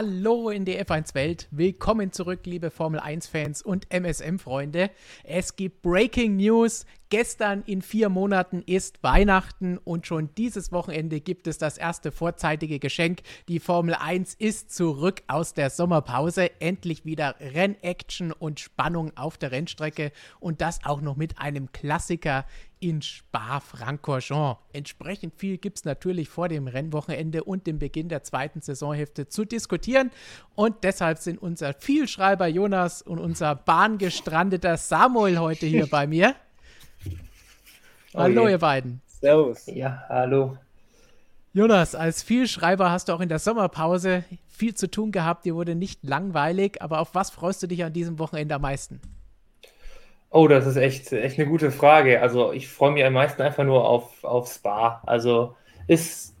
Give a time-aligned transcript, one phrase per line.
[0.00, 1.48] Salut Hallo in die F1 Welt.
[1.50, 4.90] Willkommen zurück, liebe Formel 1 Fans und MSM Freunde.
[5.24, 6.86] Es gibt Breaking News.
[7.08, 12.78] Gestern in vier Monaten ist Weihnachten und schon dieses Wochenende gibt es das erste vorzeitige
[12.78, 13.22] Geschenk.
[13.48, 16.60] Die Formel 1 ist zurück aus der Sommerpause.
[16.60, 22.46] Endlich wieder Rennaction und Spannung auf der Rennstrecke und das auch noch mit einem Klassiker
[22.78, 24.60] in Spa-Francorchamps.
[24.72, 29.44] Entsprechend viel gibt es natürlich vor dem Rennwochenende und dem Beginn der zweiten Saisonhälfte zu
[29.44, 30.10] diskutieren.
[30.54, 36.34] Und deshalb sind unser Vielschreiber Jonas und unser bahngestrandeter Samuel heute hier bei mir.
[38.14, 38.50] Hallo, okay.
[38.52, 39.00] ihr beiden.
[39.20, 39.66] Servus.
[39.66, 40.56] Ja, hallo.
[41.52, 45.44] Jonas, als Vielschreiber hast du auch in der Sommerpause viel zu tun gehabt.
[45.44, 49.00] Dir wurde nicht langweilig, aber auf was freust du dich an diesem Wochenende am meisten?
[50.30, 52.22] Oh, das ist echt, echt eine gute Frage.
[52.22, 55.02] Also ich freue mich am meisten einfach nur auf, auf Spa.
[55.06, 55.56] Also
[55.88, 56.39] ist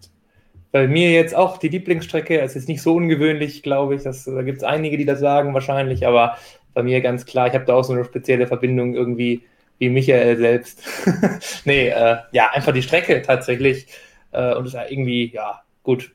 [0.72, 2.40] bei mir jetzt auch die Lieblingsstrecke.
[2.40, 4.02] Es ist nicht so ungewöhnlich, glaube ich.
[4.02, 6.36] Das, da gibt es einige, die das sagen wahrscheinlich, aber
[6.74, 9.42] bei mir ganz klar, ich habe da auch so eine spezielle Verbindung irgendwie
[9.78, 10.82] wie Michael selbst.
[11.64, 13.86] nee, äh, ja, einfach die Strecke tatsächlich.
[14.30, 16.12] Äh, und es ist irgendwie, ja, gut.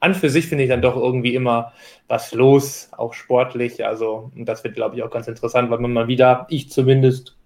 [0.00, 1.72] An für sich finde ich dann doch irgendwie immer
[2.08, 3.86] was los, auch sportlich.
[3.86, 7.36] Also, das wird, glaube ich, auch ganz interessant, weil man mal wieder, ich zumindest,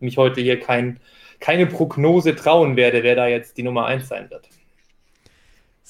[0.00, 1.00] mich heute hier kein,
[1.40, 4.48] keine Prognose trauen werde, wer da jetzt die Nummer 1 sein wird.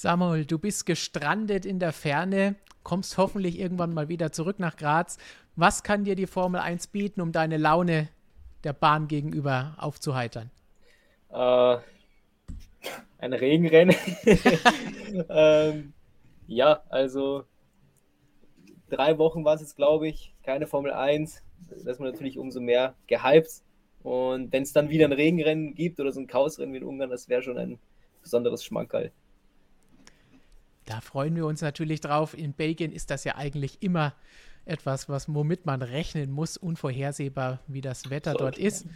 [0.02, 5.16] Samuel, du bist gestrandet in der Ferne, kommst hoffentlich irgendwann mal wieder zurück nach Graz.
[5.54, 8.08] Was kann dir die Formel 1 bieten, um deine Laune
[8.64, 10.50] der Bahn gegenüber aufzuheitern?
[11.30, 11.76] Äh,
[13.18, 13.94] ein Regenrennen.
[15.28, 15.92] ähm,
[16.48, 17.44] ja, also
[18.90, 21.44] drei Wochen war es jetzt, glaube ich, keine Formel 1.
[21.84, 23.62] Da ist man natürlich umso mehr gehypt.
[24.02, 27.10] Und wenn es dann wieder ein Regenrennen gibt oder so ein Chaosrennen wie in Ungarn,
[27.10, 27.78] das wäre schon ein
[28.20, 29.12] besonderes Schmankerl.
[30.86, 32.36] Da freuen wir uns natürlich drauf.
[32.36, 34.14] In Belgien ist das ja eigentlich immer
[34.64, 38.86] etwas, was, womit man rechnen muss, unvorhersehbar, wie das Wetter dort ist.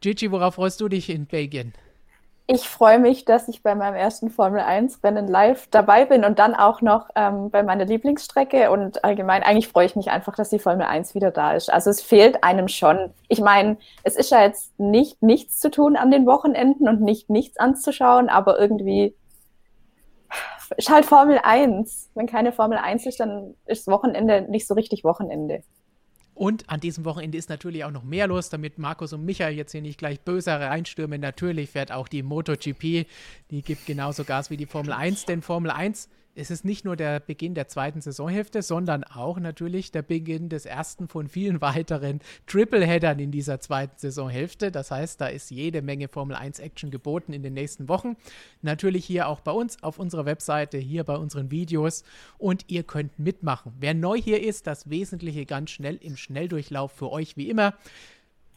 [0.00, 1.72] Gigi, worauf freust du dich in Belgien?
[2.48, 6.54] Ich freue mich, dass ich bei meinem ersten Formel 1-Rennen live dabei bin und dann
[6.54, 8.70] auch noch ähm, bei meiner Lieblingsstrecke.
[8.70, 11.72] Und allgemein, eigentlich freue ich mich einfach, dass die Formel 1 wieder da ist.
[11.72, 13.12] Also es fehlt einem schon.
[13.26, 17.30] Ich meine, es ist ja jetzt nicht nichts zu tun an den Wochenenden und nicht
[17.30, 19.12] nichts anzuschauen, aber irgendwie
[20.76, 22.10] ist halt Formel 1.
[22.14, 25.62] Wenn keine Formel 1 ist, dann ist Wochenende nicht so richtig Wochenende.
[26.34, 29.72] Und an diesem Wochenende ist natürlich auch noch mehr los, damit Markus und Michael jetzt
[29.72, 31.18] hier nicht gleich böser reinstürmen.
[31.18, 33.06] Natürlich fährt auch die MotoGP,
[33.50, 36.96] die gibt genauso Gas wie die Formel 1, denn Formel 1 es ist nicht nur
[36.96, 42.20] der Beginn der zweiten Saisonhälfte, sondern auch natürlich der Beginn des ersten von vielen weiteren
[42.46, 44.70] Tripleheadern in dieser zweiten Saisonhälfte.
[44.70, 48.16] Das heißt, da ist jede Menge Formel 1 Action geboten in den nächsten Wochen.
[48.60, 52.04] Natürlich hier auch bei uns auf unserer Webseite, hier bei unseren Videos
[52.38, 53.72] und ihr könnt mitmachen.
[53.80, 57.74] Wer neu hier ist, das Wesentliche ganz schnell im Schnelldurchlauf für euch wie immer.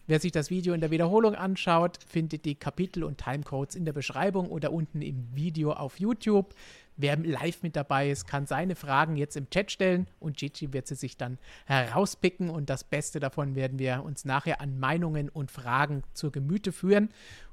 [0.10, 3.94] Wer sich das Video in der Wiederholung anschaut, findet die Kapitel und Timecodes in der
[3.94, 6.56] Beschreibung oder unten im Video auf YouTube.
[7.02, 10.86] Wer live mit dabei ist, kann seine Fragen jetzt im Chat stellen und Gigi wird
[10.86, 15.50] sie sich dann herauspicken und das Beste davon werden wir uns nachher an Meinungen und
[15.50, 17.08] Fragen zur Gemüte führen.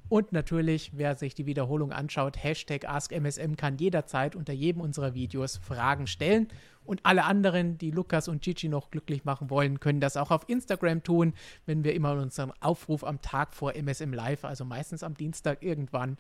[0.08, 5.58] Und natürlich, wer sich die Wiederholung anschaut, Hashtag AskMSM kann jederzeit unter jedem unserer Videos
[5.58, 6.48] Fragen stellen.
[6.84, 10.48] Und alle anderen, die Lukas und Gigi noch glücklich machen wollen, können das auch auf
[10.48, 11.34] Instagram tun,
[11.66, 16.18] wenn wir immer unseren Aufruf am Tag vor MSM Live, also meistens am Dienstag irgendwann,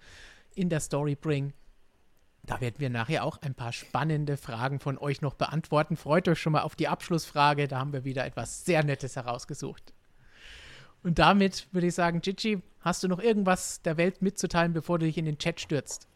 [0.54, 1.52] in der Story bringen.
[2.46, 5.96] Da werden wir nachher auch ein paar spannende Fragen von euch noch beantworten.
[5.96, 7.66] Freut euch schon mal auf die Abschlussfrage.
[7.66, 9.92] Da haben wir wieder etwas sehr Nettes herausgesucht.
[11.02, 15.06] Und damit würde ich sagen, Gigi, hast du noch irgendwas der Welt mitzuteilen, bevor du
[15.06, 16.06] dich in den Chat stürzt?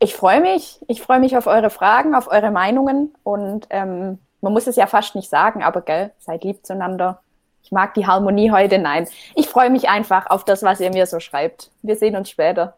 [0.00, 0.80] Ich freue mich.
[0.88, 3.14] Ich freue mich auf eure Fragen, auf eure Meinungen.
[3.24, 7.20] Und ähm, man muss es ja fast nicht sagen, aber gell, seid lieb zueinander.
[7.62, 8.78] Ich mag die Harmonie heute.
[8.78, 11.70] Nein, ich freue mich einfach auf das, was ihr mir so schreibt.
[11.82, 12.76] Wir sehen uns später.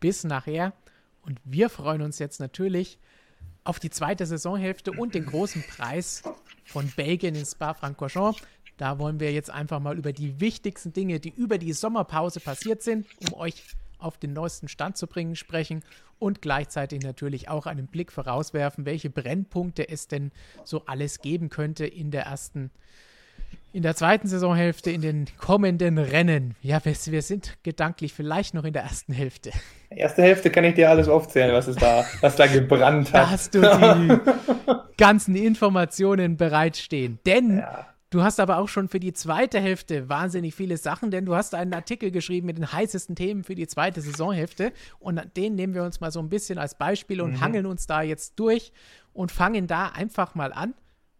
[0.00, 0.72] Bis nachher.
[1.22, 2.98] Und wir freuen uns jetzt natürlich
[3.64, 6.22] auf die zweite Saisonhälfte und den großen Preis
[6.64, 8.42] von Belgien in Spa-Francorchamps.
[8.76, 12.82] Da wollen wir jetzt einfach mal über die wichtigsten Dinge, die über die Sommerpause passiert
[12.82, 13.62] sind, um euch
[13.98, 15.84] auf den neuesten Stand zu bringen, sprechen
[16.18, 20.32] und gleichzeitig natürlich auch einen Blick vorauswerfen, welche Brennpunkte es denn
[20.64, 22.70] so alles geben könnte in der ersten
[23.72, 26.54] in der zweiten Saisonhälfte, in den kommenden Rennen.
[26.60, 29.50] Ja, wir, wir, sind gedanklich vielleicht noch in der ersten Hälfte.
[29.96, 33.22] Erste Hälfte kann ich dir alles aufzählen, was es da, was da gebrannt hat.
[33.22, 34.18] Da hast du die
[34.96, 37.18] ganzen Informationen bereitstehen.
[37.26, 37.86] Denn ja.
[38.12, 41.54] Du hast aber auch schon für die zweite Hälfte wahnsinnig viele Sachen, denn du hast
[41.54, 45.82] einen Artikel geschrieben mit den heißesten Themen für die zweite Saisonhälfte und den nehmen wir
[45.82, 47.40] uns mal so ein bisschen als Beispiel und mhm.
[47.40, 48.74] hangeln uns da jetzt durch
[49.14, 50.74] und fangen da einfach mal an.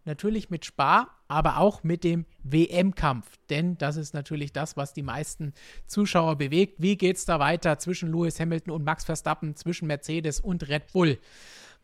[0.05, 5.03] Natürlich mit Spar, aber auch mit dem WM-Kampf, denn das ist natürlich das, was die
[5.03, 5.55] meisten
[5.87, 6.83] Zuschauer bewegt.
[6.83, 10.93] Wie geht es da weiter zwischen Lewis Hamilton und Max Verstappen, zwischen Mercedes und Red
[10.93, 11.19] Bull?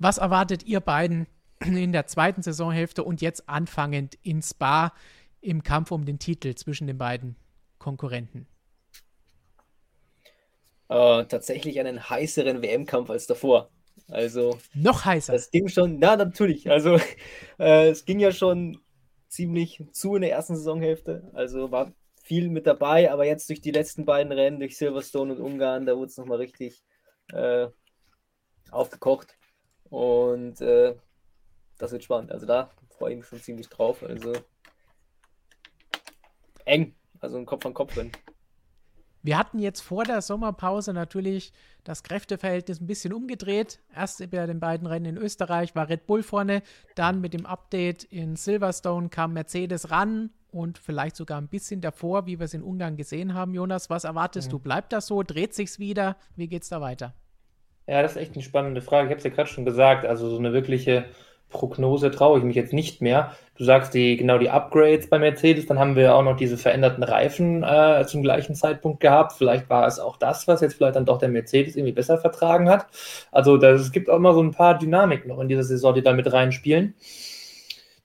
[0.01, 1.29] Was erwartet ihr beiden
[1.61, 4.93] in der zweiten Saisonhälfte und jetzt anfangend in Spa
[5.41, 7.37] im Kampf um den Titel zwischen den beiden
[7.79, 8.47] Konkurrenten?
[10.89, 13.71] Äh, tatsächlich einen heißeren WM-Kampf als davor.
[14.09, 15.33] Also noch heißer.
[15.33, 16.71] Das ging schon, na natürlich.
[16.71, 16.99] Also
[17.59, 18.81] äh, es ging ja schon
[19.29, 21.31] ziemlich zu in der ersten Saisonhälfte.
[21.35, 25.41] Also war viel mit dabei, aber jetzt durch die letzten beiden Rennen, durch Silverstone und
[25.41, 26.83] Ungarn, da wurde es nochmal richtig
[27.33, 27.69] äh,
[28.71, 29.37] aufgekocht.
[29.91, 30.95] Und äh,
[31.79, 32.33] das wird spannend.
[32.33, 34.03] Also da freue ich mich schon ziemlich drauf.
[34.03, 34.33] Also
[36.65, 36.95] eng.
[37.21, 38.13] Also ein Kopf an Kopf drin.
[39.23, 41.53] Wir hatten jetzt vor der Sommerpause natürlich
[41.85, 43.81] das Kräfteverhältnis ein bisschen umgedreht.
[43.95, 46.63] Erst bei den beiden Rennen in Österreich war Red Bull vorne,
[46.95, 52.27] dann mit dem Update in Silverstone kam Mercedes ran und vielleicht sogar ein bisschen davor,
[52.27, 53.55] wie wir es in Ungarn gesehen haben.
[53.55, 54.53] Jonas, was erwartest mhm.
[54.53, 54.59] du?
[54.61, 55.23] Bleibt das so?
[55.23, 56.17] Dreht sich's wieder?
[56.37, 57.15] Wie geht's da weiter?
[57.87, 59.07] Ja, das ist echt eine spannende Frage.
[59.07, 60.05] Ich habe es ja gerade schon gesagt.
[60.05, 61.07] Also so eine wirkliche
[61.51, 63.33] Prognose traue ich mich jetzt nicht mehr.
[63.57, 67.03] Du sagst die genau die Upgrades bei Mercedes, dann haben wir auch noch diese veränderten
[67.03, 69.33] Reifen äh, zum gleichen Zeitpunkt gehabt.
[69.33, 72.69] Vielleicht war es auch das, was jetzt vielleicht dann doch der Mercedes irgendwie besser vertragen
[72.69, 72.87] hat.
[73.33, 76.13] Also es gibt auch immer so ein paar Dynamiken noch in dieser Saison, die da
[76.13, 76.95] mit reinspielen.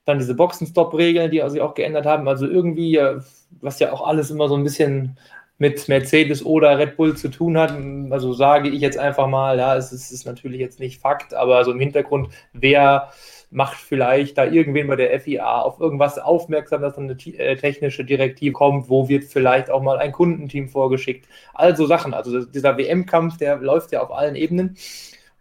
[0.06, 2.28] Dann diese Boxenstopp-Regeln, die sich auch geändert haben.
[2.28, 3.20] Also irgendwie, äh,
[3.60, 5.18] was ja auch alles immer so ein bisschen
[5.58, 7.72] mit Mercedes oder Red Bull zu tun hat.
[8.10, 11.64] Also sage ich jetzt einfach mal, ja, es ist, ist natürlich jetzt nicht Fakt, aber
[11.64, 13.10] so im Hintergrund, wer
[13.50, 18.52] macht vielleicht da irgendwen bei der FIA auf irgendwas aufmerksam, dass eine äh, technische Direktive
[18.52, 21.28] kommt, wo wird vielleicht auch mal ein Kundenteam vorgeschickt.
[21.54, 22.14] Also Sachen.
[22.14, 24.76] Also dieser WM-Kampf, der läuft ja auf allen Ebenen.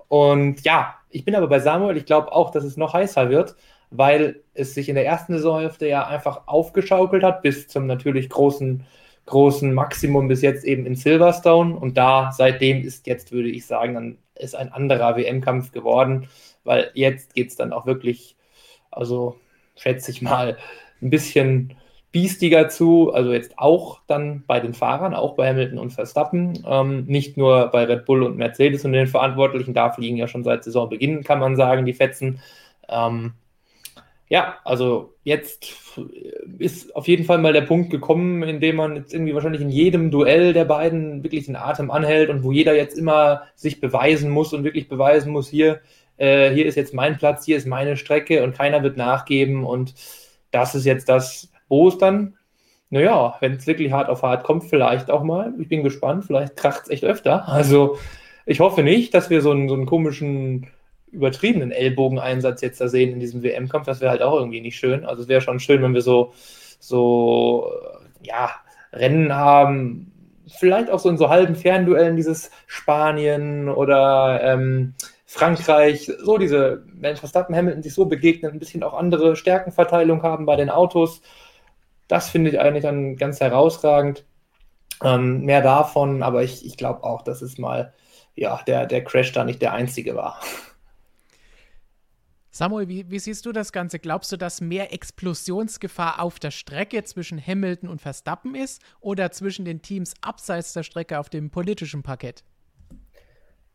[0.09, 3.55] Und ja, ich bin aber bei Samuel, ich glaube auch, dass es noch heißer wird,
[3.89, 8.85] weil es sich in der ersten Saisonhälfte ja einfach aufgeschaukelt hat, bis zum natürlich großen,
[9.25, 11.75] großen Maximum bis jetzt eben in Silverstone.
[11.75, 16.27] Und da seitdem ist jetzt, würde ich sagen, dann ist ein anderer WM-Kampf geworden
[16.63, 18.35] weil jetzt geht es dann auch wirklich,
[18.91, 19.37] also
[19.75, 20.57] schätze ich mal,
[21.01, 21.75] ein bisschen
[22.11, 27.05] biestiger zu, also jetzt auch dann bei den Fahrern, auch bei Hamilton und Verstappen, ähm,
[27.05, 30.63] nicht nur bei Red Bull und Mercedes und den Verantwortlichen, da fliegen ja schon seit
[30.63, 32.39] Saisonbeginn, kann man sagen, die Fetzen.
[32.87, 33.33] Ähm,
[34.33, 35.75] ja, also jetzt
[36.57, 39.69] ist auf jeden Fall mal der Punkt gekommen, in dem man jetzt irgendwie wahrscheinlich in
[39.69, 44.31] jedem Duell der beiden wirklich den Atem anhält und wo jeder jetzt immer sich beweisen
[44.31, 45.81] muss und wirklich beweisen muss, hier,
[46.17, 49.93] äh, hier ist jetzt mein Platz, hier ist meine Strecke und keiner wird nachgeben und
[50.49, 52.33] das ist jetzt das, wo es dann,
[52.89, 56.55] naja, wenn es wirklich hart auf hart kommt, vielleicht auch mal, ich bin gespannt, vielleicht
[56.55, 57.47] kracht es echt öfter.
[57.47, 57.99] Also
[58.47, 60.71] ich hoffe nicht, dass wir so einen, so einen komischen
[61.13, 63.85] übertriebenen Ellbogeneinsatz jetzt da sehen in diesem WM-Kampf.
[63.85, 65.05] Das wäre halt auch irgendwie nicht schön.
[65.05, 66.33] Also es wäre schon schön, wenn wir so,
[66.79, 67.71] so,
[68.21, 68.51] ja,
[68.91, 70.11] Rennen haben,
[70.47, 74.93] vielleicht auch so in so halben Fernduellen, dieses Spanien oder ähm,
[75.25, 80.45] Frankreich, so diese, wenn Verstappen Hamilton sich so begegnen, ein bisschen auch andere Stärkenverteilung haben
[80.45, 81.21] bei den Autos.
[82.07, 84.25] Das finde ich eigentlich dann ganz herausragend.
[85.03, 87.93] Ähm, mehr davon, aber ich, ich glaube auch, dass es mal,
[88.35, 90.39] ja, der, der Crash da nicht der einzige war.
[92.55, 93.97] Samuel, wie, wie, siehst du das Ganze?
[93.97, 99.65] Glaubst du, dass mehr Explosionsgefahr auf der Strecke zwischen Hamilton und Verstappen ist oder zwischen
[99.65, 102.43] den Teams abseits der Strecke auf dem politischen Parkett?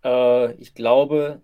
[0.05, 1.43] Äh, ich glaube,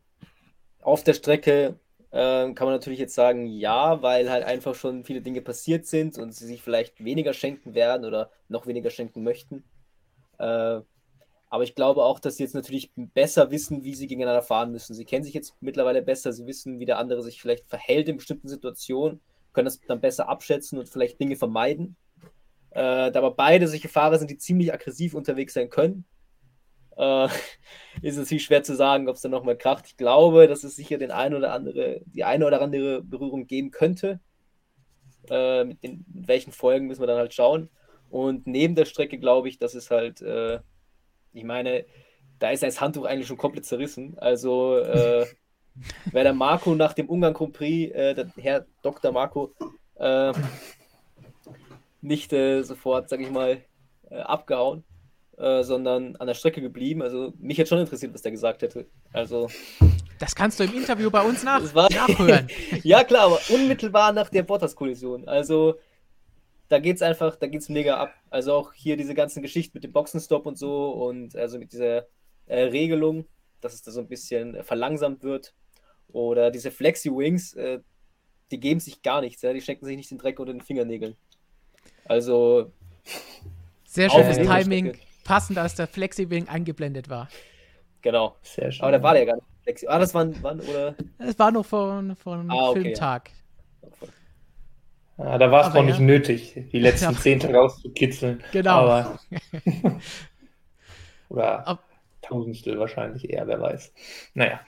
[0.81, 1.81] auf der Strecke
[2.13, 6.17] äh, kann man natürlich jetzt sagen, ja, weil halt einfach schon viele Dinge passiert sind
[6.19, 9.65] und sie sich vielleicht weniger schenken werden oder noch weniger schenken möchten.
[10.39, 10.83] Äh,
[11.55, 14.93] aber ich glaube auch, dass sie jetzt natürlich besser wissen, wie sie gegeneinander fahren müssen.
[14.93, 18.17] Sie kennen sich jetzt mittlerweile besser, sie wissen, wie der andere sich vielleicht verhält in
[18.17, 19.21] bestimmten Situationen,
[19.53, 21.95] können das dann besser abschätzen und vielleicht Dinge vermeiden.
[22.71, 26.05] Äh, da aber beide solche Fahrer sind, die ziemlich aggressiv unterwegs sein können,
[26.97, 27.27] äh,
[28.03, 29.85] ist es natürlich schwer zu sagen, ob es dann nochmal kracht.
[29.87, 33.71] Ich glaube, dass es sicher den ein oder andere, die eine oder andere Berührung geben
[33.71, 34.19] könnte.
[35.31, 37.71] Äh, mit welchen Folgen müssen wir dann halt schauen.
[38.11, 40.59] Und neben der Strecke glaube ich, dass es halt, äh,
[41.35, 41.85] ich meine,
[42.39, 44.17] da ist das Handtuch eigentlich schon komplett zerrissen.
[44.19, 45.27] Also äh,
[46.13, 49.13] wäre der Marco nach dem Ungarn Grand Prix, äh, der Herr Dr.
[49.13, 49.53] Marco,
[49.97, 50.33] äh,
[52.01, 53.63] nicht äh, sofort, sag ich mal,
[54.11, 54.85] äh, abgehauen,
[55.39, 57.03] äh, sondern an der Strecke geblieben.
[57.03, 58.87] Also mich hätte schon interessiert, was der gesagt hätte.
[59.13, 59.49] Also.
[60.19, 62.49] Das kannst du im Interview bei uns nach nachhören.
[62.83, 65.27] ja, klar, aber unmittelbar nach der Bottas-Kollision.
[65.27, 65.77] Also,
[66.69, 68.15] da geht es einfach, da geht es mega ab.
[68.31, 72.07] Also auch hier diese ganzen Geschichten mit dem Boxenstopp und so und also mit dieser
[72.47, 73.27] äh, Regelung,
[73.61, 75.55] dass es da so ein bisschen verlangsamt wird.
[76.09, 77.81] Oder diese Flexi-Wings, äh,
[78.51, 79.53] die geben sich gar nichts, ja?
[79.53, 81.17] die stecken sich nicht den Dreck unter den Fingernägeln.
[82.07, 82.73] Also.
[83.85, 87.29] Sehr schönes Timing, passend als der Flexi-Wing eingeblendet war.
[88.03, 88.37] Genau.
[88.43, 88.83] Sehr schön.
[88.83, 89.87] Aber da war der gar nicht Flexi.
[89.89, 90.95] Ah, das war wann, oder?
[91.19, 93.31] Es war noch von, von ah, okay, Filmtag.
[93.83, 94.09] Ja.
[95.17, 95.89] Ja, da war es noch ja.
[95.89, 97.21] nicht nötig, die letzten ja.
[97.21, 98.43] Zehnte rauszukitzeln.
[98.53, 98.71] Genau.
[98.71, 99.19] Aber,
[101.29, 101.85] oder Ab
[102.25, 103.93] Tausendstel wahrscheinlich eher, wer weiß.
[104.35, 104.61] Naja.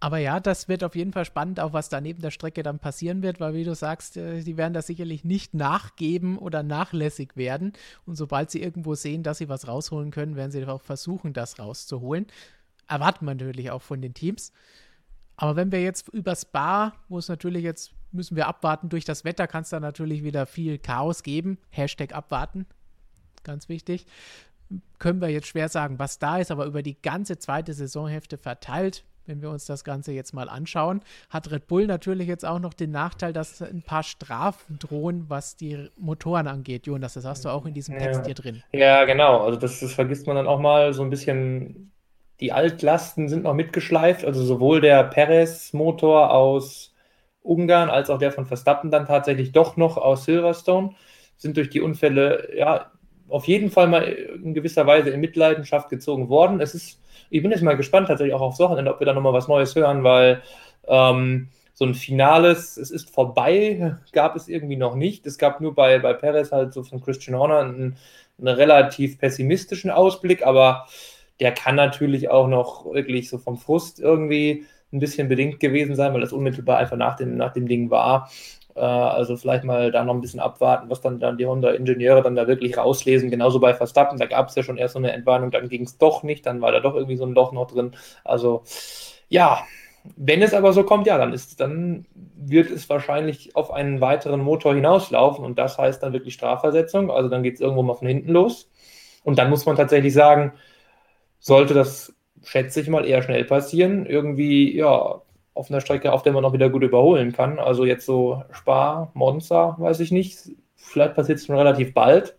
[0.00, 2.78] Aber ja, das wird auf jeden Fall spannend, auch was da neben der Strecke dann
[2.78, 7.36] passieren wird, weil wie du sagst, äh, die werden da sicherlich nicht nachgeben oder nachlässig
[7.36, 7.72] werden.
[8.04, 11.58] Und sobald sie irgendwo sehen, dass sie was rausholen können, werden sie auch versuchen, das
[11.58, 12.26] rauszuholen.
[12.86, 14.52] Erwarten wir natürlich auch von den Teams.
[15.36, 19.24] Aber wenn wir jetzt über Spa, wo es natürlich jetzt müssen wir abwarten, durch das
[19.24, 21.58] Wetter kann es da natürlich wieder viel Chaos geben.
[21.70, 22.66] Hashtag abwarten,
[23.42, 24.06] ganz wichtig.
[24.98, 29.04] Können wir jetzt schwer sagen, was da ist, aber über die ganze zweite Saisonhälfte verteilt
[29.26, 32.74] wenn wir uns das Ganze jetzt mal anschauen, hat Red Bull natürlich jetzt auch noch
[32.74, 36.86] den Nachteil, dass ein paar Strafen drohen, was die Motoren angeht.
[36.86, 38.26] Jonas, das hast du auch in diesem Text ja.
[38.26, 38.62] hier drin.
[38.72, 39.40] Ja, genau.
[39.40, 41.90] Also das, das vergisst man dann auch mal so ein bisschen.
[42.40, 44.24] Die Altlasten sind noch mitgeschleift.
[44.24, 46.93] Also sowohl der Perez-Motor aus
[47.44, 50.94] Ungarn als auch der von Verstappen dann tatsächlich doch noch aus Silverstone
[51.36, 52.90] sind durch die Unfälle ja
[53.28, 56.60] auf jeden Fall mal in gewisser Weise in Mitleidenschaft gezogen worden.
[56.60, 59.32] Es ist ich bin jetzt mal gespannt tatsächlich auch aufs Wochenende, ob wir da nochmal
[59.32, 60.42] was Neues hören, weil
[60.86, 65.26] ähm, so ein finales, es ist vorbei, gab es irgendwie noch nicht.
[65.26, 67.96] Es gab nur bei, bei Perez halt so von Christian Horner einen,
[68.38, 70.86] einen relativ pessimistischen Ausblick, aber
[71.40, 76.12] der kann natürlich auch noch wirklich so vom Frust irgendwie ein bisschen bedingt gewesen sein,
[76.14, 78.30] weil das unmittelbar einfach nach dem, nach dem Ding war.
[78.74, 82.36] Äh, also vielleicht mal da noch ein bisschen abwarten, was dann, dann die Honda-Ingenieure dann
[82.36, 83.30] da wirklich rauslesen.
[83.30, 85.98] Genauso bei Verstappen, da gab es ja schon erst so eine Entwarnung, dann ging es
[85.98, 87.92] doch nicht, dann war da doch irgendwie so ein Loch noch drin.
[88.24, 88.62] Also
[89.28, 89.64] ja,
[90.16, 94.40] wenn es aber so kommt, ja, dann ist, dann wird es wahrscheinlich auf einen weiteren
[94.40, 97.10] Motor hinauslaufen und das heißt dann wirklich Strafversetzung.
[97.10, 98.70] Also dann geht es irgendwo mal von hinten los.
[99.22, 100.52] Und dann muss man tatsächlich sagen,
[101.38, 105.20] sollte das, schätze ich mal, eher schnell passieren, irgendwie, ja,
[105.54, 107.58] auf einer Strecke, auf der man auch wieder gut überholen kann.
[107.58, 110.50] Also jetzt so Spa, Monza, weiß ich nicht.
[110.74, 112.36] Vielleicht passiert es schon relativ bald.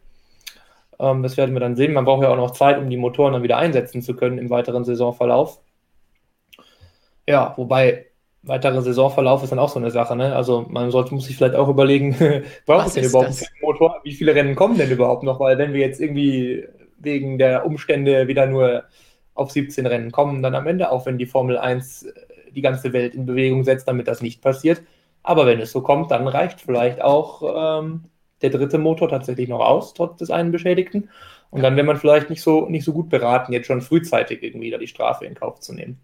[1.00, 1.94] Ähm, das werden wir dann sehen.
[1.94, 4.50] Man braucht ja auch noch Zeit, um die Motoren dann wieder einsetzen zu können im
[4.50, 5.60] weiteren Saisonverlauf.
[7.28, 8.08] Ja, wobei
[8.44, 10.16] weiterer Saisonverlauf ist dann auch so eine Sache.
[10.16, 10.36] Ne?
[10.36, 12.16] Also man sollte, muss sich vielleicht auch überlegen,
[12.66, 14.02] braucht es denn überhaupt einen Motor?
[14.04, 15.40] Wie viele Rennen kommen denn überhaupt noch?
[15.40, 16.68] Weil wenn wir jetzt irgendwie
[17.00, 18.84] wegen der Umstände wieder nur
[19.36, 22.08] auf 17 Rennen kommen, dann am Ende, auch wenn die Formel 1
[22.56, 24.82] die ganze Welt in Bewegung setzt, damit das nicht passiert.
[25.22, 28.06] Aber wenn es so kommt, dann reicht vielleicht auch ähm,
[28.42, 31.10] der dritte Motor tatsächlich noch aus, trotz des einen Beschädigten.
[31.52, 34.72] Und dann wäre man vielleicht nicht so, nicht so gut beraten, jetzt schon frühzeitig irgendwie
[34.72, 36.00] da die Strafe in Kauf zu nehmen.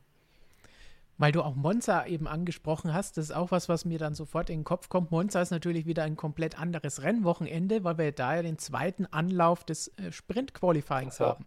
[1.18, 4.50] Weil du auch Monza eben angesprochen hast, das ist auch was, was mir dann sofort
[4.50, 5.12] in den Kopf kommt.
[5.12, 9.64] Monza ist natürlich wieder ein komplett anderes Rennwochenende, weil wir da ja den zweiten Anlauf
[9.64, 11.28] des äh, Sprint-Qualifyings ja.
[11.28, 11.46] haben.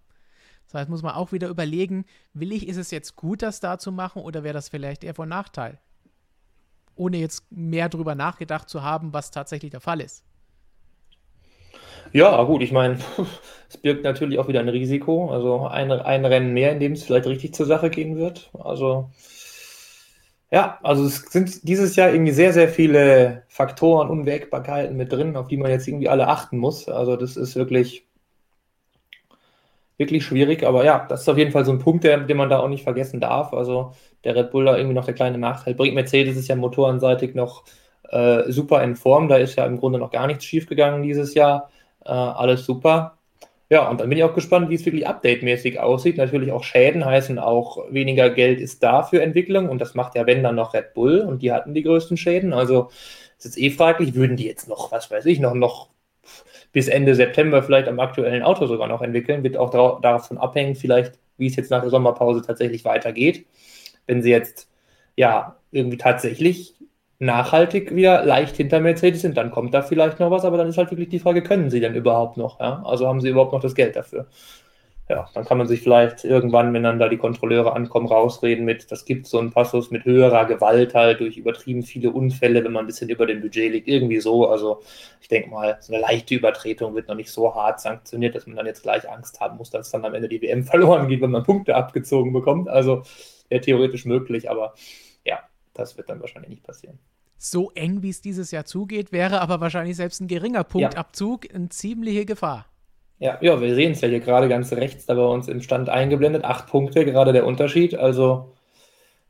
[0.75, 3.79] Das heißt, muss man auch wieder überlegen, will ich, ist es jetzt gut, das da
[3.79, 5.79] zu machen oder wäre das vielleicht eher von Nachteil?
[6.97, 10.25] Ohne jetzt mehr darüber nachgedacht zu haben, was tatsächlich der Fall ist.
[12.13, 12.99] Ja, gut, ich meine,
[13.69, 15.31] es birgt natürlich auch wieder ein Risiko.
[15.31, 18.51] Also ein, ein Rennen mehr, in dem es vielleicht richtig zur Sache gehen wird.
[18.59, 19.11] Also
[20.51, 25.47] ja, also es sind dieses Jahr irgendwie sehr, sehr viele Faktoren, Unwägbarkeiten mit drin, auf
[25.47, 26.89] die man jetzt irgendwie alle achten muss.
[26.89, 28.09] Also das ist wirklich
[29.97, 30.65] wirklich schwierig.
[30.65, 32.69] Aber ja, das ist auf jeden Fall so ein Punkt, der, den man da auch
[32.69, 33.53] nicht vergessen darf.
[33.53, 33.93] Also
[34.25, 35.95] der Red Bull da irgendwie noch der kleine Nachteil bringt.
[35.95, 37.65] Mercedes ist ja motorenseitig noch
[38.11, 39.29] äh, super in Form.
[39.29, 41.71] Da ist ja im Grunde noch gar nichts schiefgegangen dieses Jahr.
[42.05, 43.19] Äh, alles super.
[43.71, 46.19] Ja, und dann bin ich auch gespannt, wie es wirklich update-mäßig aussieht.
[46.19, 50.27] Natürlich auch Schäden heißen auch, weniger Geld ist da für Entwicklung und das macht ja,
[50.27, 52.53] wenn dann noch Red Bull und die hatten die größten Schäden.
[52.53, 52.91] Also
[53.39, 55.89] ist jetzt eh fraglich, würden die jetzt noch, was weiß ich, noch, noch
[56.75, 59.45] bis Ende September vielleicht am aktuellen Auto sogar noch entwickeln.
[59.45, 63.47] Wird auch davon abhängen, vielleicht, wie es jetzt nach der Sommerpause tatsächlich weitergeht.
[64.07, 64.69] Wenn sie jetzt
[65.17, 66.75] ja irgendwie tatsächlich
[67.21, 70.77] nachhaltig wieder leicht hinter Mercedes sind, dann kommt da vielleicht noch was, aber dann ist
[70.77, 72.59] halt wirklich die Frage, können sie denn überhaupt noch?
[72.59, 72.83] Ja?
[72.85, 74.27] Also haben sie überhaupt noch das Geld dafür?
[75.07, 78.91] Ja, dann kann man sich vielleicht irgendwann, wenn dann da die Kontrolleure ankommen, rausreden mit,
[78.91, 82.85] das gibt so einen Passus mit höherer Gewalt halt durch übertrieben viele Unfälle, wenn man
[82.85, 84.49] ein bisschen über dem Budget liegt, irgendwie so.
[84.49, 84.81] Also
[85.21, 88.57] ich denke mal, so eine leichte Übertretung wird noch nicht so hart sanktioniert, dass man
[88.57, 91.33] dann jetzt gleich Angst haben muss, dass dann am Ende die WM verloren geht, wenn
[91.33, 92.71] man Punkte abgezogen bekommt.
[92.71, 93.03] Also
[93.51, 94.73] wäre theoretisch möglich, aber
[95.27, 95.41] ja,
[95.75, 96.99] das wird dann wahrscheinlich nicht passieren.
[97.37, 101.57] so eng, wie es dieses Jahr zugeht, wäre aber wahrscheinlich selbst ein geringer Punktabzug ja.
[101.57, 102.65] eine ziemliche Gefahr.
[103.19, 105.89] Ja, ja, wir sehen es ja hier gerade ganz rechts da bei uns im Stand
[105.89, 106.45] eingeblendet.
[106.45, 107.95] Acht Punkte, gerade der Unterschied.
[107.95, 108.53] Also,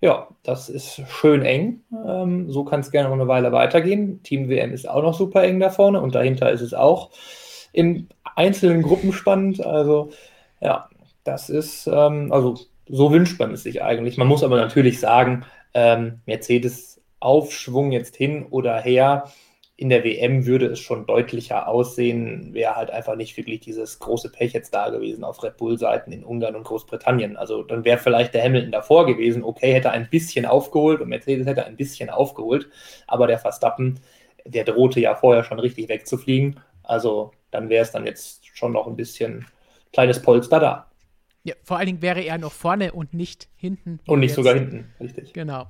[0.00, 1.83] ja, das ist schön eng.
[2.07, 4.23] Ähm, so kann es gerne noch eine Weile weitergehen.
[4.23, 7.11] Team WM ist auch noch super eng da vorne und dahinter ist es auch
[7.73, 9.64] in einzelnen Gruppen spannend.
[9.64, 10.11] Also,
[10.61, 10.88] ja,
[11.25, 12.57] das ist, ähm, also
[12.88, 14.17] so wünscht man es sich eigentlich.
[14.17, 19.25] Man muss aber natürlich sagen, ähm, Mercedes Aufschwung jetzt hin oder her
[19.85, 24.33] in der WM würde es schon deutlicher aussehen, wäre halt einfach nicht wirklich dieses große
[24.33, 27.37] Pech jetzt da gewesen auf Red Bull-Seiten in Ungarn und Großbritannien.
[27.37, 31.47] Also dann wäre vielleicht der Hamilton davor gewesen, okay, hätte ein bisschen aufgeholt und Mercedes
[31.47, 32.71] hätte ein bisschen aufgeholt,
[33.07, 34.00] aber der Verstappen,
[34.47, 36.61] der drohte ja vorher schon richtig wegzufliegen.
[36.83, 39.45] Also dann wäre es dann jetzt schon noch ein bisschen
[39.93, 40.91] kleines Polster da.
[41.43, 44.00] Ja, vor allen Dingen wäre er noch vorne und nicht hinten.
[44.07, 45.35] Und nicht sogar hinten, richtig.
[45.35, 45.67] Genau.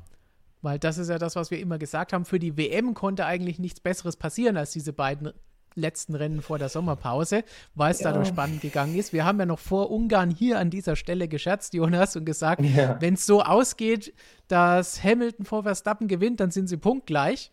[0.64, 2.24] Weil das ist ja das, was wir immer gesagt haben.
[2.24, 5.32] Für die WM konnte eigentlich nichts Besseres passieren als diese beiden
[5.74, 7.44] letzten Rennen vor der Sommerpause,
[7.74, 8.12] weil es ja.
[8.12, 9.12] da noch spannend gegangen ist.
[9.12, 12.96] Wir haben ja noch vor Ungarn hier an dieser Stelle gescherzt, Jonas, und gesagt, ja.
[13.00, 14.14] wenn es so ausgeht,
[14.48, 17.52] dass Hamilton vor Verstappen gewinnt, dann sind sie punktgleich.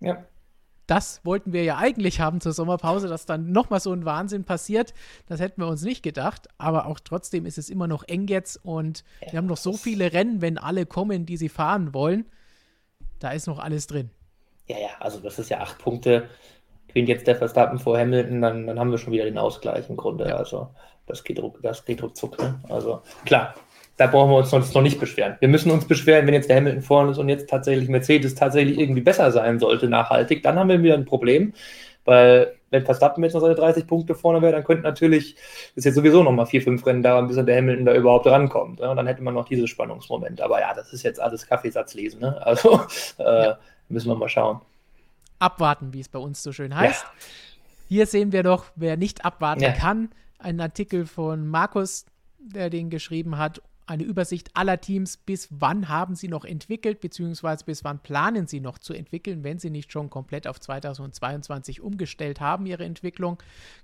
[0.00, 0.24] Ja
[0.90, 4.92] das wollten wir ja eigentlich haben zur Sommerpause, dass dann nochmal so ein Wahnsinn passiert.
[5.26, 6.48] Das hätten wir uns nicht gedacht.
[6.58, 10.12] Aber auch trotzdem ist es immer noch eng jetzt und wir haben noch so viele
[10.12, 12.26] Rennen, wenn alle kommen, die sie fahren wollen.
[13.20, 14.10] Da ist noch alles drin.
[14.66, 16.28] Ja, ja, also das ist ja acht Punkte.
[16.88, 19.96] Gewinnt jetzt der Verstappen vor Hamilton, dann, dann haben wir schon wieder den Ausgleich im
[19.96, 20.28] Grunde.
[20.28, 20.36] Ja.
[20.36, 20.68] Also
[21.06, 22.38] das geht, das geht ruckzuck.
[22.38, 22.60] Ne?
[22.68, 23.54] Also klar,
[23.96, 25.36] da brauchen wir uns sonst noch nicht beschweren.
[25.40, 28.78] Wir müssen uns beschweren, wenn jetzt der Hamilton vorne ist und jetzt tatsächlich Mercedes tatsächlich
[28.78, 31.52] irgendwie besser sein sollte, nachhaltig, dann haben wir wieder ein Problem,
[32.04, 35.36] weil wenn Verstappen jetzt noch seine 30 Punkte vorne wäre, dann könnte natürlich,
[35.74, 38.80] ist jetzt sowieso noch mal vier, fünf Rennen dauern, bis der Hamilton da überhaupt rankommt.
[38.80, 38.90] Ja?
[38.90, 40.40] Und dann hätte man noch dieses Spannungsmoment.
[40.40, 42.20] Aber ja, das ist jetzt alles Kaffeesatzlesen.
[42.20, 42.40] Ne?
[42.50, 42.80] Also
[43.18, 43.58] äh, ja.
[43.88, 44.60] müssen wir mal schauen.
[45.38, 47.02] Abwarten, wie es bei uns so schön heißt.
[47.02, 47.10] Ja.
[47.88, 49.72] Hier sehen wir doch, wer nicht abwarten ja.
[49.72, 52.06] kann, einen Artikel von Markus,
[52.38, 57.64] der den geschrieben hat eine Übersicht aller Teams, bis wann haben sie noch entwickelt, beziehungsweise
[57.64, 62.40] bis wann planen sie noch zu entwickeln, wenn sie nicht schon komplett auf 2022 umgestellt
[62.40, 63.42] haben, ihre Entwicklung.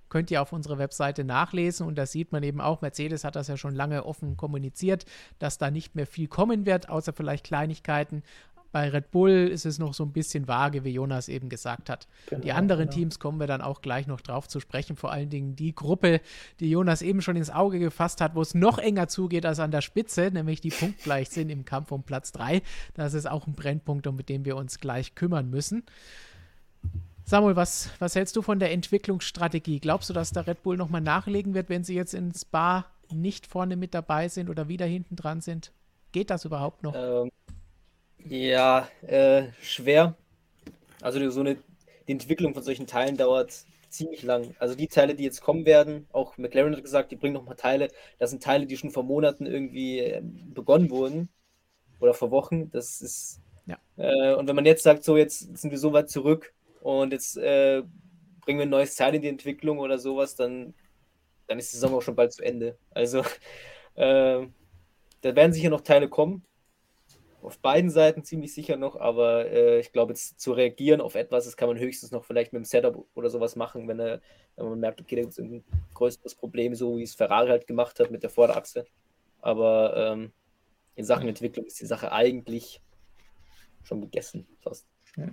[0.09, 3.49] Könnt ihr auf unserer Webseite nachlesen und da sieht man eben auch, Mercedes hat das
[3.49, 5.07] ja schon lange offen kommuniziert,
[5.41, 8.23] dass da nicht mehr viel kommen wird, außer vielleicht Kleinigkeiten.
[8.77, 12.07] Bei Red Bull ist es noch so ein bisschen vage, wie Jonas eben gesagt hat.
[12.27, 12.93] Genau, die anderen genau.
[12.93, 14.97] Teams kommen wir dann auch gleich noch drauf zu sprechen.
[14.97, 16.21] Vor allen Dingen die Gruppe,
[16.61, 19.71] die Jonas eben schon ins Auge gefasst hat, wo es noch enger zugeht als an
[19.71, 22.61] der Spitze, nämlich die punktgleich sind im Kampf um Platz 3.
[22.93, 25.83] Das ist auch ein Brennpunkt, um den wir uns gleich kümmern müssen.
[27.25, 29.81] Samuel, was, was hältst du von der Entwicklungsstrategie?
[29.81, 33.47] Glaubst du, dass der Red Bull nochmal nachlegen wird, wenn sie jetzt in Spa nicht
[33.47, 35.73] vorne mit dabei sind oder wieder hinten dran sind?
[36.13, 36.95] Geht das überhaupt noch?
[36.95, 37.31] Ähm,
[38.29, 40.17] ja, äh, schwer.
[41.01, 41.59] Also so eine
[42.09, 44.55] die Entwicklung von solchen Teilen dauert ziemlich lang.
[44.59, 47.55] Also die Teile, die jetzt kommen werden, auch McLaren hat gesagt, die bringen noch mal
[47.55, 47.89] Teile.
[48.19, 51.29] Das sind Teile, die schon vor Monaten irgendwie ähm, begonnen wurden
[52.01, 52.71] oder vor Wochen.
[52.71, 53.79] Das ist ja.
[53.97, 57.37] Äh, und wenn man jetzt sagt, so jetzt sind wir so weit zurück und jetzt
[57.37, 57.83] äh,
[58.43, 60.75] bringen wir ein neues Teil in die Entwicklung oder sowas, dann
[61.49, 62.79] dann ist die Saison auch schon bald zu Ende.
[62.91, 63.21] Also
[63.95, 64.47] äh,
[65.23, 66.46] da werden sicher noch Teile kommen
[67.47, 71.45] auf beiden Seiten ziemlich sicher noch, aber äh, ich glaube, jetzt zu reagieren auf etwas,
[71.45, 74.21] das kann man höchstens noch vielleicht mit dem Setup oder sowas machen, wenn, er,
[74.57, 75.63] wenn man merkt, okay, da gibt es ein
[75.95, 78.85] größeres Problem, so wie es Ferrari halt gemacht hat mit der Vorderachse.
[79.41, 80.33] Aber ähm,
[80.97, 82.83] in Sachen Entwicklung ist die Sache eigentlich
[83.85, 84.89] schon gegessen fast.
[85.17, 85.29] Ja.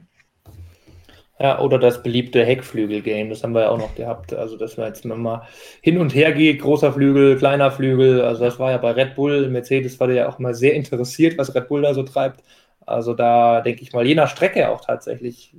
[1.40, 4.34] Ja, oder das beliebte Heckflügel-Game, das haben wir ja auch noch gehabt.
[4.34, 5.48] Also, dass man jetzt mal
[5.82, 8.22] hin und her geht, großer Flügel, kleiner Flügel.
[8.22, 11.54] Also, das war ja bei Red Bull, Mercedes war ja auch mal sehr interessiert, was
[11.56, 12.44] Red Bull da so treibt.
[12.86, 15.56] Also, da denke ich mal, je nach Strecke auch tatsächlich,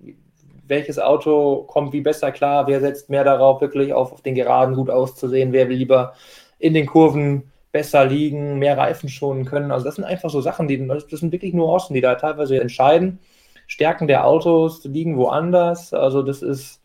[0.69, 4.77] welches Auto kommt wie besser klar, wer setzt mehr darauf, wirklich auf, auf den Geraden
[4.77, 6.15] gut auszusehen, wer will lieber
[6.59, 9.73] in den Kurven besser liegen, mehr Reifen schonen können.
[9.73, 13.19] Also, das sind einfach so Sachen, die, das sind wirklich Nuancen, die da teilweise entscheiden.
[13.75, 15.93] Stärken der Autos liegen woanders.
[15.93, 16.81] Also das ist,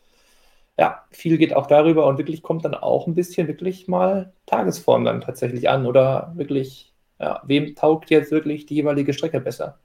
[0.75, 5.05] ja, viel geht auch darüber und wirklich kommt dann auch ein bisschen wirklich mal Tagesform
[5.05, 9.77] dann tatsächlich an oder wirklich, ja, wem taugt jetzt wirklich die jeweilige Strecke besser?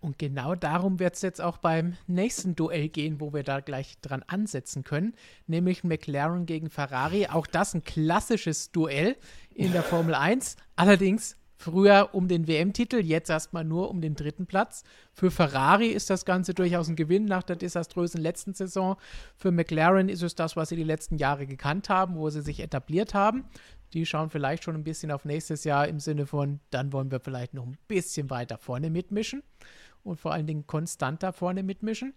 [0.00, 4.00] Und genau darum wird es jetzt auch beim nächsten Duell gehen, wo wir da gleich
[4.00, 5.14] dran ansetzen können,
[5.46, 7.28] nämlich McLaren gegen Ferrari.
[7.28, 9.14] Auch das ein klassisches Duell
[9.54, 10.56] in der Formel 1.
[10.74, 14.82] Allerdings Früher um den WM-Titel, jetzt erstmal nur um den dritten Platz.
[15.12, 18.96] Für Ferrari ist das Ganze durchaus ein Gewinn nach der desaströsen letzten Saison.
[19.36, 22.58] Für McLaren ist es das, was sie die letzten Jahre gekannt haben, wo sie sich
[22.58, 23.44] etabliert haben.
[23.92, 27.20] Die schauen vielleicht schon ein bisschen auf nächstes Jahr im Sinne von, dann wollen wir
[27.20, 29.44] vielleicht noch ein bisschen weiter vorne mitmischen.
[30.02, 32.12] und vor allen Dingen konstant da vorne mitmischen.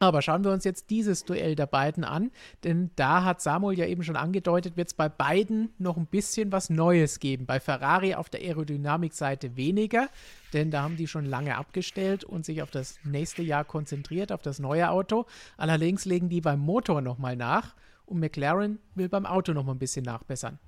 [0.00, 2.30] Aber schauen wir uns jetzt dieses Duell der beiden an,
[2.64, 6.52] denn da hat Samuel ja eben schon angedeutet, wird es bei beiden noch ein bisschen
[6.52, 7.46] was Neues geben.
[7.46, 10.08] Bei Ferrari auf der Aerodynamikseite weniger,
[10.52, 14.42] denn da haben die schon lange abgestellt und sich auf das nächste Jahr konzentriert, auf
[14.42, 15.26] das neue Auto.
[15.56, 20.04] Allerdings legen die beim Motor nochmal nach und McLaren will beim Auto nochmal ein bisschen
[20.04, 20.58] nachbessern.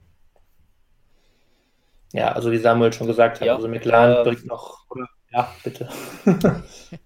[2.12, 4.86] Ja, also wie Samuel schon gesagt hat, ja, also McLaren äh, bringt noch,
[5.32, 5.88] ja, bitte.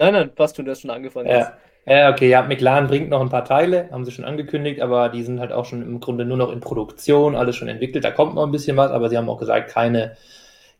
[0.00, 1.28] Nein, nein, passt schon, du hast schon angefangen.
[1.28, 1.52] Ja.
[1.84, 5.22] ja, okay, ja, McLaren bringt noch ein paar Teile, haben sie schon angekündigt, aber die
[5.22, 8.02] sind halt auch schon im Grunde nur noch in Produktion, alles schon entwickelt.
[8.02, 10.16] Da kommt noch ein bisschen was, aber sie haben auch gesagt, keine,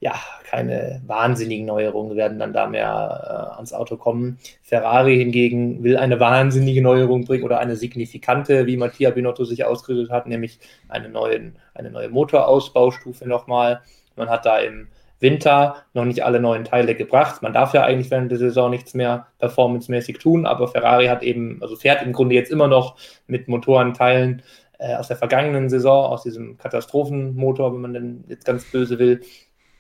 [0.00, 4.38] ja, keine wahnsinnigen Neuerungen werden dann da mehr äh, ans Auto kommen.
[4.62, 10.11] Ferrari hingegen will eine wahnsinnige Neuerung bringen oder eine signifikante, wie Mattia Binotto sich ausgerüstet
[10.11, 13.83] hat, nämlich eine, neuen, eine neue Motorausbaustufe nochmal.
[14.16, 14.88] Man hat da im
[15.20, 17.42] Winter noch nicht alle neuen Teile gebracht.
[17.42, 21.59] Man darf ja eigentlich während der Saison nichts mehr performancemäßig tun, aber Ferrari hat eben,
[21.62, 24.42] also fährt im Grunde jetzt immer noch mit Motorenteilen
[24.78, 29.20] äh, aus der vergangenen Saison, aus diesem Katastrophenmotor, wenn man denn jetzt ganz böse will.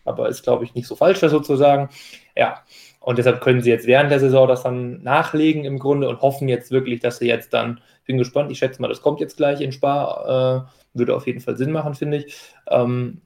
[0.04, 1.88] Aber ist, glaube ich, nicht so falsch, das sozusagen.
[2.36, 2.62] Ja,
[3.00, 6.48] und deshalb können sie jetzt während der Saison das dann nachlegen im Grunde und hoffen
[6.48, 9.60] jetzt wirklich, dass sie jetzt dann, bin gespannt, ich schätze mal, das kommt jetzt gleich
[9.60, 12.36] in Spa, äh, würde auf jeden Fall Sinn machen, finde ich.
[12.68, 13.22] Ähm,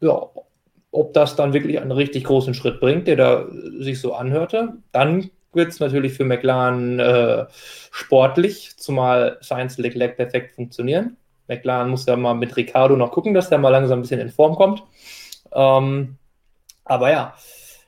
[0.00, 0.28] ja,
[0.96, 3.46] ob das dann wirklich einen richtig großen Schritt bringt, der da
[3.78, 7.46] sich so anhörte, dann wird es natürlich für McLaren äh,
[7.90, 11.16] sportlich, zumal Science Leclerc perfekt funktionieren.
[11.48, 14.30] McLaren muss ja mal mit Ricardo noch gucken, dass der mal langsam ein bisschen in
[14.30, 14.82] Form kommt.
[15.52, 16.16] Ähm,
[16.84, 17.34] aber ja,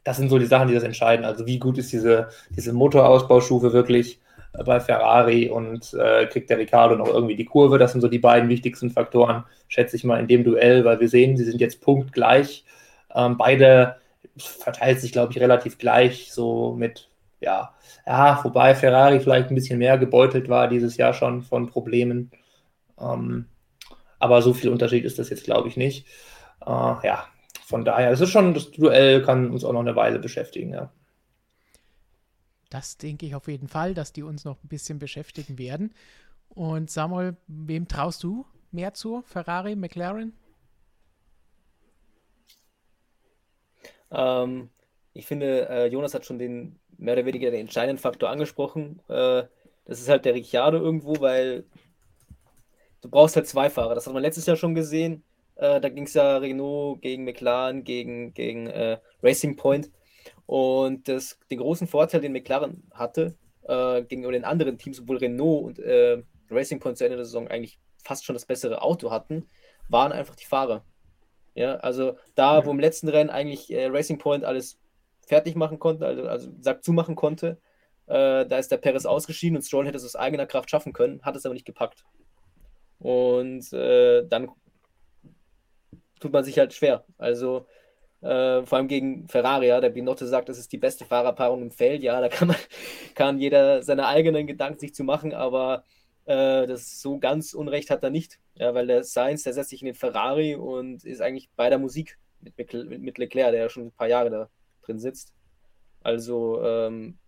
[0.04, 1.24] das sind so die Sachen, die das entscheiden.
[1.24, 4.20] Also wie gut ist diese, diese Motorausbaustufe wirklich
[4.64, 7.78] bei Ferrari und äh, kriegt der Ricardo noch irgendwie die Kurve.
[7.78, 11.08] Das sind so die beiden wichtigsten Faktoren, schätze ich mal, in dem Duell, weil wir
[11.08, 12.64] sehen, sie sind jetzt punktgleich
[13.14, 13.96] ähm, beide
[14.36, 17.08] verteilt sich, glaube ich, relativ gleich, so mit,
[17.40, 17.74] ja,
[18.06, 22.30] ja, wobei Ferrari vielleicht ein bisschen mehr gebeutelt war dieses Jahr schon von Problemen.
[22.98, 23.46] Ähm,
[24.18, 26.06] aber so viel Unterschied ist das jetzt, glaube ich, nicht.
[26.64, 27.26] Äh, ja,
[27.64, 30.90] von daher, es ist schon, das Duell kann uns auch noch eine Weile beschäftigen, ja.
[32.70, 35.94] Das denke ich auf jeden Fall, dass die uns noch ein bisschen beschäftigen werden.
[36.48, 39.22] Und Samuel, wem traust du mehr zu?
[39.26, 40.32] Ferrari, McLaren?
[44.10, 44.70] Ähm,
[45.12, 49.00] ich finde, äh, Jonas hat schon den mehr oder weniger den entscheidenden Faktor angesprochen.
[49.08, 49.44] Äh,
[49.84, 51.64] das ist halt der Ricciardo irgendwo, weil
[53.00, 53.94] du brauchst halt zwei Fahrer.
[53.94, 55.24] Das hat man letztes Jahr schon gesehen.
[55.56, 59.90] Äh, da ging es ja Renault gegen McLaren, gegen, gegen äh, Racing Point.
[60.46, 65.64] Und das, den großen Vorteil, den McLaren hatte, äh, gegenüber den anderen Teams, obwohl Renault
[65.64, 69.48] und äh, Racing Point zu Ende der Saison eigentlich fast schon das bessere Auto hatten,
[69.88, 70.84] waren einfach die Fahrer.
[71.58, 74.78] Ja, also da, wo im letzten Rennen eigentlich äh, Racing Point alles
[75.26, 77.58] fertig machen konnte, also, also Sack zumachen konnte,
[78.06, 81.20] äh, da ist der Perez ausgeschieden und Stroll hätte es aus eigener Kraft schaffen können,
[81.22, 82.04] hat es aber nicht gepackt.
[83.00, 84.50] Und äh, dann
[86.20, 87.04] tut man sich halt schwer.
[87.18, 87.66] Also
[88.20, 91.70] äh, vor allem gegen Ferrari, ja, der Binotto sagt, das ist die beste Fahrerpaarung im
[91.72, 92.04] Feld.
[92.04, 92.56] Ja, da kann man
[93.16, 95.82] kann jeder seine eigenen Gedanken sich zu machen, aber
[96.26, 98.38] äh, das so ganz Unrecht hat er nicht.
[98.58, 101.78] Ja, weil der Sainz, der setzt sich in den Ferrari und ist eigentlich bei der
[101.78, 104.50] Musik mit, mit, mit Leclerc, der ja schon ein paar Jahre da
[104.82, 105.32] drin sitzt.
[106.00, 107.18] Also ähm,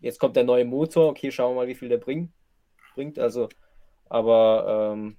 [0.00, 2.32] jetzt kommt der neue Motor, okay, schauen wir mal, wie viel der bringt.
[2.94, 3.18] bringt.
[3.18, 3.48] Also,
[4.08, 5.16] aber ähm,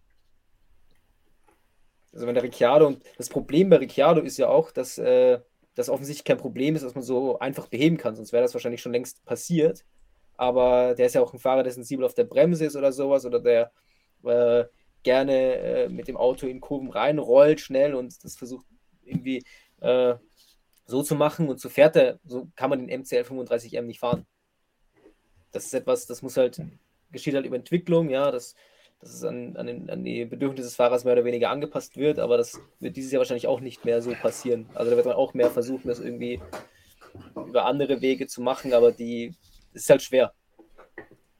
[2.13, 5.39] also wenn der Ricciardo und das Problem bei Ricciardo ist ja auch, dass äh,
[5.75, 8.81] das offensichtlich kein Problem ist, was man so einfach beheben kann, sonst wäre das wahrscheinlich
[8.81, 9.85] schon längst passiert
[10.37, 13.25] aber der ist ja auch ein Fahrer, der sensibel auf der Bremse ist oder sowas
[13.25, 13.71] oder der
[14.23, 14.65] äh,
[15.03, 18.65] gerne äh, mit dem Auto in Kurven reinrollt, schnell und das versucht
[19.03, 19.43] irgendwie
[19.81, 20.15] äh,
[20.85, 24.25] so zu machen und so fährt er, so kann man den MCL 35M nicht fahren.
[25.51, 26.61] Das ist etwas, das muss halt,
[27.11, 28.55] geschieht halt über Entwicklung, ja, dass,
[28.99, 32.19] dass es an, an, den, an die Bedürfnisse des Fahrers mehr oder weniger angepasst wird,
[32.19, 34.69] aber das wird dieses Jahr wahrscheinlich auch nicht mehr so passieren.
[34.75, 36.39] Also da wird man auch mehr versuchen, das irgendwie
[37.35, 39.33] über andere Wege zu machen, aber die
[39.73, 40.33] ist halt schwer.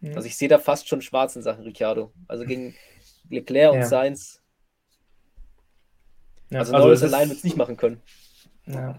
[0.01, 0.15] Mhm.
[0.15, 2.11] Also ich sehe da fast schon schwarz in Sachen Ricciardo.
[2.27, 2.75] Also gegen
[3.29, 3.85] Leclerc und ja.
[3.85, 4.41] Sainz.
[6.49, 8.01] Ja, also, also Norris allein wird es nicht machen können.
[8.65, 8.97] Ja.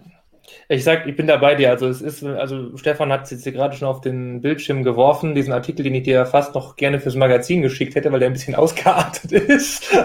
[0.69, 1.71] Ich sag, ich bin da bei dir.
[1.71, 5.35] Also es ist, also Stefan hat es jetzt hier gerade schon auf den Bildschirm geworfen,
[5.35, 8.35] diesen Artikel, den ich dir fast noch gerne fürs Magazin geschickt hätte, weil der ein
[8.35, 9.85] bisschen ausgeartet ist.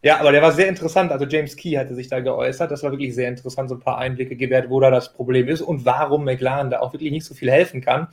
[0.00, 1.10] Ja, aber der war sehr interessant.
[1.10, 2.70] Also James Key hatte sich da geäußert.
[2.70, 5.60] Das war wirklich sehr interessant, so ein paar Einblicke gewährt, wo da das Problem ist
[5.60, 8.06] und warum McLaren da auch wirklich nicht so viel helfen kann.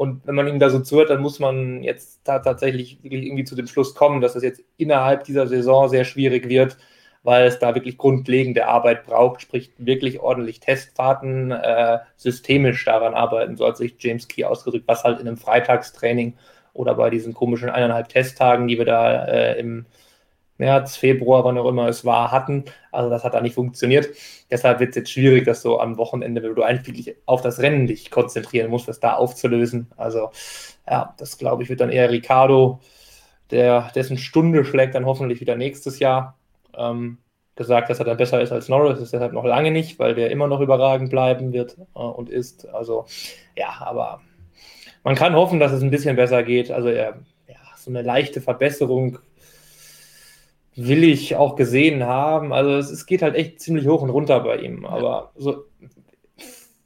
[0.00, 3.66] Und wenn man ihm da so zuhört, dann muss man jetzt tatsächlich irgendwie zu dem
[3.66, 6.78] Schluss kommen, dass es jetzt innerhalb dieser Saison sehr schwierig wird,
[7.22, 13.58] weil es da wirklich grundlegende Arbeit braucht, sprich wirklich ordentlich Testfahrten, äh, systemisch daran arbeiten,
[13.58, 16.32] so hat sich James Key ausgedrückt, was halt in einem Freitagstraining
[16.72, 19.84] oder bei diesen komischen eineinhalb Testtagen, die wir da äh, im
[20.60, 22.64] März, Februar, wann auch immer es war, hatten.
[22.92, 24.08] Also das hat da nicht funktioniert.
[24.50, 27.88] Deshalb wird es jetzt schwierig, das so am Wochenende, wenn du eigentlich auf das Rennen
[27.88, 29.90] dich konzentrieren musst, das da aufzulösen.
[29.96, 30.30] Also
[30.88, 32.80] ja, das glaube ich wird dann eher Ricardo,
[33.50, 36.38] der, dessen Stunde schlägt dann hoffentlich wieder nächstes Jahr.
[36.76, 37.18] Ähm,
[37.56, 40.30] gesagt, dass er dann besser ist als Norris, ist deshalb noch lange nicht, weil der
[40.30, 42.66] immer noch überragend bleiben wird äh, und ist.
[42.68, 43.04] Also
[43.54, 44.22] ja, aber
[45.04, 46.70] man kann hoffen, dass es ein bisschen besser geht.
[46.70, 47.18] Also er,
[47.48, 49.18] ja, so eine leichte Verbesserung
[50.88, 52.52] will ich auch gesehen haben.
[52.52, 54.84] Also es, es, geht halt echt ziemlich hoch und runter bei ihm.
[54.84, 55.64] Aber so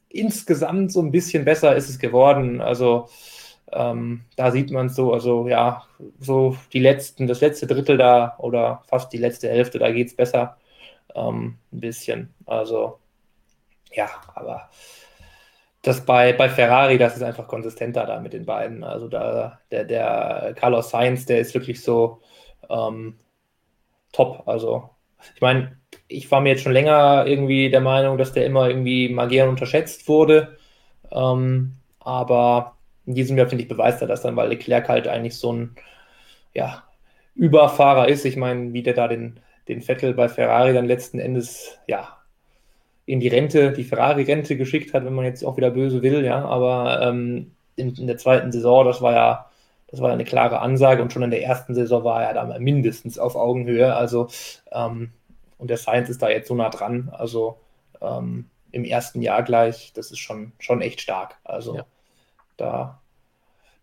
[0.08, 2.60] insgesamt so ein bisschen besser ist es geworden.
[2.60, 3.08] Also
[3.72, 5.84] ähm, da sieht man es so, also ja,
[6.20, 10.16] so die letzten, das letzte Drittel da oder fast die letzte Hälfte, da geht es
[10.16, 10.58] besser.
[11.14, 12.34] Ähm, ein bisschen.
[12.46, 12.98] Also
[13.92, 14.70] ja, aber
[15.82, 18.84] das bei, bei Ferrari, das ist einfach konsistenter da mit den beiden.
[18.84, 22.22] Also da, der, der Carlos Sainz, der ist wirklich so,
[22.70, 23.18] ähm,
[24.14, 24.44] top.
[24.46, 24.90] Also,
[25.34, 25.76] ich meine,
[26.08, 30.08] ich war mir jetzt schon länger irgendwie der Meinung, dass der immer irgendwie mal unterschätzt
[30.08, 30.56] wurde.
[31.12, 35.36] Ähm, aber in diesem Jahr, finde ich, beweist er das dann, weil Leclerc halt eigentlich
[35.36, 35.76] so ein
[36.54, 36.84] ja,
[37.34, 38.24] Überfahrer ist.
[38.24, 42.18] Ich meine, wie der da den, den Vettel bei Ferrari dann letzten Endes, ja,
[43.06, 46.42] in die Rente, die Ferrari-Rente geschickt hat, wenn man jetzt auch wieder böse will, ja,
[46.44, 49.50] aber ähm, in, in, der zweiten Saison, das war ja
[49.94, 53.16] das war eine klare Ansage und schon in der ersten Saison war er da mindestens
[53.16, 53.94] auf Augenhöhe.
[53.94, 54.26] Also,
[54.72, 55.12] ähm,
[55.56, 57.12] und der Science ist da jetzt so nah dran.
[57.16, 57.60] Also
[58.00, 61.36] ähm, im ersten Jahr gleich, das ist schon, schon echt stark.
[61.44, 61.86] Also ja.
[62.56, 63.00] da,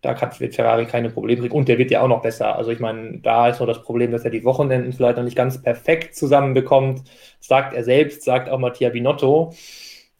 [0.01, 1.55] da kann, wird Ferrari keine Probleme kriegen.
[1.55, 2.57] Und der wird ja auch noch besser.
[2.57, 5.37] Also ich meine, da ist noch das Problem, dass er die Wochenenden vielleicht noch nicht
[5.37, 7.03] ganz perfekt zusammenbekommt.
[7.39, 9.53] Sagt er selbst, sagt auch Mattia Binotto.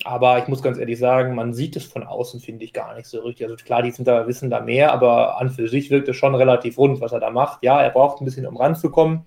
[0.03, 3.07] Aber ich muss ganz ehrlich sagen, man sieht es von außen, finde ich, gar nicht
[3.07, 3.45] so richtig.
[3.45, 6.35] Also klar, die sind da, wissen da mehr, aber an für sich wirkt es schon
[6.35, 7.63] relativ rund, was er da macht.
[7.63, 9.25] Ja, er braucht ein bisschen, um ranzukommen.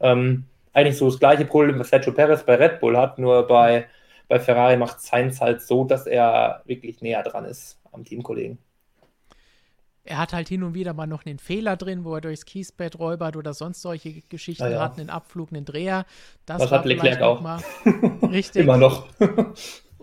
[0.00, 3.86] Ähm, eigentlich so das gleiche Problem, was Sergio Perez bei Red Bull hat, nur bei,
[4.28, 8.58] bei Ferrari macht Sainz halt so, dass er wirklich näher dran ist am Teamkollegen.
[10.06, 12.98] Er hat halt hin und wieder mal noch einen Fehler drin, wo er durchs Kiesbett
[12.98, 14.80] räubert oder sonst solche Geschichten ja.
[14.80, 16.04] hat, einen Abflug, einen Dreher.
[16.44, 17.40] Das, das hat Leclerc auch.
[17.40, 17.62] Mal
[18.30, 18.62] richtig.
[18.62, 19.06] Immer noch.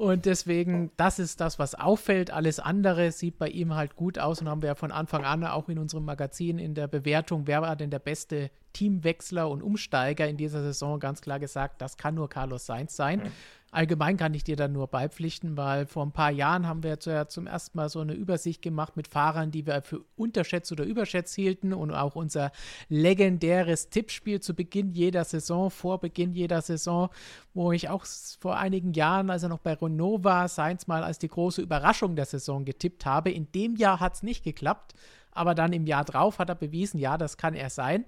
[0.02, 2.32] Und deswegen, das ist das, was auffällt.
[2.32, 5.44] Alles andere sieht bei ihm halt gut aus und haben wir ja von Anfang an
[5.44, 10.28] auch in unserem Magazin in der Bewertung, wer war denn der beste Teamwechsler und Umsteiger
[10.28, 13.20] in dieser Saison ganz klar gesagt, das kann nur Carlos Sainz sein.
[13.20, 13.32] Mhm.
[13.74, 17.28] Allgemein kann ich dir da nur beipflichten, weil vor ein paar Jahren haben wir ja
[17.30, 21.34] zum ersten Mal so eine Übersicht gemacht mit Fahrern, die wir für unterschätzt oder überschätzt
[21.36, 22.52] hielten und auch unser
[22.90, 27.10] legendäres Tippspiel zu Beginn jeder Saison, vor Beginn jeder Saison,
[27.54, 28.06] wo ich auch
[28.42, 32.18] vor einigen Jahren, als er noch bei Renault war, Sainz mal als die große Überraschung
[32.18, 33.32] der Saison getippt habe.
[33.32, 34.96] In dem Jahr hat es nicht geklappt,
[35.32, 38.04] aber dann im Jahr drauf hat er bewiesen, ja, das kann er sein.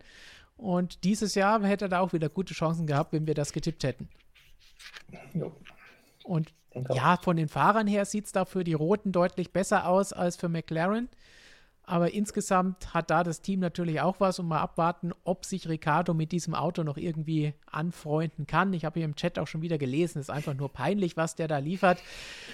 [0.58, 3.86] Und dieses Jahr hätte er da auch wieder gute Chancen gehabt, wenn wir das getippt
[3.86, 4.10] hätten.
[5.34, 5.52] Jo.
[6.24, 6.54] Und
[6.94, 10.36] ja, von den Fahrern her sieht es da für die Roten deutlich besser aus als
[10.36, 11.10] für McLaren.
[11.86, 16.14] Aber insgesamt hat da das Team natürlich auch was und mal abwarten, ob sich Ricardo
[16.14, 18.72] mit diesem Auto noch irgendwie anfreunden kann.
[18.72, 21.36] Ich habe hier im Chat auch schon wieder gelesen, es ist einfach nur peinlich, was
[21.36, 22.02] der da liefert.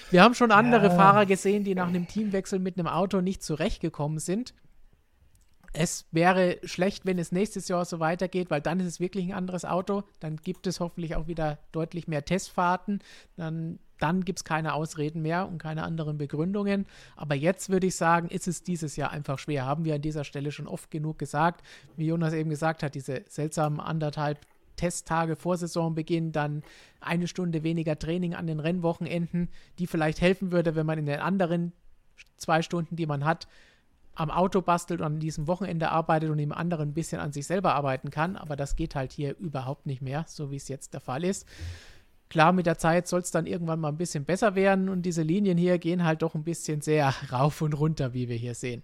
[0.10, 0.96] Wir haben schon andere ja.
[0.96, 4.56] Fahrer gesehen, die nach einem Teamwechsel mit einem Auto nicht zurechtgekommen sind.
[5.74, 9.34] Es wäre schlecht, wenn es nächstes Jahr so weitergeht, weil dann ist es wirklich ein
[9.34, 10.04] anderes Auto.
[10.20, 13.00] Dann gibt es hoffentlich auch wieder deutlich mehr Testfahrten.
[13.36, 16.88] Dann, dann gibt es keine Ausreden mehr und keine anderen Begründungen.
[17.16, 19.66] Aber jetzt würde ich sagen, ist es dieses Jahr einfach schwer.
[19.66, 21.64] Haben wir an dieser Stelle schon oft genug gesagt.
[21.96, 24.40] Wie Jonas eben gesagt hat, diese seltsamen anderthalb
[24.76, 26.64] Testtage vor Saisonbeginn, dann
[27.02, 31.20] eine Stunde weniger Training an den Rennwochenenden, die vielleicht helfen würde, wenn man in den
[31.20, 31.74] anderen
[32.38, 33.48] zwei Stunden, die man hat,
[34.20, 37.48] am Auto bastelt und an diesem Wochenende arbeitet und im anderen ein bisschen an sich
[37.48, 38.36] selber arbeiten kann.
[38.36, 41.48] Aber das geht halt hier überhaupt nicht mehr, so wie es jetzt der Fall ist.
[42.30, 45.24] Klar, mit der Zeit soll es dann irgendwann mal ein bisschen besser werden und diese
[45.24, 48.84] Linien hier gehen halt doch ein bisschen sehr rauf und runter, wie wir hier sehen.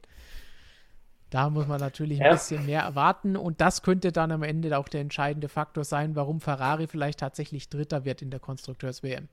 [1.29, 2.31] Da muss man natürlich ein ja.
[2.31, 6.39] bisschen mehr erwarten und das könnte dann am Ende auch der entscheidende Faktor sein, warum
[6.39, 9.27] Ferrari vielleicht tatsächlich Dritter wird in der Konstrukteurs-WM.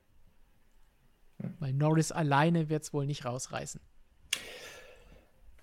[1.40, 1.54] Hm.
[1.60, 3.80] Weil Norris alleine wird es wohl nicht rausreißen.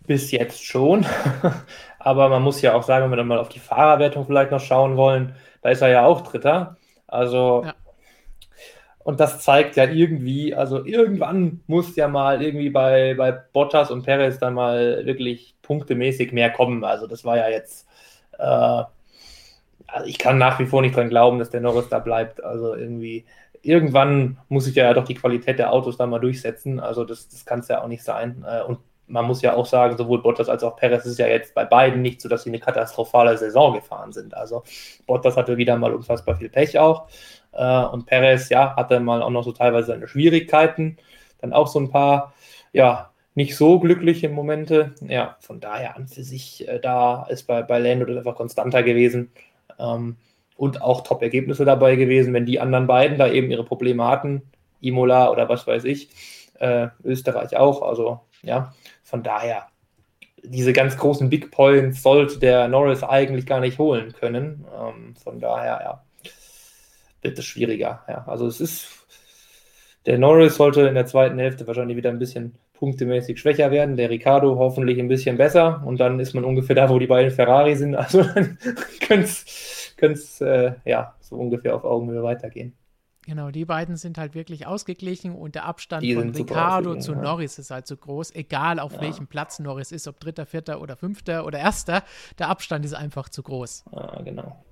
[0.09, 1.05] Bis jetzt schon.
[1.99, 4.59] Aber man muss ja auch sagen, wenn wir dann mal auf die Fahrerwertung vielleicht noch
[4.59, 6.77] schauen wollen, da ist er ja auch Dritter.
[7.05, 7.75] Also, ja.
[9.03, 14.01] und das zeigt ja irgendwie, also irgendwann muss ja mal irgendwie bei, bei Bottas und
[14.01, 16.83] Perez dann mal wirklich punktemäßig mehr kommen.
[16.83, 17.87] Also, das war ja jetzt,
[18.39, 22.43] äh, also ich kann nach wie vor nicht dran glauben, dass der Norris da bleibt.
[22.43, 23.25] Also irgendwie,
[23.61, 26.79] irgendwann muss sich ja doch die Qualität der Autos da mal durchsetzen.
[26.79, 28.43] Also das, das kann es ja auch nicht sein.
[28.49, 31.53] Äh, und man muss ja auch sagen, sowohl Bottas als auch Perez ist ja jetzt
[31.53, 34.35] bei beiden nicht so, dass sie eine katastrophale Saison gefahren sind.
[34.35, 34.63] Also
[35.07, 37.07] Bottas hatte wieder mal unfassbar viel Pech auch.
[37.51, 40.97] Äh, und Perez, ja, hatte mal auch noch so teilweise seine Schwierigkeiten.
[41.41, 42.33] Dann auch so ein paar,
[42.71, 44.93] ja, nicht so glückliche Momente.
[45.01, 49.31] Ja, von daher an für sich, äh, da ist bei, bei Lando einfach konstanter gewesen.
[49.79, 50.17] Ähm,
[50.55, 54.43] und auch Top-Ergebnisse dabei gewesen, wenn die anderen beiden da eben ihre Probleme hatten.
[54.81, 56.09] Imola oder was weiß ich.
[56.59, 57.81] Äh, Österreich auch.
[57.81, 58.73] Also, ja,
[59.09, 59.67] von daher,
[60.43, 64.65] diese ganz großen Big Points sollte der Norris eigentlich gar nicht holen können.
[64.79, 66.03] Ähm, von daher, ja,
[67.21, 68.03] wird es schwieriger.
[68.07, 69.07] Ja, also es ist,
[70.05, 74.09] der Norris sollte in der zweiten Hälfte wahrscheinlich wieder ein bisschen punktemäßig schwächer werden, der
[74.09, 77.75] Ricardo hoffentlich ein bisschen besser und dann ist man ungefähr da, wo die beiden Ferrari
[77.75, 77.95] sind.
[77.97, 78.57] Also dann
[79.01, 82.73] könnte es äh, ja so ungefähr auf Augenhöhe weitergehen.
[83.29, 87.21] Genau, die beiden sind halt wirklich ausgeglichen und der Abstand die von Ricardo zu ja.
[87.21, 89.01] Norris ist halt so groß, egal auf ja.
[89.01, 92.03] welchem Platz Norris ist, ob dritter, vierter oder fünfter oder erster,
[92.39, 93.85] der Abstand ist einfach zu groß.
[93.91, 94.65] Ja, genau.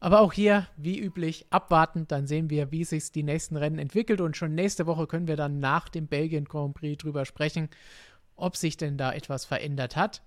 [0.00, 4.22] Aber auch hier, wie üblich, abwarten, dann sehen wir, wie sich die nächsten Rennen entwickelt
[4.22, 7.68] und schon nächste Woche können wir dann nach dem Belgien Grand Prix drüber sprechen,
[8.34, 10.22] ob sich denn da etwas verändert hat.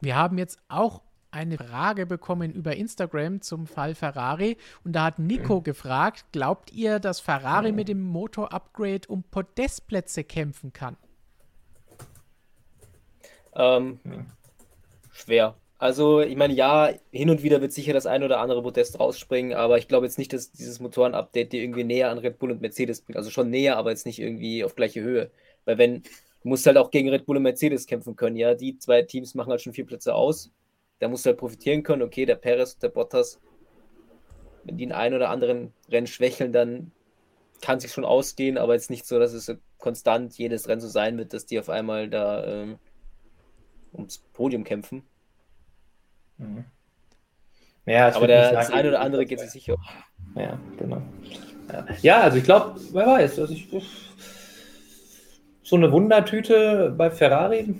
[0.00, 1.02] Wir haben jetzt auch
[1.34, 6.98] eine Frage bekommen über Instagram zum Fall Ferrari und da hat Nico gefragt, glaubt ihr,
[6.98, 10.96] dass Ferrari mit dem Motor-Upgrade um Podestplätze kämpfen kann?
[13.54, 13.98] Ähm,
[15.12, 15.54] schwer.
[15.78, 19.54] Also, ich meine, ja, hin und wieder wird sicher das ein oder andere Podest rausspringen,
[19.54, 22.62] aber ich glaube jetzt nicht, dass dieses Motoren-Update dir irgendwie näher an Red Bull und
[22.62, 23.16] Mercedes bringt.
[23.16, 25.30] Also schon näher, aber jetzt nicht irgendwie auf gleiche Höhe.
[25.64, 28.54] Weil wenn, du musst halt auch gegen Red Bull und Mercedes kämpfen können, ja.
[28.54, 30.52] Die zwei Teams machen halt schon vier Plätze aus.
[30.98, 32.02] Da musst du halt profitieren können.
[32.02, 33.40] Okay, der Perez und der Bottas,
[34.64, 36.92] wenn die in ein oder anderen Rennen schwächeln, dann
[37.60, 40.88] kann es sich schon ausgehen, aber jetzt nicht so, dass es konstant jedes Rennen so
[40.88, 42.78] sein wird, dass die auf einmal da ähm,
[43.92, 45.02] ums Podium kämpfen.
[46.38, 46.64] Mhm.
[47.86, 49.76] Ja, aber der, das eine oder andere geht sich sicher.
[50.34, 51.02] Ja, genau.
[51.70, 53.68] Ja, ja also ich glaube, wer weiß, also ich,
[55.62, 57.74] so eine Wundertüte bei Ferrari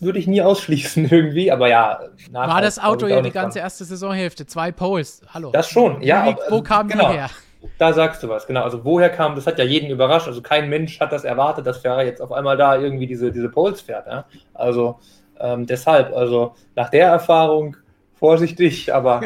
[0.00, 2.00] würde ich nie ausschließen irgendwie, aber ja.
[2.32, 5.50] War das Auto ja die ganze erste Saisonhälfte, zwei Poles, hallo.
[5.52, 6.26] Das schon, ja.
[6.26, 7.30] Wie, wo kamen genau, die her?
[7.78, 8.62] Da sagst du was, genau.
[8.62, 11.78] Also woher kam, das hat ja jeden überrascht, also kein Mensch hat das erwartet, dass
[11.78, 14.06] Ferrari jetzt auf einmal da irgendwie diese, diese Poles fährt.
[14.06, 14.24] Ja?
[14.54, 14.98] Also
[15.38, 17.76] ähm, deshalb, also nach der Erfahrung
[18.14, 19.22] vorsichtig, aber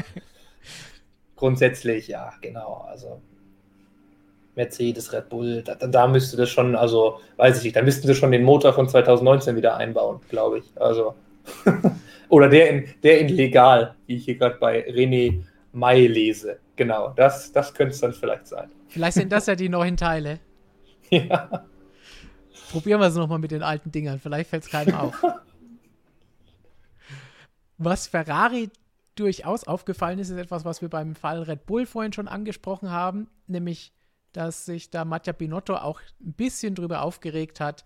[1.37, 2.87] grundsätzlich, ja, genau.
[2.89, 3.21] Also
[4.57, 8.15] Mercedes, Red Bull, da, da, müsste das schon, also weiß ich nicht, da müssten sie
[8.15, 10.65] schon den Motor von 2019 wieder einbauen, glaube ich.
[10.77, 11.15] Also
[12.29, 16.59] oder der in, der in legal, wie ich hier gerade bei René May lese.
[16.77, 18.71] Genau, das, das könnte es dann vielleicht sein.
[18.89, 20.41] Vielleicht sind das ja die neuen Teile.
[21.11, 21.65] ja.
[22.71, 25.25] Probieren wir es nochmal mit den alten Dingern, vielleicht fällt es keinem auf.
[27.79, 28.71] Was Ferrari
[29.15, 33.29] durchaus aufgefallen ist, ist etwas, was wir beim Fall Red Bull vorhin schon angesprochen haben,
[33.47, 33.93] nämlich,
[34.37, 37.85] dass sich da Mattia Binotto auch ein bisschen drüber aufgeregt hat.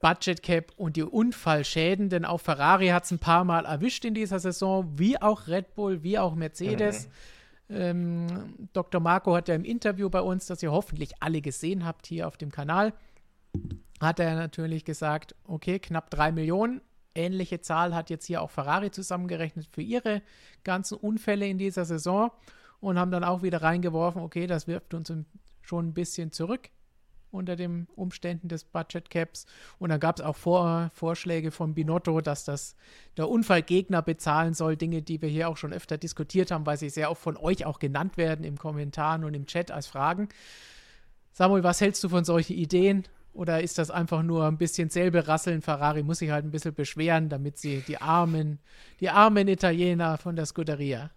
[0.00, 4.14] Budget Cap und die Unfallschäden, denn auch Ferrari hat es ein paar Mal erwischt in
[4.14, 7.08] dieser Saison, wie auch Red Bull, wie auch Mercedes.
[7.68, 7.76] Mhm.
[7.76, 9.00] Ähm, Dr.
[9.00, 12.36] Marco hat ja im Interview bei uns, das ihr hoffentlich alle gesehen habt hier auf
[12.36, 12.92] dem Kanal,
[14.00, 16.80] hat er natürlich gesagt, okay, knapp drei Millionen
[17.16, 20.22] Ähnliche Zahl hat jetzt hier auch Ferrari zusammengerechnet für ihre
[20.64, 22.30] ganzen Unfälle in dieser Saison
[22.80, 25.12] und haben dann auch wieder reingeworfen, okay, das wirft uns
[25.62, 26.70] schon ein bisschen zurück
[27.30, 29.46] unter den Umständen des Budget Caps.
[29.78, 32.76] Und dann gab es auch Vor Vorschläge von Binotto, dass das
[33.16, 34.76] der Unfallgegner bezahlen soll.
[34.76, 37.64] Dinge, die wir hier auch schon öfter diskutiert haben, weil sie sehr oft von euch
[37.64, 40.28] auch genannt werden im Kommentaren und im Chat als Fragen.
[41.32, 43.04] Samuel, was hältst du von solchen Ideen?
[43.32, 45.60] Oder ist das einfach nur ein bisschen selbe rasseln?
[45.60, 48.60] Ferrari muss sich halt ein bisschen beschweren, damit sie die armen,
[49.00, 51.10] die armen Italiener von der Scuderia.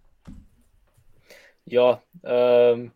[1.70, 2.92] Ja, ähm,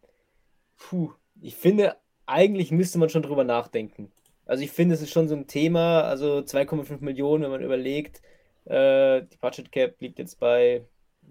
[0.78, 1.96] puh, ich finde,
[2.26, 4.12] eigentlich müsste man schon drüber nachdenken.
[4.46, 8.22] Also ich finde, es ist schon so ein Thema, also 2,5 Millionen, wenn man überlegt,
[8.66, 10.86] äh, die Budget Cap liegt jetzt bei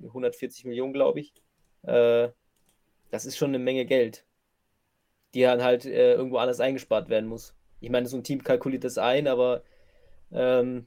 [0.04, 1.34] 140 Millionen, glaube ich.
[1.82, 2.28] Äh,
[3.10, 4.24] das ist schon eine Menge Geld,
[5.34, 7.54] die dann halt äh, irgendwo anders eingespart werden muss.
[7.80, 9.64] Ich meine, so ein Team kalkuliert das ein, aber
[10.30, 10.86] ähm,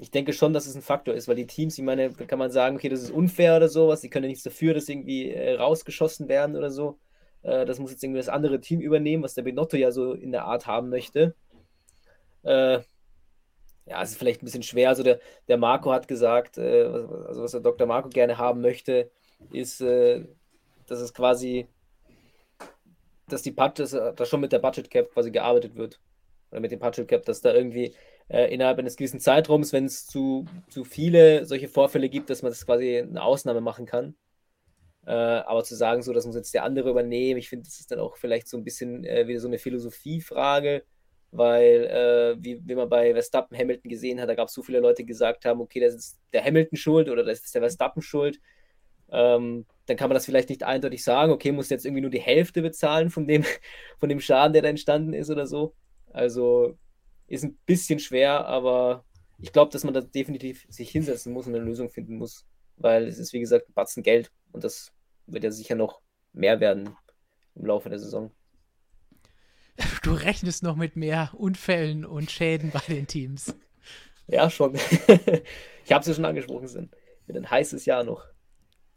[0.00, 2.38] ich denke schon, dass es ein Faktor ist, weil die Teams, ich meine, da kann
[2.38, 5.30] man sagen, okay, das ist unfair oder sowas, die können ja nichts dafür, dass irgendwie
[5.30, 6.98] äh, rausgeschossen werden oder so.
[7.42, 10.32] Äh, das muss jetzt irgendwie das andere Team übernehmen, was der Benotto ja so in
[10.32, 11.34] der Art haben möchte.
[12.44, 12.80] Äh,
[13.86, 14.88] ja, es ist vielleicht ein bisschen schwer.
[14.88, 17.86] Also der, der Marco hat gesagt, äh, also was der Dr.
[17.86, 19.10] Marco gerne haben möchte,
[19.52, 20.24] ist, äh,
[20.86, 21.66] dass es quasi,
[23.28, 26.00] dass die Budget, dass schon mit der Budget Cap quasi gearbeitet wird.
[26.50, 27.94] Oder mit dem Budget Cap, dass da irgendwie
[28.30, 32.50] äh, innerhalb eines gewissen Zeitraums, wenn es zu, zu viele solche Vorfälle gibt, dass man
[32.52, 34.14] das quasi eine Ausnahme machen kann.
[35.06, 37.90] Äh, aber zu sagen, so, das muss jetzt der andere übernehmen, ich finde, das ist
[37.90, 40.84] dann auch vielleicht so ein bisschen äh, wieder so eine Philosophiefrage
[41.32, 44.80] weil, äh, wie, wie man bei Verstappen Hamilton gesehen hat, da gab es so viele
[44.80, 48.02] Leute, die gesagt haben, okay, das ist der Hamilton schuld oder das ist der Verstappen
[48.02, 48.40] schuld.
[49.12, 52.20] Ähm, dann kann man das vielleicht nicht eindeutig sagen, okay, muss jetzt irgendwie nur die
[52.20, 53.44] Hälfte bezahlen von dem,
[53.98, 55.74] von dem Schaden, der da entstanden ist oder so.
[56.12, 56.76] Also
[57.30, 59.04] ist ein bisschen schwer, aber
[59.38, 62.44] ich glaube, dass man da definitiv sich hinsetzen muss und eine Lösung finden muss,
[62.76, 64.92] weil es ist, wie gesagt, ein Batzen Geld und das
[65.26, 66.00] wird ja sicher noch
[66.32, 66.94] mehr werden
[67.54, 68.30] im Laufe der Saison.
[70.02, 73.54] Du rechnest noch mit mehr Unfällen und Schäden bei den Teams.
[74.26, 74.74] Ja, schon.
[75.84, 76.94] ich habe es ja schon angesprochen, sind
[77.32, 78.24] wird ein heißes Jahr noch.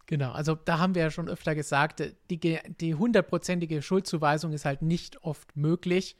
[0.05, 4.81] Genau, also da haben wir ja schon öfter gesagt, die, die hundertprozentige Schuldzuweisung ist halt
[4.81, 6.17] nicht oft möglich.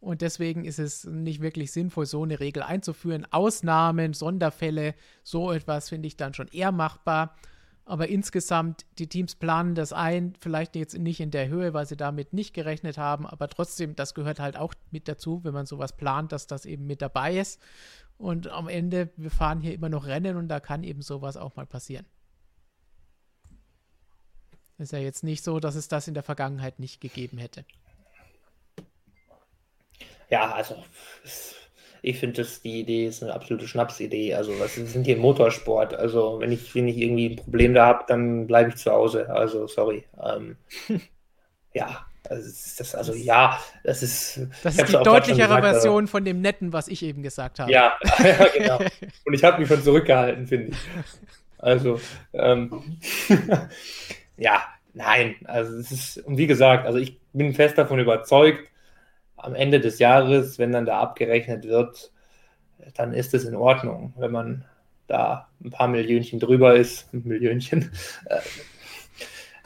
[0.00, 3.26] Und deswegen ist es nicht wirklich sinnvoll, so eine Regel einzuführen.
[3.30, 4.94] Ausnahmen, Sonderfälle,
[5.24, 7.34] so etwas finde ich dann schon eher machbar.
[7.84, 11.96] Aber insgesamt, die Teams planen das ein, vielleicht jetzt nicht in der Höhe, weil sie
[11.96, 15.96] damit nicht gerechnet haben, aber trotzdem, das gehört halt auch mit dazu, wenn man sowas
[15.96, 17.58] plant, dass das eben mit dabei ist.
[18.18, 21.56] Und am Ende, wir fahren hier immer noch Rennen und da kann eben sowas auch
[21.56, 22.04] mal passieren.
[24.76, 27.64] Ist ja jetzt nicht so, dass es das in der Vergangenheit nicht gegeben hätte.
[30.30, 30.76] Ja, also
[32.02, 34.34] ich finde, die Idee ist eine absolute Schnapsidee.
[34.34, 35.94] Also, wir sind hier im Motorsport.
[35.94, 39.28] Also, wenn ich, wenn ich irgendwie ein Problem da habe, dann bleibe ich zu Hause.
[39.30, 40.04] Also, sorry.
[40.22, 40.56] Ähm,
[41.74, 42.48] ja, also,
[42.78, 44.40] das, also, ja, das ist.
[44.62, 47.72] Das ist die deutlichere gesagt, Version von dem Netten, was ich eben gesagt habe.
[47.72, 48.78] Ja, ja genau.
[49.24, 50.78] Und ich habe mich schon zurückgehalten, finde ich.
[51.58, 52.00] Also,
[52.32, 52.98] ähm,
[54.36, 54.62] ja,
[54.94, 55.34] nein.
[55.44, 58.70] Also, es ist, und wie gesagt, also ich bin fest davon überzeugt,
[59.38, 62.12] am Ende des Jahres, wenn dann da abgerechnet wird,
[62.94, 64.64] dann ist es in Ordnung, wenn man
[65.06, 67.12] da ein paar Millionchen drüber ist.
[67.12, 67.90] Millionchen.
[68.26, 68.40] Äh,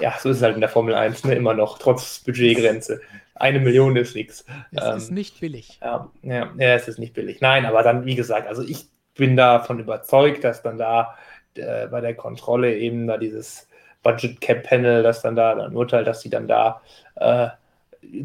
[0.00, 3.00] ja, so ist es halt in der Formel 1 ne, immer noch, trotz Budgetgrenze.
[3.34, 4.44] Eine Million ist nichts.
[4.72, 5.78] Es ähm, ist nicht billig.
[5.80, 7.40] Ja, ja, ja, es ist nicht billig.
[7.40, 11.16] Nein, aber dann, wie gesagt, also ich bin davon überzeugt, dass dann da
[11.54, 13.68] äh, bei der Kontrolle eben da dieses
[14.02, 16.82] Budget Cap Panel, das dann da dann urteilt, dass sie dann da
[17.16, 17.48] äh,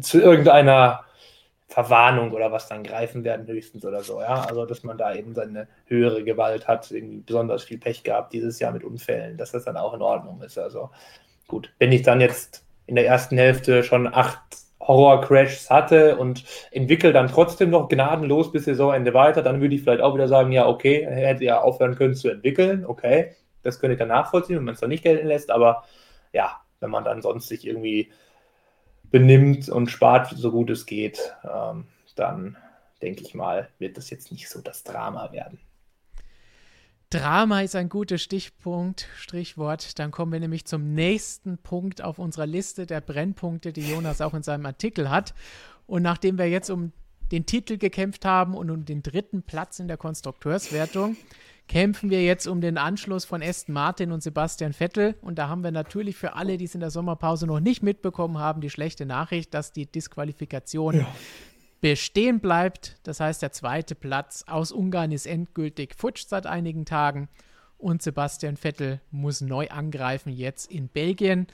[0.00, 1.04] zu irgendeiner
[1.68, 4.44] Verwarnung oder was dann greifen werden, höchstens oder so, ja.
[4.44, 8.58] Also, dass man da eben seine höhere Gewalt hat, irgendwie besonders viel Pech gehabt dieses
[8.58, 10.58] Jahr mit Unfällen, dass das dann auch in Ordnung ist.
[10.58, 10.90] Also,
[11.46, 14.40] gut, wenn ich dann jetzt in der ersten Hälfte schon acht
[14.80, 20.00] Horror-Crashs hatte und entwickle dann trotzdem noch gnadenlos bis Saisonende weiter, dann würde ich vielleicht
[20.00, 23.98] auch wieder sagen, ja, okay, hätte ja aufhören können zu entwickeln, okay, das könnte ich
[23.98, 25.84] dann nachvollziehen, wenn man es dann nicht gelten lässt, aber
[26.32, 28.10] ja, wenn man dann sonst sich irgendwie
[29.10, 32.56] benimmt und spart, so gut es geht, ähm, dann
[33.02, 35.60] denke ich mal, wird das jetzt nicht so das Drama werden.
[37.10, 39.98] Drama ist ein gutes Stichpunkt, Strichwort.
[39.98, 44.34] Dann kommen wir nämlich zum nächsten Punkt auf unserer Liste der Brennpunkte, die Jonas auch
[44.34, 45.32] in seinem Artikel hat.
[45.86, 46.92] Und nachdem wir jetzt um
[47.32, 51.16] den Titel gekämpft haben und um den dritten Platz in der Konstrukteurswertung,
[51.68, 55.14] kämpfen wir jetzt um den Anschluss von Aston Martin und Sebastian Vettel.
[55.20, 58.38] Und da haben wir natürlich für alle, die es in der Sommerpause noch nicht mitbekommen
[58.38, 61.06] haben, die schlechte Nachricht, dass die Disqualifikation ja.
[61.80, 62.96] bestehen bleibt.
[63.02, 67.28] Das heißt, der zweite Platz aus Ungarn ist endgültig futsch seit einigen Tagen.
[67.76, 71.46] Und Sebastian Vettel muss neu angreifen jetzt in Belgien.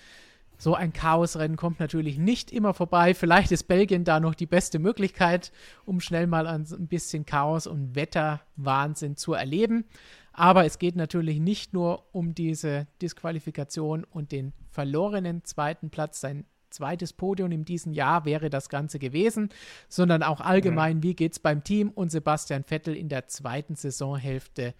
[0.57, 3.15] So ein Chaosrennen kommt natürlich nicht immer vorbei.
[3.15, 5.53] Vielleicht ist Belgien da noch die beste Möglichkeit,
[5.85, 9.85] um schnell mal ein bisschen Chaos und Wetterwahnsinn zu erleben.
[10.33, 16.21] Aber es geht natürlich nicht nur um diese Disqualifikation und den verlorenen zweiten Platz.
[16.21, 19.51] Sein zweites Podium in diesem Jahr wäre das Ganze gewesen,
[19.89, 24.75] sondern auch allgemein, wie geht es beim Team und Sebastian Vettel in der zweiten Saisonhälfte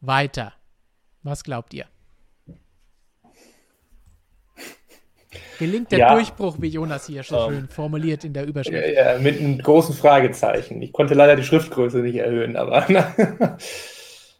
[0.00, 0.54] weiter.
[1.22, 1.86] Was glaubt ihr?
[5.58, 6.14] Gelingt der ja.
[6.14, 8.96] Durchbruch, wie Jonas hier schon um, schön formuliert in der Überschrift?
[8.96, 10.82] Ja, mit einem großen Fragezeichen.
[10.82, 12.86] Ich konnte leider die Schriftgröße nicht erhöhen, aber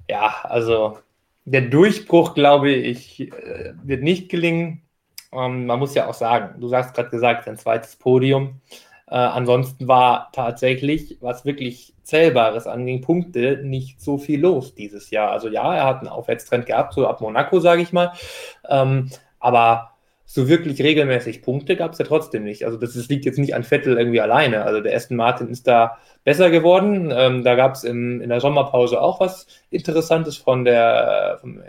[0.08, 0.98] ja, also
[1.44, 4.82] der Durchbruch, glaube ich, äh, wird nicht gelingen.
[5.32, 8.60] Ähm, man muss ja auch sagen, du hast gerade gesagt, sein zweites Podium.
[9.06, 15.30] Äh, ansonsten war tatsächlich, was wirklich Zählbares anging, Punkte, nicht so viel los dieses Jahr.
[15.30, 18.12] Also ja, er hat einen Aufwärtstrend gehabt, so ab Monaco, sage ich mal.
[18.68, 19.89] Ähm, aber
[20.32, 22.64] so wirklich regelmäßig Punkte gab es ja trotzdem nicht.
[22.64, 24.62] Also das, das, liegt jetzt nicht an Vettel irgendwie alleine.
[24.62, 27.12] Also der Aston Martin ist da besser geworden.
[27.12, 31.64] Ähm, da gab es in der Sommerpause auch was Interessantes von der vom äh,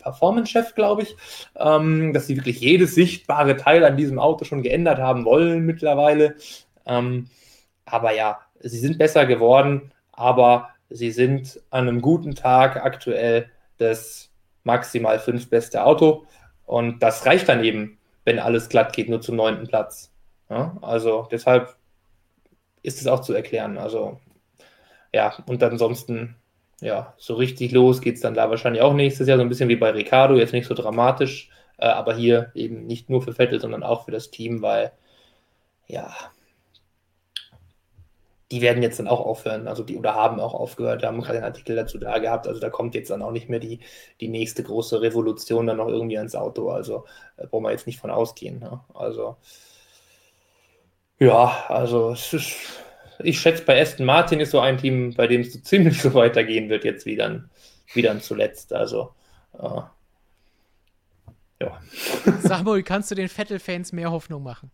[0.00, 1.16] Performance-Chef, glaube ich,
[1.56, 6.34] ähm, dass sie wirklich jedes sichtbare Teil an diesem Auto schon geändert haben wollen mittlerweile.
[6.84, 7.28] Ähm,
[7.86, 13.46] aber ja, sie sind besser geworden, aber sie sind an einem guten Tag aktuell
[13.78, 14.28] das
[14.62, 16.26] maximal fünf beste Auto.
[16.66, 20.12] Und das reicht dann eben, wenn alles glatt geht, nur zum neunten Platz.
[20.48, 21.76] Ja, also deshalb
[22.82, 23.78] ist es auch zu erklären.
[23.78, 24.20] Also
[25.12, 26.36] ja, und ansonsten,
[26.80, 29.68] ja, so richtig los geht es dann da wahrscheinlich auch nächstes Jahr, so ein bisschen
[29.68, 33.60] wie bei Ricardo, jetzt nicht so dramatisch, äh, aber hier eben nicht nur für Vettel,
[33.60, 34.92] sondern auch für das Team, weil
[35.86, 36.14] ja,
[38.54, 41.38] die werden jetzt dann auch aufhören, also die oder haben auch aufgehört, wir haben gerade
[41.38, 43.80] einen Artikel dazu da gehabt, also da kommt jetzt dann auch nicht mehr die,
[44.20, 47.04] die nächste große Revolution dann noch irgendwie ans Auto, also
[47.36, 48.60] äh, brauchen wir jetzt nicht von ausgehen.
[48.60, 48.78] Ne?
[48.94, 49.36] Also
[51.18, 52.36] ja, also ist,
[53.18, 56.14] ich schätze, bei Aston Martin ist so ein Team, bei dem es so ziemlich so
[56.14, 57.50] weitergehen wird jetzt wie dann,
[57.92, 59.10] wie dann zuletzt, also
[59.58, 59.80] äh,
[61.60, 61.80] ja.
[62.40, 64.70] Samuel, kannst du den Vettel-Fans mehr Hoffnung machen?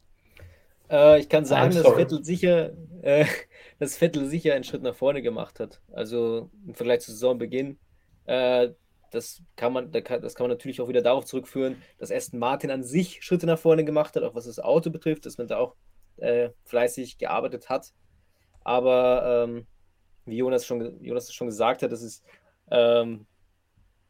[0.91, 2.73] Äh, ich kann sagen, dass Vettel sicher,
[3.03, 3.25] äh,
[3.79, 5.81] dass Vettel sicher einen Schritt nach vorne gemacht hat.
[5.93, 7.79] Also im Vergleich zu Saisonbeginn.
[8.27, 8.71] Äh,
[9.11, 12.85] das kann man, das kann man natürlich auch wieder darauf zurückführen, dass Aston Martin an
[12.85, 15.75] sich Schritte nach vorne gemacht hat, auch was das Auto betrifft, dass man da auch
[16.19, 17.93] äh, fleißig gearbeitet hat.
[18.63, 19.67] Aber ähm,
[20.27, 22.25] wie Jonas schon, Jonas schon gesagt hat, das ist
[22.71, 23.27] ähm,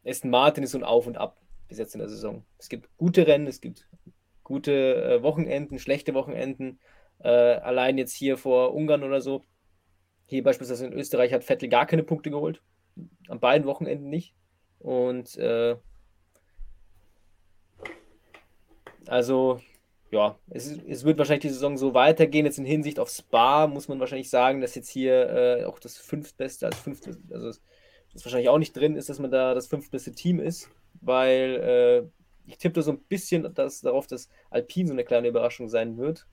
[0.05, 1.39] Aston Martin ist so ein Auf und Ab
[1.69, 2.45] bis jetzt in der Saison.
[2.59, 3.89] Es gibt gute Rennen, es gibt
[4.43, 4.73] gute
[5.05, 6.81] äh, Wochenenden, schlechte Wochenenden.
[7.23, 9.45] Äh, allein jetzt hier vor Ungarn oder so.
[10.27, 12.63] Hier beispielsweise in Österreich hat Vettel gar keine Punkte geholt.
[13.29, 14.35] An beiden Wochenenden nicht.
[14.79, 15.77] Und äh,
[19.07, 19.61] also,
[20.11, 22.47] ja, es, es, wird wahrscheinlich die Saison so weitergehen.
[22.47, 25.99] Jetzt in Hinsicht auf Spa muss man wahrscheinlich sagen, dass jetzt hier äh, auch das
[25.99, 27.53] fünftbeste, also fünfte, also
[28.13, 30.69] das wahrscheinlich auch nicht drin ist, dass man da das fünftbeste Team ist,
[31.01, 31.57] weil
[32.07, 35.97] äh, ich tippe so ein bisschen dass, darauf, dass Alpine so eine kleine Überraschung sein
[35.97, 36.27] wird.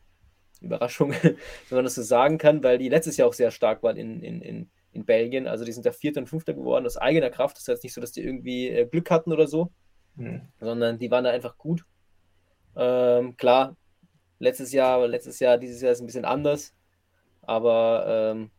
[0.62, 1.36] Überraschung, wenn
[1.70, 4.42] man das so sagen kann, weil die letztes Jahr auch sehr stark waren in, in,
[4.42, 5.48] in, in Belgien.
[5.48, 7.58] Also die sind da Vierter und Fünfter geworden aus eigener Kraft.
[7.58, 9.72] Das heißt nicht so, dass die irgendwie äh, Glück hatten oder so,
[10.16, 10.42] mhm.
[10.60, 11.86] sondern die waren da einfach gut.
[12.76, 13.76] Ähm, klar,
[14.40, 16.74] letztes Jahr, letztes Jahr, dieses Jahr ist ein bisschen anders,
[17.42, 18.52] aber ähm,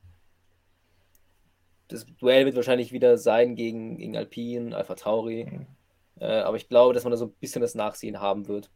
[1.89, 5.47] das Duell wird wahrscheinlich wieder sein gegen, gegen Alpine, Alpha Tauri.
[5.51, 5.67] Mhm.
[6.21, 8.71] Äh, aber ich glaube, dass man da so ein bisschen das Nachsehen haben wird.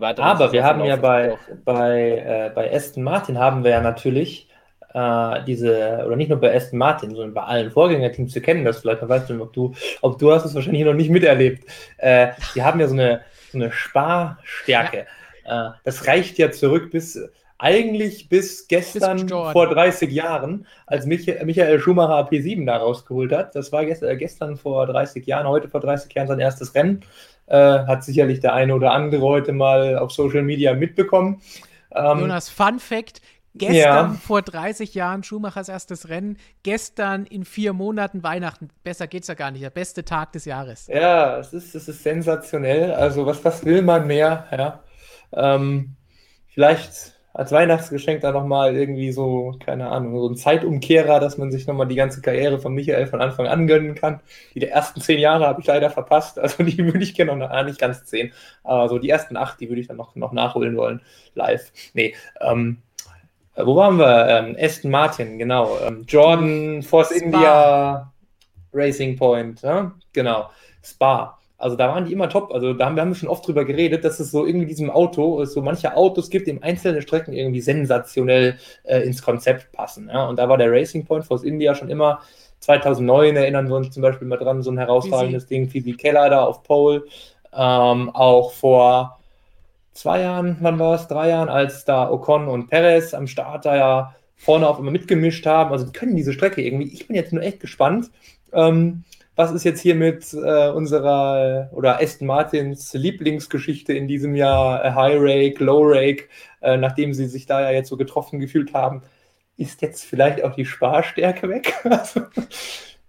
[0.00, 4.48] Aber wir haben ja bei, bei, äh, bei Aston Martin haben wir ja natürlich
[4.94, 8.80] äh, diese, oder nicht nur bei Aston Martin, sondern bei allen Vorgängerteams, wir kennen das
[8.80, 11.68] vielleicht, man weiß nicht, ob du, ob du hast es wahrscheinlich noch nicht miterlebt.
[11.98, 13.20] Äh, die haben ja so eine,
[13.52, 15.06] so eine Sparstärke.
[15.46, 15.68] Ja.
[15.68, 17.18] Äh, das reicht ja zurück bis
[17.58, 23.54] eigentlich bis gestern vor 30 Jahren, als Michael Schumacher P7 da rausgeholt hat.
[23.56, 27.00] Das war äh, gestern vor 30 Jahren, heute vor 30 Jahren sein erstes Rennen.
[27.48, 31.40] Äh, hat sicherlich der eine oder andere heute mal auf Social Media mitbekommen.
[31.94, 33.22] Ähm, Jonas, Fun Fact:
[33.54, 33.76] Gestern
[34.12, 34.16] ja.
[34.22, 38.68] vor 30 Jahren Schumachers erstes Rennen, gestern in vier Monaten Weihnachten.
[38.84, 39.64] Besser geht's ja gar nicht.
[39.64, 40.86] Der beste Tag des Jahres.
[40.86, 42.92] Ja, es ist, es ist sensationell.
[42.92, 44.46] Also, was, was will man mehr?
[44.52, 44.82] Ja.
[45.32, 45.96] Ähm,
[46.46, 51.68] vielleicht als Weihnachtsgeschenk da nochmal irgendwie so, keine Ahnung, so ein Zeitumkehrer, dass man sich
[51.68, 54.18] nochmal die ganze Karriere von Michael von Anfang an gönnen kann.
[54.56, 56.36] Die der ersten zehn Jahre habe ich leider verpasst.
[56.48, 58.32] Also die würde ich gerne noch, nicht ganz zehn,
[58.64, 61.00] aber so die ersten acht, die würde ich dann noch, noch nachholen wollen,
[61.34, 61.70] live.
[61.94, 62.78] Nee, ähm,
[63.54, 64.26] wo waren wir?
[64.28, 65.78] Ähm, Aston Martin, genau.
[65.86, 67.24] Ähm, Jordan, Force Spa.
[67.24, 68.12] India,
[68.72, 69.92] Racing Point, ja?
[70.12, 70.50] genau.
[70.82, 71.37] Spa.
[71.58, 72.52] Also da waren die immer top.
[72.52, 75.42] Also da haben wir, haben schon oft drüber geredet, dass es so irgendwie diesem Auto,
[75.42, 80.08] es so manche Autos gibt, die in einzelnen Strecken irgendwie sensationell äh, ins Konzept passen.
[80.08, 80.26] Ja?
[80.26, 82.20] Und da war der Racing Point Force India schon immer
[82.60, 85.46] 2009 erinnern wir uns zum Beispiel mal dran, so ein herausragendes.
[85.46, 87.04] Ding, Fisi Keller da auf Pole.
[87.52, 89.18] Ähm, auch vor
[89.92, 91.08] zwei Jahren, wann war es?
[91.08, 95.44] Drei Jahren, als da Ocon und Perez am Start da ja vorne auch immer mitgemischt
[95.46, 95.72] haben.
[95.72, 96.92] Also die können diese Strecke irgendwie.
[96.92, 98.10] Ich bin jetzt nur echt gespannt.
[98.52, 99.04] Ähm,
[99.38, 104.90] was ist jetzt hier mit äh, unserer oder Aston Martins Lieblingsgeschichte in diesem Jahr, äh,
[104.90, 106.24] High Rake, Low Rake,
[106.60, 109.04] äh, nachdem sie sich da ja jetzt so getroffen gefühlt haben,
[109.56, 111.72] ist jetzt vielleicht auch die Sparstärke weg?
[111.84, 112.22] Also,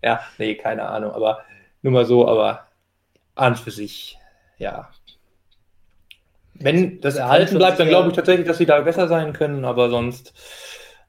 [0.04, 1.40] ja, nee, keine Ahnung, aber
[1.82, 2.68] nur mal so, aber
[3.34, 4.20] an für sich,
[4.60, 4.92] ja.
[6.54, 9.90] Wenn das erhalten bleibt, dann glaube ich tatsächlich, dass sie da besser sein können, aber
[9.90, 10.36] sonst,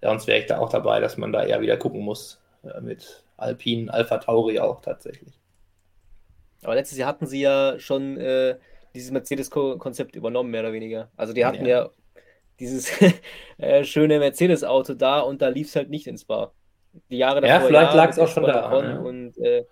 [0.00, 3.22] sonst wäre ich da auch dabei, dass man da eher wieder gucken muss äh, mit
[3.40, 5.40] Alpine, Alpha Tauri auch tatsächlich.
[6.62, 8.56] Aber letztes Jahr hatten sie ja schon äh,
[8.94, 11.10] dieses Mercedes-Konzept übernommen, mehr oder weniger.
[11.16, 11.90] Also die hatten ja, ja
[12.58, 12.90] dieses
[13.58, 16.54] äh, schöne Mercedes-Auto da und da lief es halt nicht ins Bar.
[17.10, 17.60] Die Jahre davor.
[17.60, 18.82] Ja, vielleicht lag es auch schon da.
[18.82, 18.98] Ja.
[18.98, 19.64] Und äh.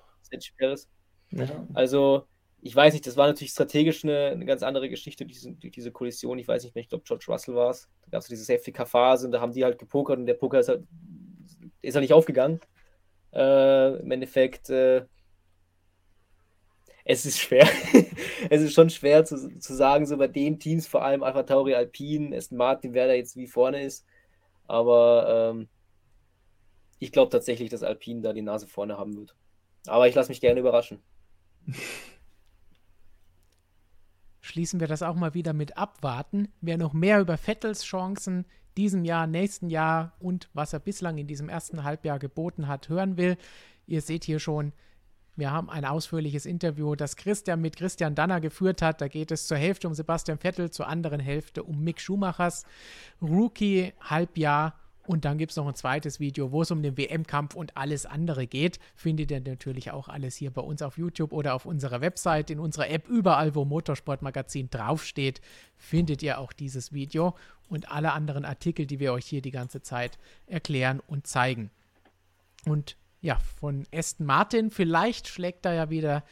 [1.31, 1.67] Ja.
[1.75, 2.25] Also,
[2.61, 6.39] ich weiß nicht, das war natürlich strategisch eine, eine ganz andere Geschichte, diese, diese Kollision.
[6.39, 7.89] Ich weiß nicht mehr, ich glaube, George Russell war es.
[8.05, 10.69] Da gab es diese Safety-Car-Phase und da haben die halt gepokert und der Poker ist
[10.69, 10.85] halt,
[11.83, 12.61] ist halt nicht aufgegangen.
[13.39, 15.07] Äh, Im Endeffekt, äh,
[17.05, 17.69] es ist schwer.
[18.51, 21.75] es ist schon schwer zu, zu sagen, so bei den Teams, vor allem Alpha Tauri,
[21.75, 24.05] Alpine, Aston Martin, wer da jetzt wie vorne ist.
[24.67, 25.69] Aber ähm,
[26.99, 29.37] ich glaube tatsächlich, dass Alpine da die Nase vorne haben wird.
[29.87, 31.01] Aber ich lasse mich gerne überraschen.
[34.41, 36.53] Schließen wir das auch mal wieder mit abwarten.
[36.61, 38.47] Wer noch mehr über Vettels Chancen
[38.79, 43.17] diesem Jahr, nächsten Jahr und was er bislang in diesem ersten Halbjahr geboten hat, hören
[43.17, 43.37] will,
[43.87, 44.73] ihr seht hier schon,
[45.35, 49.01] wir haben ein ausführliches Interview, das Christian mit Christian Danner geführt hat.
[49.01, 52.65] Da geht es zur Hälfte um Sebastian Vettel, zur anderen Hälfte um Mick Schumachers
[53.21, 54.75] Rookie-Halbjahr
[55.09, 58.05] und dann gibt es noch ein zweites Video, wo es um den WM-Kampf und alles
[58.05, 58.79] andere geht.
[58.95, 62.61] Findet ihr natürlich auch alles hier bei uns auf YouTube oder auf unserer Website, in
[62.61, 65.41] unserer App, überall, wo Motorsportmagazin draufsteht,
[65.79, 67.35] findet ihr auch dieses Video
[67.71, 71.71] und alle anderen Artikel, die wir euch hier die ganze Zeit erklären und zeigen.
[72.67, 76.23] Und ja, von Aston Martin, vielleicht schlägt da ja wieder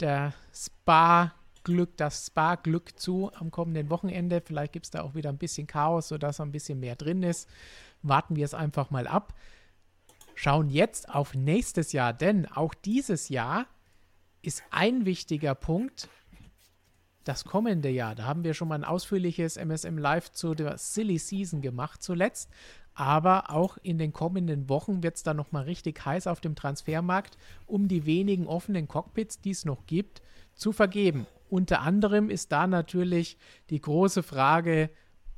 [0.00, 1.32] der Spa
[1.62, 4.42] Glück, das Spa-Glück zu am kommenden Wochenende.
[4.44, 7.48] Vielleicht gibt es da auch wieder ein bisschen Chaos, sodass ein bisschen mehr drin ist
[8.04, 9.34] warten wir es einfach mal ab.
[10.34, 13.66] Schauen jetzt auf nächstes Jahr, denn auch dieses Jahr
[14.42, 16.08] ist ein wichtiger Punkt
[17.24, 18.14] das kommende Jahr.
[18.14, 22.50] Da haben wir schon mal ein ausführliches MSM Live zu der Silly Season gemacht zuletzt.
[22.92, 27.36] Aber auch in den kommenden Wochen wird es da nochmal richtig heiß auf dem Transfermarkt,
[27.66, 30.22] um die wenigen offenen Cockpits, die es noch gibt,
[30.54, 31.26] zu vergeben.
[31.50, 33.36] Unter anderem ist da natürlich
[33.70, 34.90] die große Frage,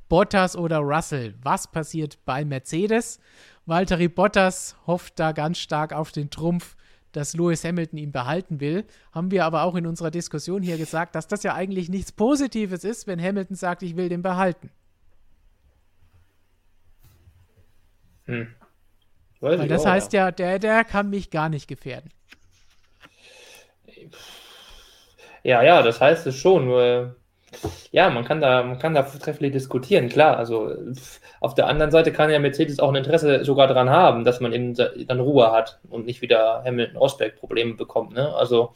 [0.09, 1.35] Bottas oder Russell.
[1.41, 3.19] Was passiert bei Mercedes?
[3.65, 6.75] Valtteri Bottas hofft da ganz stark auf den Trumpf,
[7.11, 8.85] dass Lewis Hamilton ihn behalten will.
[9.11, 12.83] Haben wir aber auch in unserer Diskussion hier gesagt, dass das ja eigentlich nichts Positives
[12.83, 14.69] ist, wenn Hamilton sagt, ich will den behalten.
[18.25, 18.53] Hm.
[19.39, 22.09] Weil das auch, heißt ja, der, der kann mich gar nicht gefährden.
[25.43, 27.15] Ja, ja, das heißt es schon, nur
[27.91, 30.37] ja, man kann da, man kann da trefflich diskutieren, klar.
[30.37, 30.75] Also
[31.39, 34.53] auf der anderen Seite kann ja Mercedes auch ein Interesse sogar daran haben, dass man
[34.53, 38.13] eben dann Ruhe hat und nicht wieder Hamilton-Osberg-Probleme bekommt.
[38.13, 38.33] Ne?
[38.35, 38.73] Also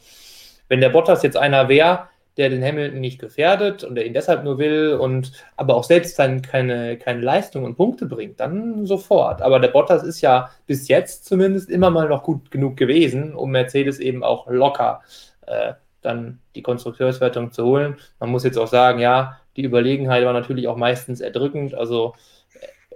[0.68, 4.42] wenn der Bottas jetzt einer wäre, der den Hamilton nicht gefährdet und der ihn deshalb
[4.42, 9.42] nur will und aber auch selbst dann keine, keine Leistung und Punkte bringt, dann sofort.
[9.42, 13.50] Aber der Bottas ist ja bis jetzt zumindest immer mal noch gut genug gewesen, um
[13.50, 15.02] Mercedes eben auch locker
[15.46, 17.96] äh, dann die Konstrukteurswertung zu holen.
[18.20, 21.74] Man muss jetzt auch sagen, ja, die Überlegenheit war natürlich auch meistens erdrückend.
[21.74, 22.14] Also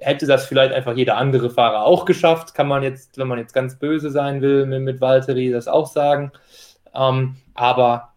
[0.01, 3.55] hätte das vielleicht einfach jeder andere Fahrer auch geschafft, kann man jetzt, wenn man jetzt
[3.55, 6.33] ganz böse sein will, mit, mit Valtteri das auch sagen.
[6.95, 8.13] Ähm, aber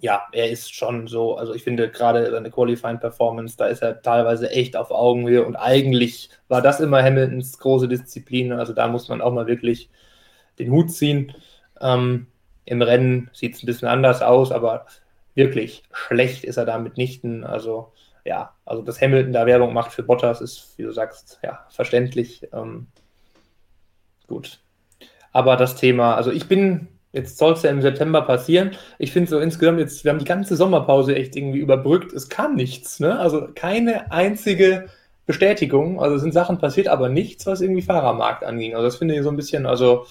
[0.00, 4.02] ja, er ist schon so, also ich finde gerade seine Qualifying Performance, da ist er
[4.02, 8.52] teilweise echt auf Augenhöhe und eigentlich war das immer Hamiltons große Disziplin.
[8.52, 9.90] Also da muss man auch mal wirklich
[10.58, 11.32] den Hut ziehen.
[11.80, 12.26] Ähm,
[12.64, 14.86] im Rennen sieht es ein bisschen anders aus, aber
[15.34, 17.44] wirklich schlecht ist er da mitnichten.
[17.44, 17.92] Also
[18.24, 22.48] ja, also dass Hamilton da Werbung macht für Bottas ist, wie du sagst, ja, verständlich.
[22.52, 22.86] Ähm,
[24.28, 24.60] gut.
[25.32, 28.72] Aber das Thema, also ich bin, jetzt soll es ja im September passieren.
[28.98, 32.12] Ich finde so insgesamt jetzt, wir haben die ganze Sommerpause echt irgendwie überbrückt.
[32.12, 33.18] Es kam nichts, ne?
[33.18, 34.88] Also keine einzige
[35.26, 36.00] Bestätigung.
[36.00, 38.74] Also es sind Sachen passiert, aber nichts, was irgendwie Fahrermarkt anging.
[38.74, 40.06] Also das finde ich so ein bisschen, also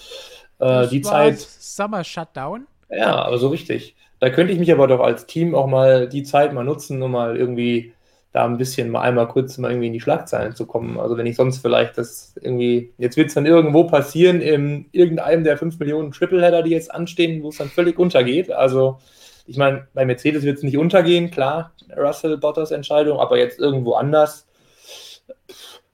[0.62, 1.40] äh, die Zeit.
[1.40, 2.68] Summer Shutdown?
[2.90, 3.96] Ja, aber so richtig.
[4.20, 7.12] Da könnte ich mich aber doch als Team auch mal die Zeit mal nutzen, um
[7.12, 7.94] mal irgendwie
[8.34, 11.00] da ein bisschen mal einmal kurz mal irgendwie in die Schlagzeilen zu kommen.
[11.00, 15.44] Also wenn ich sonst vielleicht das irgendwie, jetzt wird es dann irgendwo passieren in irgendeinem
[15.44, 18.52] der 5 Millionen Tripleheader, die jetzt anstehen, wo es dann völlig untergeht.
[18.52, 19.00] Also
[19.48, 23.96] ich meine, bei Mercedes wird es nicht untergehen, klar, Russell Bottas Entscheidung, aber jetzt irgendwo
[23.96, 24.48] anders,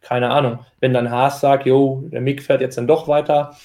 [0.01, 0.59] keine Ahnung.
[0.79, 3.55] Wenn dann Haas sagt, jo, der Mick fährt jetzt dann doch weiter,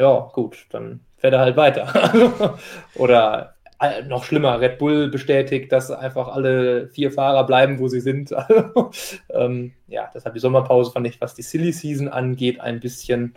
[0.00, 2.58] ja, gut, dann fährt er halt weiter.
[2.94, 8.00] Oder äh, noch schlimmer, Red Bull bestätigt, dass einfach alle vier Fahrer bleiben, wo sie
[8.00, 8.34] sind.
[9.30, 13.34] ähm, ja, deshalb die Sommerpause fand ich, was die Silly Season angeht, ein bisschen,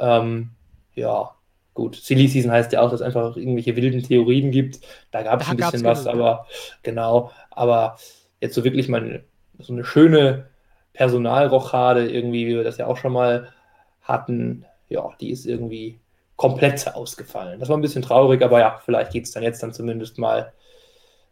[0.00, 0.50] ähm,
[0.94, 1.30] ja,
[1.74, 1.94] gut.
[1.94, 4.80] Silly Season heißt ja auch, dass es einfach irgendwelche wilden Theorien gibt.
[5.12, 6.46] Da gab es ein bisschen was, genug, aber
[6.82, 7.98] genau, aber
[8.40, 9.22] jetzt so wirklich mal
[9.60, 10.48] so eine schöne
[10.92, 13.48] Personalrochade irgendwie, wie wir das ja auch schon mal
[14.02, 16.00] hatten, ja, die ist irgendwie
[16.36, 17.60] komplett ausgefallen.
[17.60, 20.52] Das war ein bisschen traurig, aber ja, vielleicht geht es dann jetzt dann zumindest mal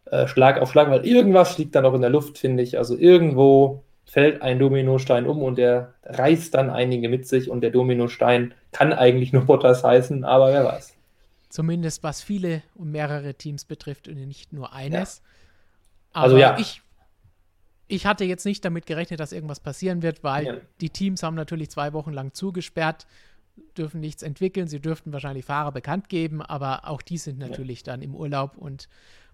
[0.05, 2.77] äh, Schlag auf Schlag, weil irgendwas liegt dann auch in der Luft, finde ich.
[2.77, 7.71] Also irgendwo fällt ein Dominostein um und der reißt dann einige mit sich und der
[7.71, 10.95] Dominostein kann eigentlich nur Bottas heißen, aber wer weiß.
[11.49, 15.21] Zumindest was viele und mehrere Teams betrifft und nicht nur eines.
[15.23, 15.23] Ja.
[16.13, 16.57] Aber Also ja.
[16.57, 16.81] ich,
[17.87, 20.53] ich hatte jetzt nicht damit gerechnet, dass irgendwas passieren wird, weil Ja.
[20.81, 23.07] die Teams haben natürlich zwei Wochen lang zugesperrt,
[23.77, 24.67] dürfen nichts entwickeln.
[24.67, 28.87] Sie dürften wahrscheinlich Fahrer bekannt geben, aber auch die sind natürlich dann im Urlaub und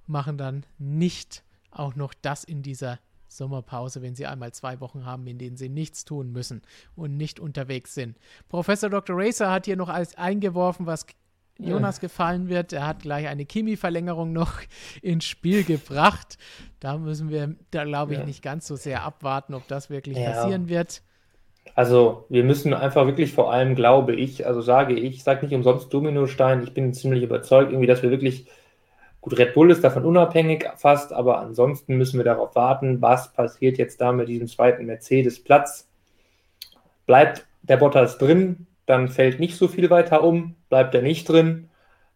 [0.08, 5.28] machen dann nicht auch noch das in dieser Sommerpause, wenn sie einmal zwei Wochen haben,
[5.28, 6.62] in denen sie nichts tun müssen
[6.96, 8.18] und nicht unterwegs sind.
[8.50, 9.16] Professor Dr.
[9.20, 11.06] Racer hat hier noch alles eingeworfen, was
[11.58, 12.74] Jonas gefallen wird.
[12.74, 14.62] Er hat gleich eine Kimi-Verlängerung noch
[15.02, 16.38] ins Spiel gebracht.
[16.80, 18.26] Da müssen wir, da glaube ich, Ja.
[18.26, 20.32] nicht ganz so sehr abwarten, ob das wirklich Ja.
[20.32, 21.02] passieren wird.
[21.76, 25.94] Also, wir müssen einfach wirklich vor allem, glaube ich, also sage ich, sage nicht umsonst
[25.94, 28.48] Dominostein, ich bin ziemlich überzeugt, irgendwie, dass wir wirklich,
[29.20, 33.78] gut, Red Bull ist davon unabhängig fast, aber ansonsten müssen wir darauf warten, was passiert
[33.78, 35.90] jetzt da mit diesem zweiten Mercedes-Platz.
[37.06, 41.70] Bleibt der Bottas drin, dann fällt nicht so viel weiter um, bleibt er nicht drin,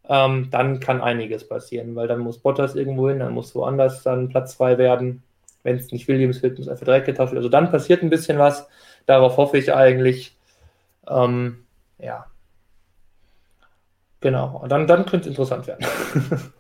[0.08, 4.30] ähm, dann kann einiges passieren, weil dann muss Bottas irgendwo hin, dann muss woanders dann
[4.30, 5.22] Platz frei werden.
[5.64, 7.40] Wenn es nicht Williams wird, muss einfach direkt getauscht werden.
[7.40, 8.68] Also dann passiert ein bisschen was.
[9.10, 10.38] Darauf hoffe ich eigentlich.
[11.08, 11.66] Ähm,
[11.98, 12.28] ja.
[14.20, 14.60] Genau.
[14.60, 15.84] Und dann, dann könnte es interessant werden.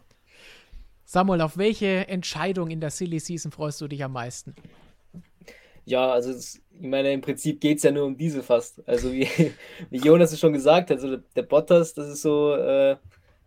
[1.05, 4.55] Samuel, auf welche Entscheidung in der Silly Season freust du dich am meisten?
[5.85, 8.81] Ja, also es, ich meine, im Prinzip geht es ja nur um diese fast.
[8.87, 9.27] Also wie,
[9.91, 12.97] wie Jonas es schon gesagt hat, also der, der Bottas, das ist so äh,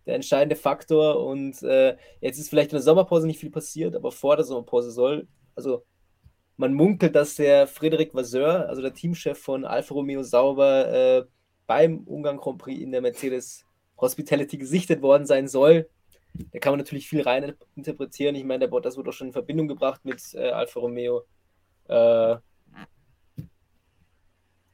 [0.07, 1.26] der entscheidende Faktor.
[1.26, 4.92] Und äh, jetzt ist vielleicht in der Sommerpause nicht viel passiert, aber vor der Sommerpause
[4.92, 5.26] soll,
[5.57, 5.82] also
[6.57, 11.24] man munkelt, dass der Frédéric Vasseur, also der Teamchef von Alfa Romeo Sauber, äh,
[11.66, 13.64] beim Ungarn Grand Prix in der Mercedes
[13.98, 15.88] Hospitality gesichtet worden sein soll.
[16.53, 18.34] Da kann man natürlich viel rein interpretieren.
[18.34, 21.22] Ich meine, der Bottas wurde auch schon in Verbindung gebracht mit äh, Alfa Romeo.
[21.88, 22.36] Äh,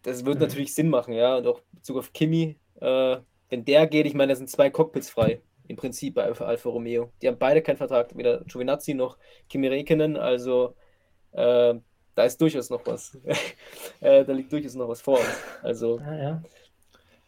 [0.02, 0.42] das wird Mhm.
[0.42, 1.36] natürlich Sinn machen, ja.
[1.36, 3.16] Und auch in Bezug auf Kimi, äh,
[3.50, 6.68] wenn der geht, ich meine, da sind zwei Cockpits frei, im Prinzip bei Alfa, Alfa
[6.70, 7.12] Romeo.
[7.22, 9.18] Die haben beide keinen Vertrag, weder Giovinazzi noch
[9.48, 10.74] Kimi Räikkönen, also
[11.32, 11.74] äh,
[12.14, 13.16] da ist durchaus noch was.
[14.00, 15.28] äh, da liegt durchaus noch was vor uns.
[15.62, 16.42] Also, Ja, ja.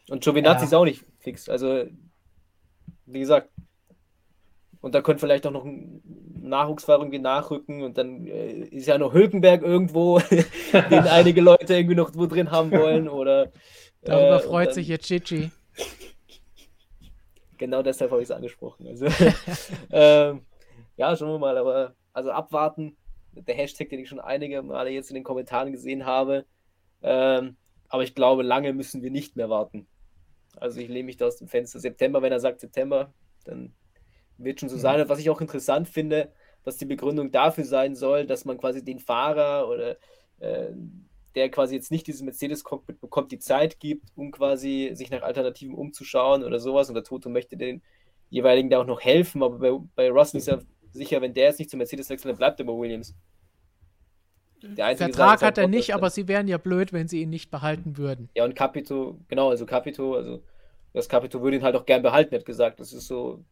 [0.09, 0.66] und Giovinazzi Ja.
[0.66, 1.48] ist auch nicht fix.
[1.48, 1.84] Also,
[3.07, 3.51] wie gesagt,
[4.80, 6.01] und da könnte vielleicht auch noch ein
[6.42, 10.44] Nachwuchsfahrer irgendwie nachrücken und dann äh, ist ja noch Hülkenberg irgendwo, den
[10.92, 13.53] einige Leute irgendwie noch wo drin haben wollen oder
[14.03, 15.51] Darüber äh, freut und sich dann- jetzt Gigi.
[17.59, 18.86] Genau deshalb habe ich es angesprochen.
[18.88, 19.07] Also,
[19.92, 20.40] ähm,
[20.96, 22.96] ja, schauen wir mal, aber also abwarten.
[23.33, 26.45] Der Hashtag, den ich schon einige Male jetzt in den Kommentaren gesehen habe.
[27.03, 27.57] Ähm,
[27.89, 29.87] aber ich glaube, lange müssen wir nicht mehr warten.
[30.57, 31.81] Also ich lehne mich da aus dem Fenster.
[31.81, 33.12] September, wenn er sagt September,
[33.45, 33.72] dann
[34.39, 35.01] wird schon so sein.
[35.01, 36.33] Und was ich auch interessant finde,
[36.64, 39.97] dass die Begründung dafür sein soll, dass man quasi den Fahrer oder
[40.41, 40.72] äh,
[41.35, 45.74] der quasi jetzt nicht dieses Mercedes-Cockpit bekommt, die Zeit gibt, um quasi sich nach Alternativen
[45.74, 46.89] umzuschauen oder sowas.
[46.89, 47.83] Und der Toto möchte den
[48.28, 49.43] jeweiligen da auch noch helfen.
[49.43, 50.61] Aber bei, bei Russell ist ja
[50.93, 53.14] sicher, wenn der jetzt nicht zu Mercedes wechselt, dann bleibt er bei Williams.
[54.62, 56.93] Der einzige Vertrag Sache ist hat er halt nicht, Bottas, aber sie wären ja blöd,
[56.93, 58.28] wenn sie ihn nicht behalten würden.
[58.34, 60.43] ja, und Capito, genau, also Capito, also
[60.93, 62.80] das Capito würde ihn halt auch gern behalten, hat gesagt.
[62.80, 63.45] Das ist so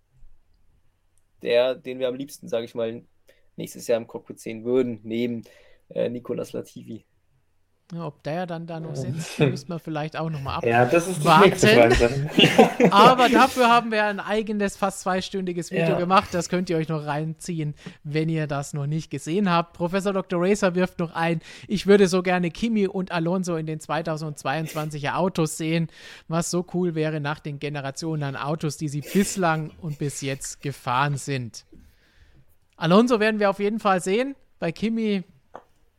[1.42, 3.02] der, den wir am liebsten, sage ich mal,
[3.56, 5.42] nächstes Jahr im Cockpit sehen würden, neben
[5.90, 7.04] äh, Nicolas Latifi.
[7.90, 10.66] Ja, ob der dann da noch sitzt, müssen wir vielleicht auch nochmal ab.
[10.66, 12.28] ja, das ist die nächste Frage.
[12.90, 15.96] Aber dafür haben wir ein eigenes, fast zweistündiges Video Ja.
[15.98, 16.28] gemacht.
[16.32, 17.74] Das könnt ihr euch noch reinziehen,
[18.04, 19.72] wenn ihr das noch nicht gesehen habt.
[19.72, 20.38] Professor Dr.
[20.42, 25.56] Racer wirft noch ein, ich würde so gerne Kimi und Alonso in den 2022er Autos
[25.56, 25.88] sehen,
[26.28, 30.60] was so cool wäre nach den Generationen an Autos, die sie bislang und bis jetzt
[30.60, 31.64] gefahren sind.
[32.76, 34.36] Alonso werden wir auf jeden Fall sehen.
[34.58, 35.24] Bei Kimi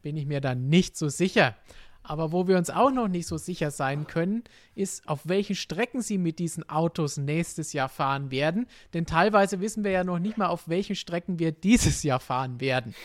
[0.01, 1.55] bin ich mir dann nicht so sicher.
[2.01, 4.43] Aber wo wir uns auch noch nicht so sicher sein können,
[4.73, 8.65] ist, auf welchen Strecken sie mit diesen Autos nächstes Jahr fahren werden.
[8.93, 12.59] Denn teilweise wissen wir ja noch nicht mal, auf welchen Strecken wir dieses Jahr fahren
[12.59, 12.95] werden.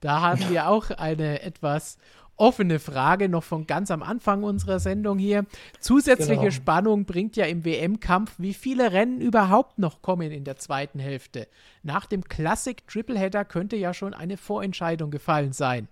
[0.00, 1.98] Da haben wir auch eine etwas
[2.36, 5.46] offene Frage noch von ganz am Anfang unserer Sendung hier.
[5.80, 6.50] Zusätzliche Genau.
[6.50, 11.48] Spannung bringt ja im WM-Kampf, wie viele Rennen überhaupt noch kommen in der zweiten Hälfte.
[11.82, 15.88] Nach dem Classic Tripleheader könnte ja schon eine Vorentscheidung gefallen sein.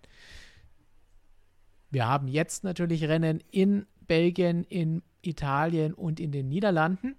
[1.95, 7.15] Wir haben jetzt natürlich Rennen in Belgien, in Italien und in den Niederlanden.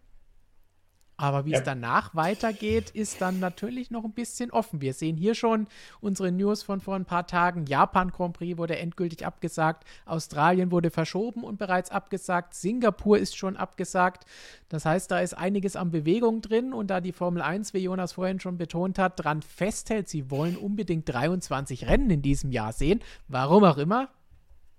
[1.15, 1.59] Aber wie ja.
[1.59, 4.81] es danach weitergeht, ist dann natürlich noch ein bisschen offen.
[4.81, 5.67] Wir sehen hier schon
[6.01, 7.67] unsere News von vor ein paar Tagen.
[7.67, 9.85] Japan Grand Prix wurde endgültig abgesagt.
[10.05, 12.53] Australien wurde verschoben und bereits abgesagt.
[12.53, 14.25] Singapur ist schon abgesagt.
[14.67, 16.73] Das heißt, da ist einiges an Bewegung drin.
[16.73, 20.57] Und da die Formel 1, wie Jonas vorhin schon betont hat, dran festhält, sie wollen
[20.57, 22.99] unbedingt 23 Rennen in diesem Jahr sehen.
[23.29, 24.09] Warum auch immer.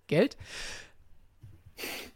[0.07, 0.37] Geld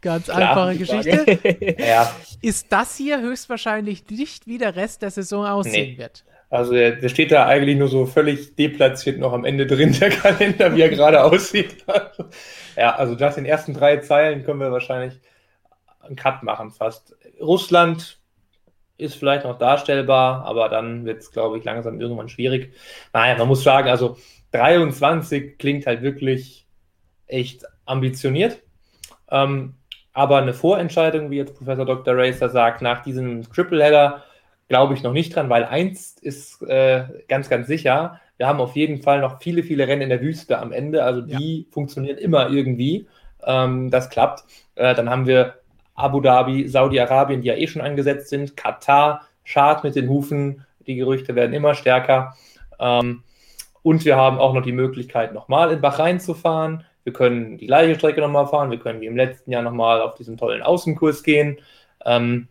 [0.01, 1.75] Ganz Klar, einfache Geschichte.
[1.77, 2.11] ja.
[2.41, 5.97] Ist das hier höchstwahrscheinlich nicht wie der Rest der Saison aussehen nee.
[5.97, 6.25] wird?
[6.49, 10.75] Also der, steht da eigentlich nur so völlig deplatziert noch am Ende drin, der Kalender,
[10.75, 11.85] wie er gerade aussieht.
[12.75, 15.19] ja, also nach den ersten drei Zeilen können wir wahrscheinlich
[16.01, 17.15] einen Cut machen fast.
[17.39, 18.17] Russland
[18.97, 22.73] ist vielleicht noch darstellbar, aber dann wird es, glaube ich, langsam irgendwann schwierig.
[23.13, 24.17] Naja, man muss sagen, also
[24.51, 26.67] 23 klingt halt wirklich
[27.27, 28.61] echt ambitioniert.
[29.29, 29.75] Ähm,
[30.13, 32.17] aber eine Vorentscheidung, wie jetzt Professor Dr.
[32.17, 34.23] Racer sagt, nach diesem Triple-Header,
[34.67, 38.75] glaube ich noch nicht dran, weil eins ist äh, ganz, ganz sicher, wir haben auf
[38.75, 41.65] jeden Fall noch viele, viele Rennen in der Wüste am Ende, also die ja.
[41.71, 43.07] funktionieren immer irgendwie.
[43.43, 44.43] Ähm, das klappt.
[44.75, 45.55] Äh, dann haben wir
[45.93, 50.95] Abu Dhabi, Saudi-Arabien, die ja eh schon angesetzt sind, Katar, Schad mit den Hufen, die
[50.95, 52.35] Gerüchte werden immer stärker.
[52.79, 53.23] Ähm,
[53.83, 56.85] und wir haben auch noch die Möglichkeit, nochmal in Bahrain zu fahren.
[57.03, 58.71] Wir können die gleiche Strecke nochmal fahren.
[58.71, 61.57] Wir können wie im letzten Jahr nochmal auf diesen tollen Außenkurs gehen.
[62.05, 62.47] Ähm,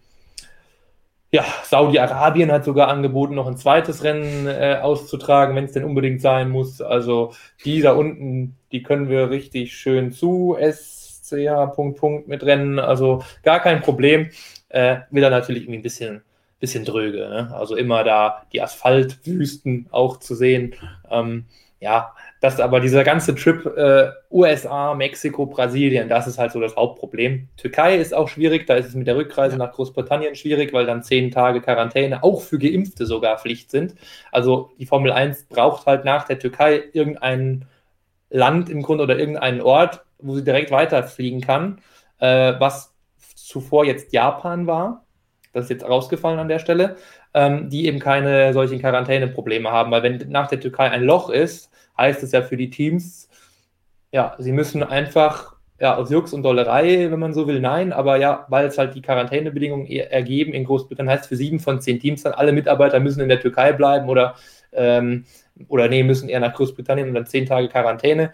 [1.32, 6.20] ja, Saudi-Arabien hat sogar angeboten, noch ein zweites Rennen äh, auszutragen, wenn es denn unbedingt
[6.20, 6.82] sein muss.
[6.82, 7.34] Also
[7.64, 12.80] die da unten, die können wir richtig schön zu SCH Punkt Punkt mit Rennen.
[12.80, 14.30] Also gar kein Problem.
[14.70, 16.22] Äh, wieder natürlich irgendwie ein bisschen,
[16.58, 17.28] bisschen dröge.
[17.28, 17.54] Ne?
[17.54, 20.74] Also immer da die Asphaltwüsten auch zu sehen.
[21.08, 21.44] Ähm,
[21.78, 26.74] ja, das aber dieser ganze Trip äh, USA, Mexiko, Brasilien, das ist halt so das
[26.74, 27.48] Hauptproblem.
[27.58, 31.02] Türkei ist auch schwierig, da ist es mit der Rückreise nach Großbritannien schwierig, weil dann
[31.02, 33.94] zehn Tage Quarantäne auch für Geimpfte sogar Pflicht sind.
[34.32, 37.66] Also die Formel 1 braucht halt nach der Türkei irgendein
[38.30, 41.80] Land im Grunde oder irgendeinen Ort, wo sie direkt weiterfliegen kann,
[42.20, 42.94] äh, was
[43.34, 45.04] zuvor jetzt Japan war.
[45.52, 46.96] Das ist jetzt rausgefallen an der Stelle,
[47.34, 51.70] ähm, die eben keine solchen Quarantäneprobleme haben, weil wenn nach der Türkei ein Loch ist,
[52.00, 53.28] heißt es ja für die Teams,
[54.12, 58.16] ja, sie müssen einfach, ja, aus Jux und Dollerei, wenn man so will, nein, aber
[58.16, 62.00] ja, weil es halt die Quarantänebedingungen e-, ergeben in Großbritannien, heißt für sieben von zehn
[62.00, 64.34] Teams dann, alle Mitarbeiter müssen in der Türkei bleiben oder,
[64.72, 65.24] ähm,
[65.68, 68.32] oder nee, müssen eher nach Großbritannien und dann zehn Tage Quarantäne.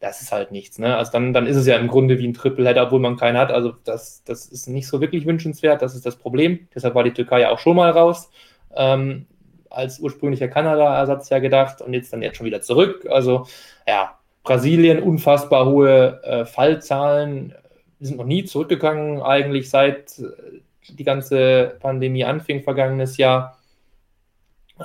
[0.00, 0.96] Das ist halt nichts, ne?
[0.96, 3.50] Also dann, dann ist es ja im Grunde wie ein Triple-Header, obwohl man keinen hat.
[3.50, 6.68] Also das, das ist nicht so wirklich wünschenswert, das ist das Problem.
[6.74, 8.30] Deshalb war die Türkei ja auch schon mal raus.
[8.76, 9.26] Ähm,
[9.74, 13.06] als ursprünglicher Kanada-Ersatz ja gedacht und jetzt dann jetzt schon wieder zurück.
[13.10, 13.46] Also
[13.86, 17.54] ja, Brasilien, unfassbar hohe äh, Fallzahlen.
[17.98, 20.60] Wir sind noch nie zurückgegangen, eigentlich seit äh,
[20.90, 23.58] die ganze Pandemie anfing, vergangenes Jahr.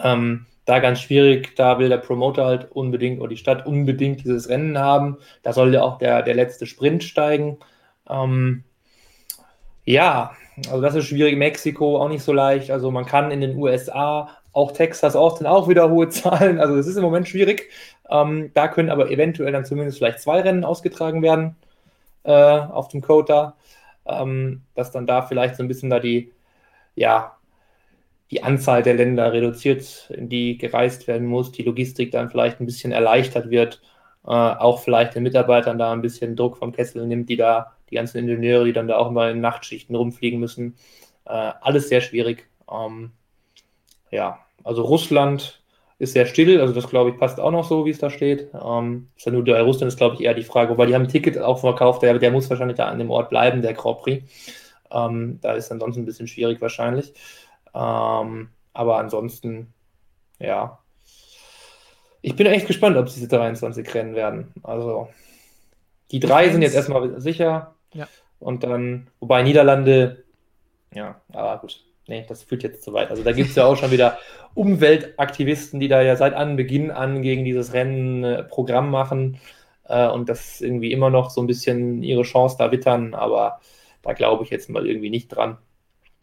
[0.01, 4.49] Ähm, da ganz schwierig, da will der Promoter halt unbedingt oder die Stadt unbedingt dieses
[4.49, 5.17] Rennen haben.
[5.41, 7.57] Da soll ja auch der, der letzte Sprint steigen.
[8.07, 8.63] Ähm,
[9.83, 10.31] ja,
[10.67, 11.37] also das ist schwierig.
[11.37, 12.69] Mexiko auch nicht so leicht.
[12.69, 16.59] Also man kann in den USA auch Texas Austin auch wieder hohe Zahlen.
[16.59, 17.69] Also es ist im Moment schwierig.
[18.09, 21.55] Ähm, da können aber eventuell dann zumindest vielleicht zwei Rennen ausgetragen werden
[22.23, 23.55] äh, auf dem Quota.
[24.05, 26.31] Ähm, dass dann da vielleicht so ein bisschen da die,
[26.95, 27.37] ja,
[28.31, 32.65] die Anzahl der Länder reduziert, in die gereist werden muss, die Logistik dann vielleicht ein
[32.65, 33.81] bisschen erleichtert wird,
[34.25, 37.95] äh, auch vielleicht den Mitarbeitern da ein bisschen Druck vom Kessel nimmt, die da, die
[37.95, 40.75] ganzen Ingenieure, die dann da auch mal in Nachtschichten rumfliegen müssen.
[41.25, 41.31] Äh,
[41.61, 42.49] alles sehr schwierig.
[42.71, 43.13] Ähm,
[44.11, 45.61] ja, also Russland
[45.99, 48.49] ist sehr still, also das glaube ich passt auch noch so, wie es da steht.
[48.53, 51.03] Ähm, ist ja nur der Russland ist glaube ich eher die Frage, wobei die haben
[51.03, 53.99] ein Ticket auch verkauft, der, der muss wahrscheinlich da an dem Ort bleiben, der Grand
[53.99, 54.23] Prix.
[54.91, 57.13] Ähm, da ist ansonsten ein bisschen schwierig wahrscheinlich.
[57.75, 59.73] Ähm, aber ansonsten,
[60.39, 60.79] ja.
[62.21, 64.53] Ich bin echt gespannt, ob diese 23 rennen werden.
[64.63, 65.09] Also
[66.11, 67.75] die drei sind jetzt erstmal sicher.
[67.93, 68.07] Ja.
[68.39, 70.23] Und dann, wobei Niederlande,
[70.93, 73.09] ja, aber gut nee, das führt jetzt zu weit.
[73.11, 74.17] Also da gibt es ja auch schon wieder
[74.55, 79.39] Umweltaktivisten, die da ja seit Anbeginn an gegen dieses Rennen äh, Programm machen
[79.87, 83.61] äh, und das irgendwie immer noch so ein bisschen ihre Chance da wittern, aber
[84.01, 85.57] da glaube ich jetzt mal irgendwie nicht dran.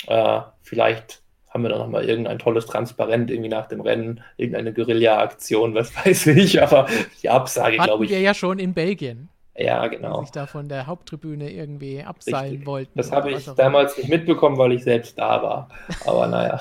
[0.06, 5.74] Äh, vielleicht haben wir da nochmal irgendein tolles Transparent irgendwie nach dem Rennen, irgendeine Guerilla-Aktion,
[5.74, 6.86] was weiß ich, aber
[7.22, 8.10] die Absage, glaube ich.
[8.10, 9.30] wir ja schon in Belgien.
[9.58, 10.20] Ja, genau.
[10.20, 12.66] Die sich da von der Haupttribüne irgendwie abseilen Richtig.
[12.66, 12.92] wollten.
[12.94, 15.68] Das habe ich damals nicht mitbekommen, weil ich selbst da war.
[16.04, 16.60] Aber naja.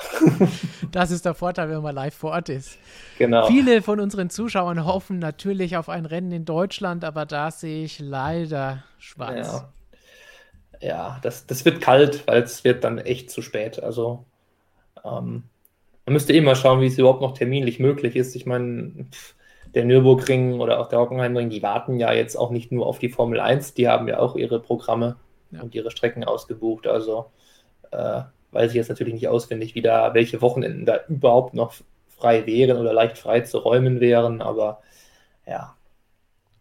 [0.92, 2.78] das ist der Vorteil, wenn man live vor Ort ist.
[3.18, 3.46] Genau.
[3.46, 7.98] Viele von unseren Zuschauern hoffen natürlich auf ein Rennen in Deutschland, aber da sehe ich
[7.98, 9.68] leider schwarz.
[10.80, 13.82] Ja, ja das, das wird kalt, weil es wird dann echt zu spät.
[13.82, 14.24] Also
[15.04, 15.44] Ähm,
[16.06, 18.36] man müsste eh mal schauen, wie es überhaupt noch terminlich möglich ist.
[18.36, 19.06] Ich meine,
[19.76, 23.10] der Nürburgring oder auch der Hockenheimring, die warten ja jetzt auch nicht nur auf die
[23.10, 25.16] Formel 1, die haben ja auch ihre Programme
[25.50, 25.60] ja.
[25.60, 26.86] und ihre Strecken ausgebucht.
[26.86, 27.26] Also
[27.90, 28.22] äh,
[28.52, 31.74] weiß ich jetzt natürlich nicht auswendig, wie da, welche Wochenenden da überhaupt noch
[32.08, 34.80] frei wären oder leicht frei zu räumen wären, aber
[35.46, 35.75] ja,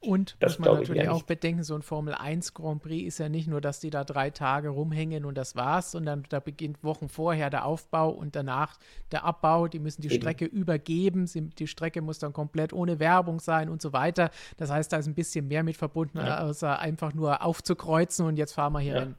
[0.05, 3.29] und das muss man natürlich auch bedenken, so ein Formel 1 Grand Prix ist ja
[3.29, 7.09] nicht nur, dass die da drei Tage rumhängen und das war's, sondern da beginnt Wochen
[7.09, 8.77] vorher der Aufbau und danach
[9.11, 9.67] der Abbau.
[9.67, 10.21] Die müssen die Eben.
[10.21, 11.27] Strecke übergeben.
[11.27, 14.29] Sie, die Strecke muss dann komplett ohne Werbung sein und so weiter.
[14.57, 16.41] Das heißt, da ist ein bisschen mehr mit verbunden, ja.
[16.41, 18.99] außer einfach nur aufzukreuzen und jetzt fahren wir hier ja.
[18.99, 19.15] rein.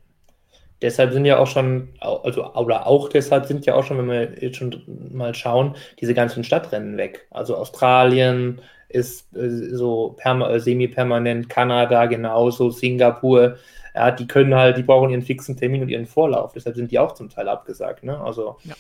[0.83, 4.43] Deshalb sind ja auch schon, also oder auch deshalb sind ja auch schon, wenn wir
[4.43, 7.27] jetzt schon mal schauen, diese ganzen Stadtrennen weg.
[7.31, 13.57] Also Australien, ist äh, so äh, semi-permanent, Kanada genauso, Singapur.
[13.95, 16.53] Ja, die können halt, die brauchen ihren fixen Termin und ihren Vorlauf.
[16.53, 18.05] Deshalb sind die auch zum Teil abgesagt.
[18.05, 18.21] Ne?
[18.21, 18.75] Also ja.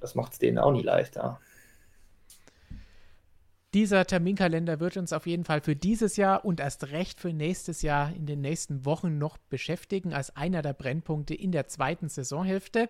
[0.00, 1.40] das macht es denen auch nie leichter.
[3.74, 7.82] Dieser Terminkalender wird uns auf jeden Fall für dieses Jahr und erst recht für nächstes
[7.82, 12.88] Jahr in den nächsten Wochen noch beschäftigen als einer der Brennpunkte in der zweiten Saisonhälfte.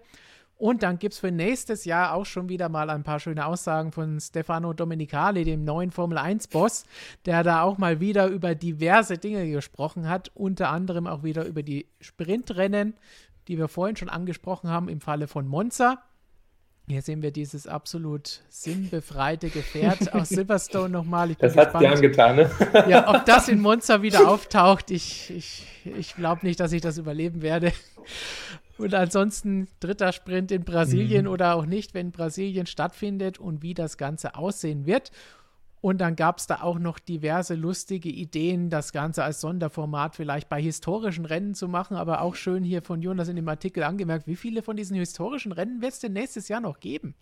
[0.57, 3.91] Und dann gibt es für nächstes Jahr auch schon wieder mal ein paar schöne Aussagen
[3.91, 6.85] von Stefano Domenicali, dem neuen Formel 1-Boss,
[7.27, 11.63] der da auch mal wieder über diverse Dinge gesprochen hat, unter anderem auch wieder über
[11.63, 12.95] die Sprintrennen,
[13.49, 16.03] die wir vorhin schon angesprochen haben im Falle von Monza.
[16.87, 21.35] Hier sehen wir dieses absolut sinnbefreite Gefährt aus Silverstone nochmal.
[21.35, 22.51] das hat dir angetan, ne?
[22.89, 26.99] ja, ob das in Monza wieder auftaucht, ich, ich, ich glaube nicht, dass ich das
[26.99, 27.73] überleben werde.
[28.77, 31.33] Und ansonsten dritter Sprint in Brasilien mhm.
[31.33, 35.11] oder auch nicht, wenn Brasilien stattfindet und wie das Ganze aussehen wird.
[35.81, 40.49] Und dann gab es da auch noch diverse lustige Ideen, das Ganze als Sonderformat vielleicht
[40.49, 41.97] bei historischen Rennen zu machen.
[41.99, 45.53] Aber auch schön hier von Jonas in dem Artikel angemerkt, wie viele von diesen historischen
[45.53, 47.15] Rennen wird es denn nächstes Jahr noch geben?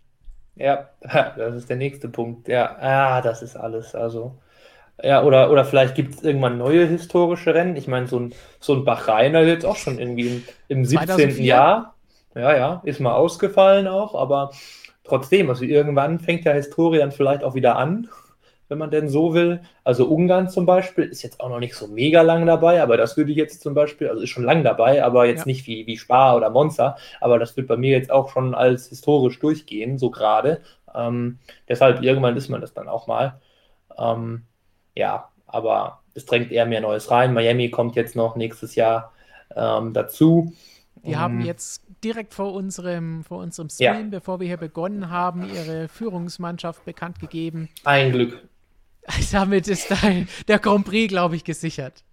[0.54, 2.46] Ja, das ist der nächste Punkt.
[2.46, 3.96] Ja, ah, das ist alles.
[3.96, 4.38] Also,
[5.02, 7.76] ja, oder, oder vielleicht gibt es irgendwann neue historische Rennen.
[7.76, 11.06] Ich meine, so ein, so ein Bahrainer jetzt auch schon irgendwie im, im 17.
[11.08, 11.44] 2004?
[11.44, 11.94] Jahr.
[12.34, 14.52] Ja, ja, ist mal ausgefallen auch, aber
[15.04, 18.08] trotzdem, also irgendwann fängt ja Historie dann vielleicht auch wieder an,
[18.68, 19.60] wenn man denn so will.
[19.84, 23.18] Also Ungarn zum Beispiel ist jetzt auch noch nicht so mega lang dabei, aber das
[23.18, 25.46] würde ich jetzt zum Beispiel, also ist schon lang dabei, aber jetzt ja.
[25.46, 28.88] nicht wie, wie Spa oder Monza, aber das wird bei mir jetzt auch schon als
[28.88, 30.62] historisch durchgehen, so gerade.
[30.94, 31.38] Ähm,
[31.68, 33.40] deshalb irgendwann ist man das dann auch mal.
[33.98, 34.44] Ähm,
[34.94, 37.32] ja, aber es drängt eher mehr Neues rein.
[37.32, 39.12] Miami kommt jetzt noch nächstes Jahr
[39.56, 40.52] ähm, dazu.
[41.04, 44.18] Die haben jetzt direkt vor unserem, vor unserem Stream, ja.
[44.18, 47.68] bevor wir hier begonnen haben, ihre Führungsmannschaft bekannt gegeben.
[47.84, 48.46] Ein Glück.
[49.32, 52.04] Damit ist dein, der Grand Prix, glaube ich, gesichert.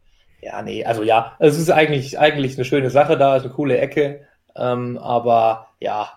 [0.42, 3.78] Ja, nee, also ja, es ist eigentlich, eigentlich eine schöne Sache da, ist eine coole
[3.78, 4.26] Ecke,
[4.56, 6.14] ähm, aber ja,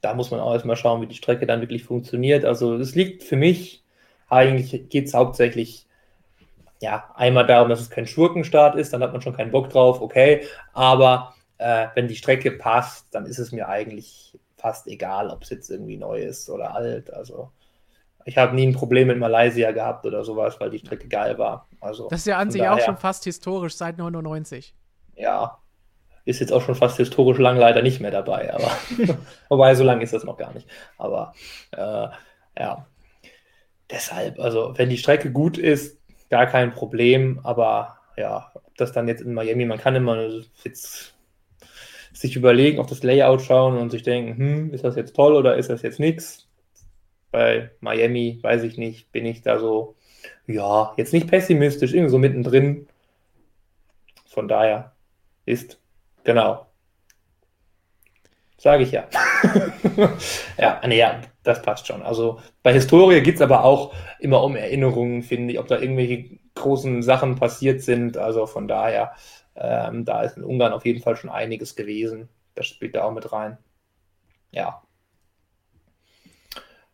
[0.00, 2.44] da muss man auch erstmal schauen, wie die Strecke dann wirklich funktioniert.
[2.44, 3.79] Also es liegt für mich
[4.30, 5.86] eigentlich geht es hauptsächlich
[6.80, 10.00] ja, einmal darum, dass es kein Schurkenstart ist, dann hat man schon keinen Bock drauf,
[10.00, 10.46] okay.
[10.72, 15.50] Aber äh, wenn die Strecke passt, dann ist es mir eigentlich fast egal, ob es
[15.50, 17.12] jetzt irgendwie neu ist oder alt.
[17.12, 17.50] Also
[18.24, 21.68] ich habe nie ein Problem mit Malaysia gehabt oder sowas, weil die Strecke geil war.
[21.80, 24.74] Also, das ist ja an sich daher, auch schon fast historisch seit 99.
[25.16, 25.58] Ja,
[26.24, 28.70] ist jetzt auch schon fast historisch lang leider nicht mehr dabei, aber
[29.48, 30.68] wobei so lange ist das noch gar nicht.
[30.98, 31.34] Aber
[31.72, 32.08] äh,
[32.58, 32.86] ja,
[33.90, 35.98] deshalb, also wenn die Strecke gut ist,
[36.30, 40.28] gar kein Problem, aber ja, ob das dann jetzt in Miami, man kann immer
[40.64, 41.14] jetzt
[42.12, 45.56] sich überlegen, auf das Layout schauen und sich denken, hm, ist das jetzt toll oder
[45.56, 46.48] ist das jetzt nichts?
[47.30, 49.96] Bei Miami, weiß ich nicht, bin ich da so,
[50.46, 52.88] ja, jetzt nicht pessimistisch, irgendwie so mittendrin.
[54.26, 54.92] Von daher
[55.46, 55.80] ist,
[56.24, 56.66] genau.
[58.60, 59.04] Sage ich ja.
[60.58, 62.02] ja, nee, ja, das passt schon.
[62.02, 66.38] Also bei Historie geht es aber auch immer um Erinnerungen, finde ich, ob da irgendwelche
[66.56, 68.18] großen Sachen passiert sind.
[68.18, 69.12] Also von daher,
[69.56, 72.28] ähm, da ist in Ungarn auf jeden Fall schon einiges gewesen.
[72.54, 73.56] Das spielt da auch mit rein.
[74.50, 74.82] Ja.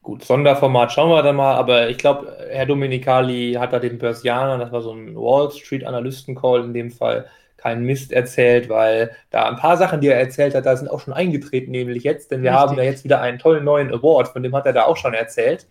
[0.05, 4.59] Gut, Sonderformat schauen wir dann mal, aber ich glaube, Herr Dominikali hat da den Börsianer,
[4.59, 7.27] das war so ein Wall Street Analysten-Call in dem Fall,
[7.67, 11.01] keinen Mist erzählt, weil da ein paar Sachen, die er erzählt hat, da sind auch
[11.01, 12.69] schon eingetreten, nämlich jetzt, denn wir Richtig.
[12.69, 15.15] haben ja jetzt wieder einen tollen neuen Award, von dem hat er da auch schon
[15.15, 15.67] erzählt.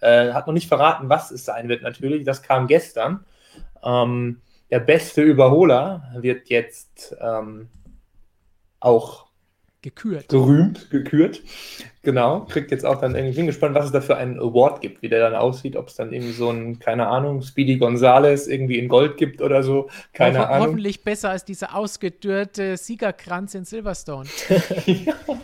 [0.00, 3.24] Äh, hat noch nicht verraten, was es sein wird natürlich, das kam gestern.
[3.84, 4.40] Ähm,
[4.72, 7.68] der beste Überholer wird jetzt ähm,
[8.80, 9.25] auch
[9.86, 10.30] Gekürt.
[10.30, 11.42] Gerühmt, gekürt.
[12.02, 12.40] Genau.
[12.46, 15.08] Kriegt jetzt auch dann irgendwie, bin gespannt, was es da für einen Award gibt, wie
[15.08, 18.88] der dann aussieht, ob es dann irgendwie so ein, keine Ahnung, Speedy Gonzales irgendwie in
[18.88, 19.88] Gold gibt oder so.
[20.12, 20.66] Keine Ho Ahnung.
[20.66, 24.28] Hoffentlich besser als dieser ausgedörrte Siegerkranz in Silverstone.
[24.86, 25.14] ja.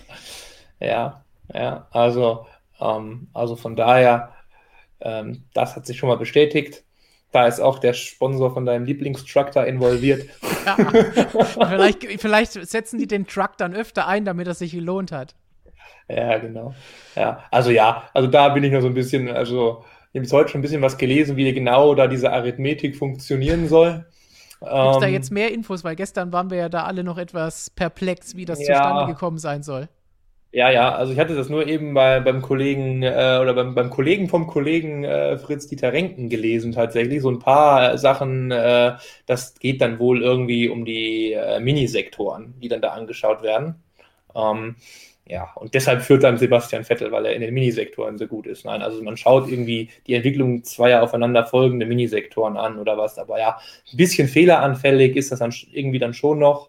[0.80, 1.24] Ja,
[1.54, 2.46] ja, also,
[2.80, 4.32] ähm, also von daher,
[5.00, 6.82] ähm, das hat sich schon mal bestätigt.
[7.30, 10.28] Da ist auch der Sponsor von deinem Lieblingstruck da involviert.
[10.64, 10.76] Ja,
[11.68, 15.34] vielleicht, vielleicht setzen die den Truck dann öfter ein, damit er sich gelohnt hat.
[16.08, 16.74] Ja, genau.
[17.16, 20.50] Ja, also ja, also da bin ich noch so ein bisschen, also ich habe heute
[20.50, 24.04] schon ein bisschen was gelesen, wie genau da diese Arithmetik funktionieren soll.
[24.60, 25.82] Gibt es da ähm, jetzt mehr Infos?
[25.82, 29.38] Weil gestern waren wir ja da alle noch etwas perplex, wie das ja, zustande gekommen
[29.38, 29.88] sein soll.
[30.54, 33.88] Ja, ja, also ich hatte das nur eben bei, beim Kollegen äh, oder beim, beim
[33.88, 37.22] Kollegen vom Kollegen äh, Fritz Dieter Renken gelesen tatsächlich.
[37.22, 38.92] So ein paar Sachen, äh,
[39.24, 43.76] das geht dann wohl irgendwie um die äh, Minisektoren, die dann da angeschaut werden.
[44.34, 44.76] Ähm,
[45.26, 48.66] ja, und deshalb führt dann Sebastian Vettel, weil er in den Minisektoren so gut ist.
[48.66, 53.38] Nein, also man schaut irgendwie die Entwicklung zweier aufeinander folgende Minisektoren an oder was, aber
[53.40, 53.58] ja,
[53.92, 56.68] ein bisschen fehleranfällig ist das dann irgendwie dann schon noch.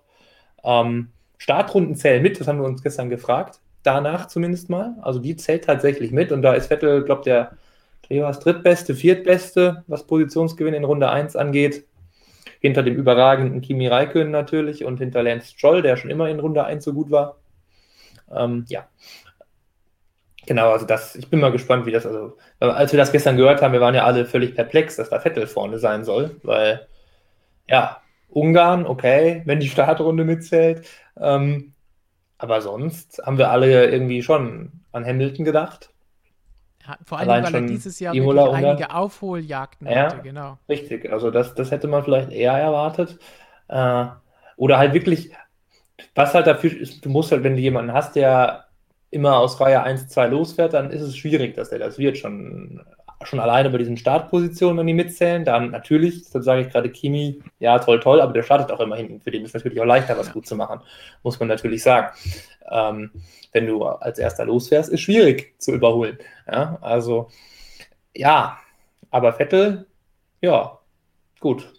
[0.63, 4.95] Ähm, Startrunden zählen mit, das haben wir uns gestern gefragt danach zumindest mal.
[5.01, 7.57] Also die zählt tatsächlich mit und da ist Vettel, glaube der
[8.03, 11.85] Treas drittbeste, viertbeste, was Positionsgewinn in Runde 1 angeht.
[12.59, 16.63] Hinter dem überragenden Kimi Räikkönen natürlich und hinter Lance Stroll, der schon immer in Runde
[16.63, 17.37] 1 so gut war.
[18.33, 18.87] Ähm, ja.
[20.45, 23.61] Genau, also das, ich bin mal gespannt, wie das, also, als wir das gestern gehört
[23.61, 26.87] haben, wir waren ja alle völlig perplex, dass da Vettel vorne sein soll, weil,
[27.69, 30.85] ja, Ungarn, okay, wenn die Startrunde mitzählt,
[31.19, 31.72] ähm,
[32.43, 35.93] aber sonst haben wir alle irgendwie schon an Hamilton gedacht.
[36.85, 40.57] Ja, vor allem, Allein weil er dieses Jahr Imola einige Aufholjagden ja, hatte, genau.
[40.67, 43.17] Richtig, also das, das hätte man vielleicht eher erwartet.
[43.69, 44.07] Äh,
[44.57, 45.31] oder halt wirklich,
[46.15, 48.65] was halt dafür ist, du musst halt, wenn du jemanden hast, der
[49.09, 52.17] immer aus Reihe 1, 2 losfährt, dann ist es schwierig, dass der das wird.
[52.17, 52.83] Schon
[53.27, 57.41] schon alleine bei diesen Startpositionen, wenn die mitzählen, dann natürlich, das sage ich gerade Kimi,
[57.59, 59.21] ja, toll, toll, aber der startet auch immer hinten.
[59.21, 60.33] Für den ist natürlich auch leichter, was ja.
[60.33, 60.81] gut zu machen,
[61.23, 62.15] muss man natürlich sagen.
[62.69, 63.11] Ähm,
[63.51, 66.17] wenn du als erster losfährst, ist schwierig zu überholen.
[66.51, 67.29] Ja, also,
[68.15, 68.57] ja,
[69.11, 69.85] aber Vettel,
[70.41, 70.79] ja,
[71.39, 71.71] gut.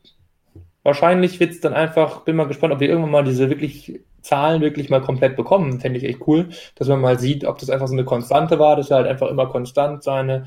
[0.82, 4.62] Wahrscheinlich wird es dann einfach, bin mal gespannt, ob wir irgendwann mal diese wirklich Zahlen
[4.62, 5.80] wirklich mal komplett bekommen.
[5.80, 8.76] Fände ich echt cool, dass man mal sieht, ob das einfach so eine Konstante war,
[8.76, 10.46] dass er halt einfach immer konstant seine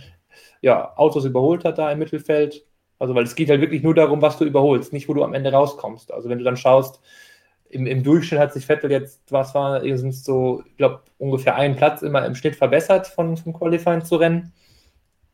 [0.61, 2.65] ja, Autos überholt hat da im Mittelfeld.
[2.99, 5.33] Also, weil es geht halt wirklich nur darum, was du überholst, nicht wo du am
[5.33, 6.11] Ende rauskommst.
[6.11, 6.99] Also, wenn du dann schaust,
[7.69, 11.75] im, im Durchschnitt hat sich Vettel jetzt, was war, sind so, ich glaube, ungefähr einen
[11.75, 14.53] Platz immer im Schnitt verbessert von, vom Qualifying zu Rennen.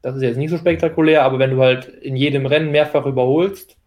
[0.01, 3.77] Das ist jetzt nicht so spektakulär, aber wenn du halt in jedem Rennen mehrfach überholst,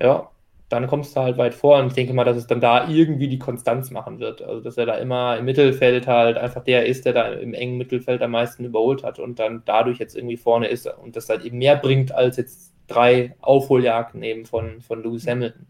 [0.00, 0.30] ja,
[0.68, 3.28] dann kommst du halt weit vor und ich denke mal, dass es dann da irgendwie
[3.28, 4.42] die Konstanz machen wird.
[4.42, 7.78] Also, dass er da immer im Mittelfeld halt einfach der ist, der da im engen
[7.78, 11.44] Mittelfeld am meisten überholt hat und dann dadurch jetzt irgendwie vorne ist und das halt
[11.44, 15.66] eben mehr bringt als jetzt drei Aufholjagden eben von, von Lewis Hamilton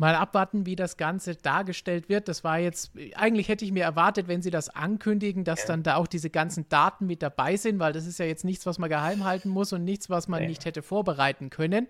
[0.00, 2.26] mal abwarten, wie das Ganze dargestellt wird.
[2.26, 5.66] Das war jetzt, eigentlich hätte ich mir erwartet, wenn sie das ankündigen, dass ja.
[5.66, 8.64] dann da auch diese ganzen Daten mit dabei sind, weil das ist ja jetzt nichts,
[8.64, 10.48] was man geheim halten muss und nichts, was man ja.
[10.48, 11.86] nicht hätte vorbereiten können.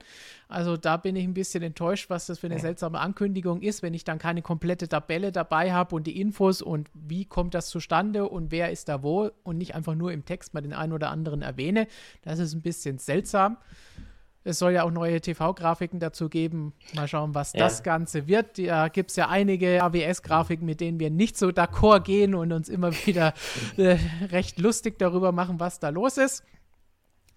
[0.48, 2.60] Also da bin ich ein bisschen enttäuscht, was das für eine ja.
[2.60, 6.90] seltsame Ankündigung ist, wenn ich dann keine komplette Tabelle dabei habe und die Infos und
[6.92, 10.52] wie kommt das zustande und wer ist da wo und nicht einfach nur im Text
[10.52, 11.86] mal den einen oder anderen erwähne.
[12.22, 13.56] Das ist ein bisschen seltsam.
[14.42, 16.72] Es soll ja auch neue TV-Grafiken dazu geben.
[16.94, 17.60] Mal schauen, was ja.
[17.60, 18.58] das Ganze wird.
[18.58, 22.68] Da gibt es ja einige AWS-Grafiken, mit denen wir nicht so d'accord gehen und uns
[22.68, 23.34] immer wieder
[23.76, 23.98] äh,
[24.30, 26.42] recht lustig darüber machen, was da los ist.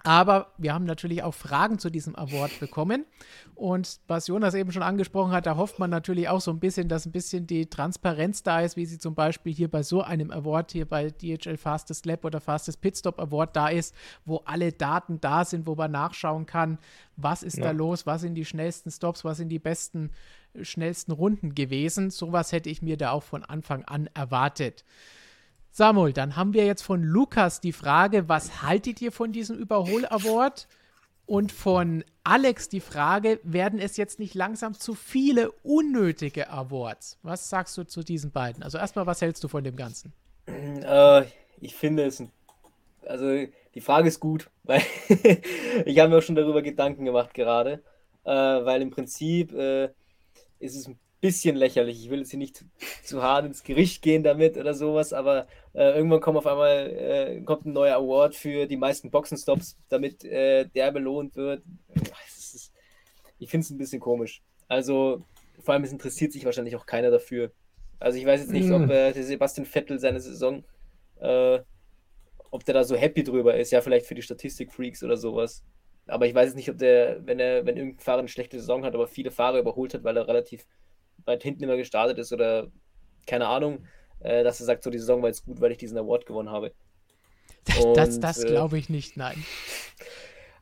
[0.06, 3.06] Aber wir haben natürlich auch Fragen zu diesem Award bekommen.
[3.56, 6.89] Und was Jonas eben schon angesprochen hat, da hofft man natürlich auch so ein bisschen,
[6.89, 10.30] dass ein bisschen die Transparenz da ist, wie sie zum Beispiel hier bei so einem
[10.30, 13.95] Award, hier bei DHL Fastest Lab oder Fastest Pitstop Award da ist,
[14.26, 16.80] wo alle Daten da sind, wo man nachschauen kann,
[17.15, 17.64] was ist ja.
[17.64, 20.11] da los, was sind die schnellsten Stops, was sind die besten,
[20.61, 22.10] schnellsten Runden gewesen.
[22.10, 24.84] Sowas hätte ich mir da auch von Anfang an erwartet.
[25.76, 30.68] Samuel, dann haben wir jetzt von Lukas die Frage, was haltet ihr von diesem Überhol-Award?
[31.26, 37.18] Und von Alex die Frage, werden es jetzt nicht langsam zu viele unnötige Awards?
[37.24, 38.62] Was sagst du zu diesen beiden?
[38.62, 40.14] Also erstmal, was hältst du von dem Ganzen?
[40.45, 41.24] Äh,
[41.60, 42.22] ich finde es,
[43.08, 44.84] also die Frage ist gut, weil
[45.86, 47.82] ich habe mir auch schon darüber Gedanken gemacht gerade,
[48.26, 49.86] äh, weil im Prinzip äh,
[50.60, 52.04] ist es ein bisschen lächerlich.
[52.04, 52.66] Ich will jetzt hier nicht
[53.02, 57.41] zu hart ins Gericht gehen damit oder sowas, aber äh, irgendwann kommt auf einmal äh,
[57.44, 61.64] kommt ein neuer Award für die meisten Boxenstops, damit äh, der belohnt wird.
[61.95, 62.74] Ist,
[63.40, 64.41] ich finde es ein bisschen komisch.
[64.68, 65.24] Also
[65.62, 67.54] vor allem es interessiert sich wahrscheinlich auch keiner dafür.
[68.00, 68.91] Also ich weiß jetzt nicht, ob hm.
[68.91, 70.66] äh, der Sebastian Vettel seine Saison,
[71.22, 71.60] äh,
[72.52, 73.72] ob der da so happy drüber ist.
[73.72, 75.64] Ja, vielleicht für die Statistik-Freaks oder sowas.
[76.06, 78.84] Aber ich weiß jetzt nicht, ob der, wenn er, wenn irgendein Fahrer eine schlechte Saison
[78.84, 80.66] hat, aber viele Fahrer überholt hat, weil er relativ
[81.26, 82.68] weit hinten immer gestartet ist oder
[83.26, 83.86] keine Ahnung,
[84.20, 86.50] äh, dass er sagt, so die Saison war jetzt gut, weil ich diesen Award gewonnen
[86.50, 86.74] habe.
[87.82, 89.44] Und, das das äh, glaube ich nicht, nein.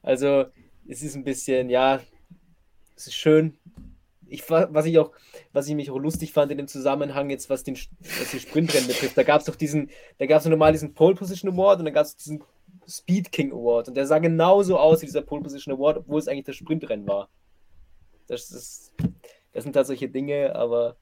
[0.03, 0.45] Also,
[0.87, 2.01] es ist ein bisschen, ja,
[2.95, 3.55] es ist schön.
[4.27, 5.11] Ich, was ich auch,
[5.53, 8.87] was ich mich auch lustig fand in dem Zusammenhang jetzt, was den, was den Sprintrennen
[8.87, 11.85] betrifft, da gab es doch diesen, da gab es normal diesen Pole Position Award und
[11.85, 12.43] dann gab es diesen
[12.87, 16.27] Speed King Award und der sah genauso aus wie dieser Pole Position Award, obwohl es
[16.27, 17.29] eigentlich das Sprintrennen war.
[18.27, 18.93] Das, ist,
[19.53, 20.95] das sind solche Dinge, aber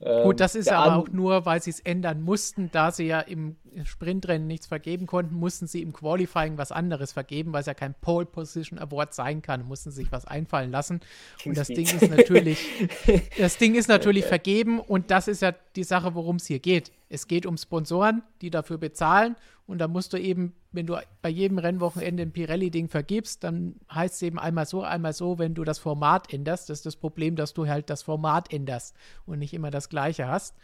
[0.00, 3.20] ähm, Gut, das ist aber auch nur, weil sie es ändern mussten, da sie ja
[3.20, 7.72] im Sprintrennen nichts vergeben konnten, mussten sie im Qualifying was anderes vergeben, weil es ja
[7.72, 11.00] kein Pole Position Award sein kann, mussten sich was einfallen lassen.
[11.46, 12.58] Und das Ding ist natürlich,
[13.38, 16.92] das Ding ist natürlich vergeben und das ist ja die Sache, worum es hier geht.
[17.08, 19.36] Es geht um Sponsoren, die dafür bezahlen
[19.66, 24.14] und da musst du eben, wenn du bei jedem Rennwochenende ein Pirelli-Ding vergibst, dann heißt
[24.14, 26.70] es eben einmal so, einmal so, wenn du das Format änderst.
[26.70, 28.94] Das ist das Problem, dass du halt das Format änderst
[29.26, 30.54] und nicht immer das gleiche hast.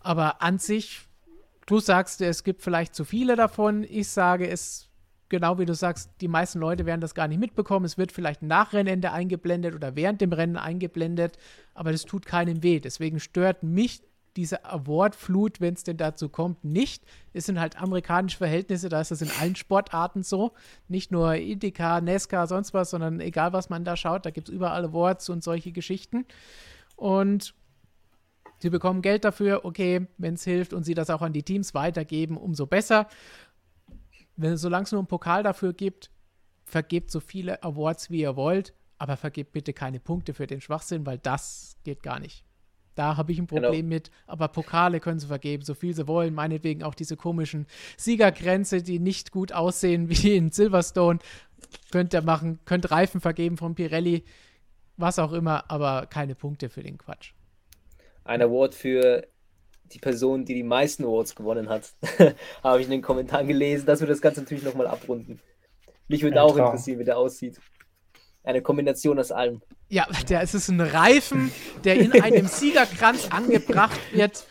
[0.00, 1.02] Aber an sich,
[1.66, 3.84] du sagst, es gibt vielleicht zu viele davon.
[3.84, 4.88] Ich sage es,
[5.28, 7.84] genau wie du sagst, die meisten Leute werden das gar nicht mitbekommen.
[7.84, 11.36] Es wird vielleicht nach Rennende eingeblendet oder während dem Rennen eingeblendet,
[11.74, 12.80] aber das tut keinem weh.
[12.80, 14.00] Deswegen stört mich
[14.38, 17.02] diese Awardflut, wenn es denn dazu kommt, nicht.
[17.32, 20.52] Es sind halt amerikanische Verhältnisse, da ist das in allen Sportarten so.
[20.86, 24.54] Nicht nur IndyCar, NASCAR, sonst was, sondern egal, was man da schaut, da gibt es
[24.54, 26.24] überall Awards und solche Geschichten.
[26.94, 27.52] Und
[28.60, 31.74] sie bekommen Geld dafür, okay, wenn es hilft und sie das auch an die Teams
[31.74, 33.08] weitergeben, umso besser.
[34.36, 36.12] Wenn, solange es nur einen Pokal dafür gibt,
[36.64, 41.06] vergebt so viele Awards, wie ihr wollt, aber vergebt bitte keine Punkte für den Schwachsinn,
[41.06, 42.47] weil das geht gar nicht.
[42.98, 43.62] Da habe ich ein genau.
[43.62, 43.94] Problem genau.
[43.94, 44.10] mit.
[44.26, 46.34] Aber Pokale können sie vergeben, so viel sie wollen.
[46.34, 51.20] Meinetwegen auch diese komischen Siegergrenze, die nicht gut aussehen wie in Silverstone.
[51.92, 54.24] Könnt ihr machen, könnt Reifen vergeben von Pirelli,
[54.96, 57.34] was auch immer, aber keine Punkte für den Quatsch.
[58.24, 59.28] Ein Award für
[59.92, 61.92] die Person, die die meisten Awards gewonnen hat,
[62.64, 65.38] habe ich in den Kommentaren gelesen, dass wir das Ganze natürlich nochmal abrunden.
[66.08, 67.60] Mich würde auch interessieren, wie der aussieht.
[68.42, 69.62] Eine Kombination aus allem.
[69.88, 71.52] Ja, der, es ist ein Reifen,
[71.84, 74.44] der in einem Siegerkranz angebracht wird,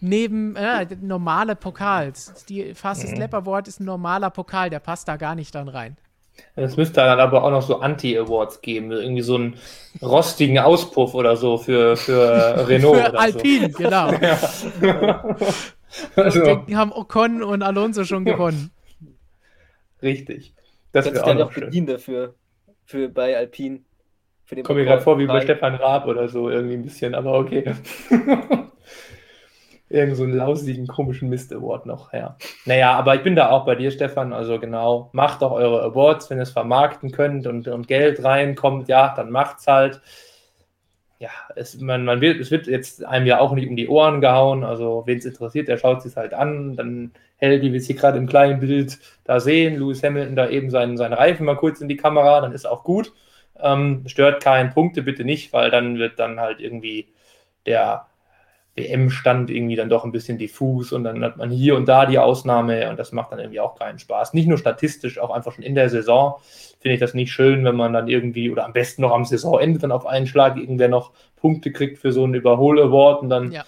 [0.00, 2.44] neben äh, normale Pokals.
[2.48, 3.20] Die Fastest mhm.
[3.20, 5.96] Lap Award ist ein normaler Pokal, der passt da gar nicht dann rein.
[6.54, 9.56] Es müsste dann aber auch noch so Anti-Awards geben, irgendwie so einen
[10.00, 12.96] rostigen Auspuff oder so für, für Renault.
[12.96, 13.78] für Alpine, so.
[13.78, 14.12] genau.
[14.12, 15.36] Ja.
[16.16, 16.56] also.
[16.66, 18.70] Die haben Ocon und Alonso schon gewonnen.
[20.02, 20.54] Richtig.
[20.92, 22.34] Das wäre auch noch bedient dafür,
[22.84, 23.80] für bei Alpine.
[24.62, 27.64] Komme mir gerade vor wie bei Stefan Raab oder so, irgendwie ein bisschen, aber okay.
[29.88, 32.36] Irgend so einen lausigen, komischen Mist-Award noch, ja.
[32.64, 34.32] Naja, aber ich bin da auch bei dir, Stefan.
[34.32, 38.88] Also genau, macht doch eure Awards, wenn ihr es vermarkten könnt und, und Geld reinkommt,
[38.88, 40.00] ja, dann macht's halt.
[41.18, 44.22] Ja, es, man, man wird, es wird jetzt einem ja auch nicht um die Ohren
[44.22, 44.64] gehauen.
[44.64, 46.74] Also, wen es interessiert, der schaut sich halt an.
[46.74, 50.48] Dann hält, wie wir es hier gerade im kleinen Bild da sehen, Lewis Hamilton da
[50.48, 53.12] eben seinen, seinen Reifen mal kurz in die Kamera, dann ist auch gut.
[53.60, 57.08] Ähm, stört keinen, Punkte bitte nicht, weil dann wird dann halt irgendwie
[57.66, 58.06] der
[58.74, 62.18] WM-Stand irgendwie dann doch ein bisschen diffus und dann hat man hier und da die
[62.18, 64.32] Ausnahme und das macht dann irgendwie auch keinen Spaß.
[64.32, 66.36] Nicht nur statistisch, auch einfach schon in der Saison
[66.80, 69.78] finde ich das nicht schön, wenn man dann irgendwie oder am besten noch am Saisonende
[69.78, 73.64] dann auf einen Schlag irgendwer noch Punkte kriegt für so einen Überhol-Award und dann, ja.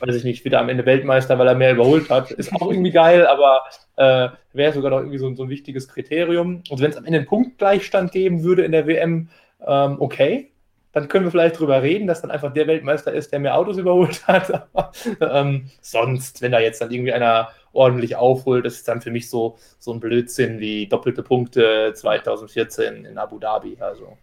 [0.00, 2.30] Weiß ich nicht, wieder am Ende Weltmeister, weil er mehr überholt hat.
[2.30, 3.62] Ist auch irgendwie geil, aber
[3.96, 6.62] äh, wäre sogar noch irgendwie so, so, ein wichtiges Kriterium.
[6.68, 9.28] Und wenn es am Ende einen Punktgleichstand geben würde in der WM,
[9.66, 10.50] ähm, okay,
[10.92, 13.76] dann können wir vielleicht drüber reden, dass dann einfach der Weltmeister ist, der mehr Autos
[13.76, 14.68] überholt hat.
[15.20, 19.28] ähm, sonst, wenn da jetzt dann irgendwie einer ordentlich aufholt, das ist dann für mich
[19.28, 23.76] so, so ein Blödsinn wie doppelte Punkte 2014 in Abu Dhabi.
[23.78, 24.16] Also.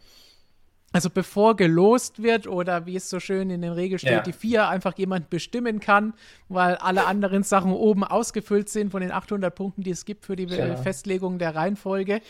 [0.94, 4.22] Also bevor gelost wird oder wie es so schön in den Regeln steht, ja.
[4.22, 6.14] die vier einfach jemand bestimmen kann,
[6.50, 10.36] weil alle anderen Sachen oben ausgefüllt sind von den 800 Punkten, die es gibt für
[10.36, 10.76] die ja.
[10.76, 12.22] Festlegung der Reihenfolge.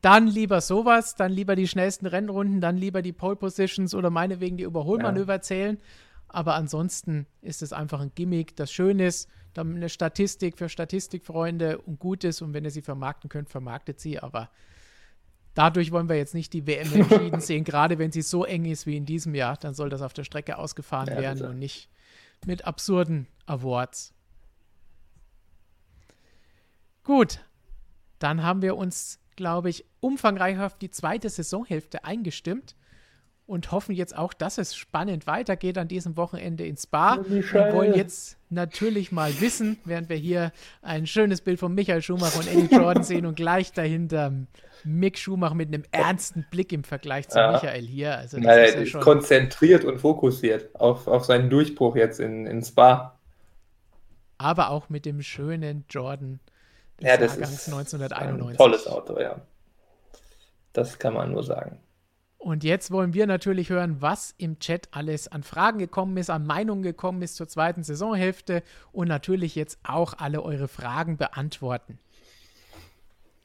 [0.00, 4.56] Dann lieber sowas, dann lieber die schnellsten Rennrunden, dann lieber die Pole Positions oder meinetwegen
[4.56, 5.40] die Überholmanöver ja.
[5.40, 5.78] zählen.
[6.26, 11.78] Aber ansonsten ist es einfach ein Gimmick, das schön ist, dann eine Statistik für Statistikfreunde
[11.78, 12.42] und gut ist.
[12.42, 14.18] Und wenn ihr sie vermarkten könnt, vermarktet sie.
[14.18, 14.50] Aber
[15.58, 18.86] Dadurch wollen wir jetzt nicht die WM entschieden sehen, gerade wenn sie so eng ist
[18.86, 21.88] wie in diesem Jahr, dann soll das auf der Strecke ausgefahren ja, werden und nicht
[22.46, 24.14] mit absurden Awards.
[27.02, 27.40] Gut,
[28.20, 32.76] dann haben wir uns, glaube ich, umfangreich auf die zweite Saisonhälfte eingestimmt
[33.48, 37.18] und hoffen jetzt auch, dass es spannend weitergeht an diesem Wochenende in Spa.
[37.26, 40.52] Wir wollen jetzt natürlich mal wissen, während wir hier
[40.82, 44.34] ein schönes Bild von Michael Schumacher und Eddie Jordan sehen und gleich dahinter
[44.84, 47.52] Mick Schumacher mit einem ernsten Blick im Vergleich zu ja.
[47.52, 48.18] Michael hier.
[48.18, 52.62] Also Na, ist, ja ist konzentriert und fokussiert auf, auf seinen Durchbruch jetzt in, in
[52.62, 53.18] Spa.
[54.36, 56.38] aber auch mit dem schönen Jordan
[57.00, 58.50] des ja, das Jahrgangs ist 1991.
[58.50, 59.40] Ein tolles Auto, ja.
[60.74, 61.80] Das kann man nur sagen.
[62.38, 66.46] Und jetzt wollen wir natürlich hören, was im Chat alles an Fragen gekommen ist, an
[66.46, 68.62] Meinungen gekommen ist zur zweiten Saisonhälfte
[68.92, 71.98] und natürlich jetzt auch alle eure Fragen beantworten.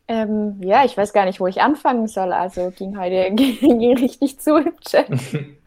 [0.07, 2.33] Ähm, ja, ich weiß gar nicht, wo ich anfangen soll.
[2.33, 5.07] Also ging heute ging richtig zu im Chat.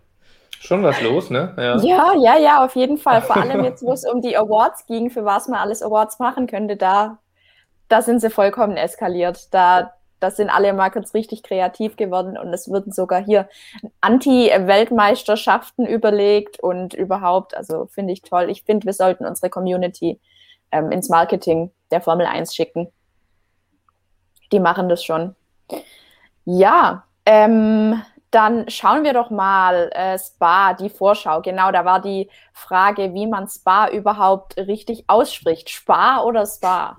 [0.60, 1.52] Schon was los, ne?
[1.56, 1.76] Ja.
[1.78, 3.22] ja, ja, ja, auf jeden Fall.
[3.22, 6.46] Vor allem jetzt, wo es um die Awards ging, für was man alles Awards machen
[6.46, 7.18] könnte, da,
[7.88, 9.52] da sind sie vollkommen eskaliert.
[9.52, 13.48] Da, da sind alle Markets richtig kreativ geworden und es wurden sogar hier
[14.00, 18.50] Anti-Weltmeisterschaften überlegt und überhaupt, also finde ich toll.
[18.50, 20.18] Ich finde, wir sollten unsere Community
[20.72, 22.92] ähm, ins Marketing der Formel 1 schicken.
[24.52, 25.34] Die machen das schon.
[26.44, 31.42] Ja, ähm, dann schauen wir doch mal äh, Spa, die Vorschau.
[31.42, 35.70] Genau, da war die Frage, wie man Spa überhaupt richtig ausspricht.
[35.70, 36.96] Spa oder Spa?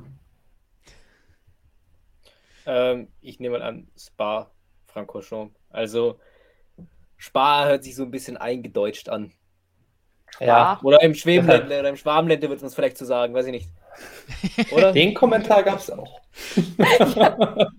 [2.68, 4.52] Ähm, ich nehme mal an, Spa,
[4.86, 5.56] Francorchamps.
[5.70, 6.20] Also
[7.16, 9.32] Spa hört sich so ein bisschen eingedeutscht an.
[10.40, 10.80] Ja.
[10.84, 13.52] Oder im Schwebenländer oder im Schwabenländer wird man es vielleicht zu so sagen, weiß ich
[13.54, 13.70] nicht.
[14.72, 14.92] Oder?
[14.92, 16.22] Den Kommentar gab es auch.
[17.16, 17.68] ja.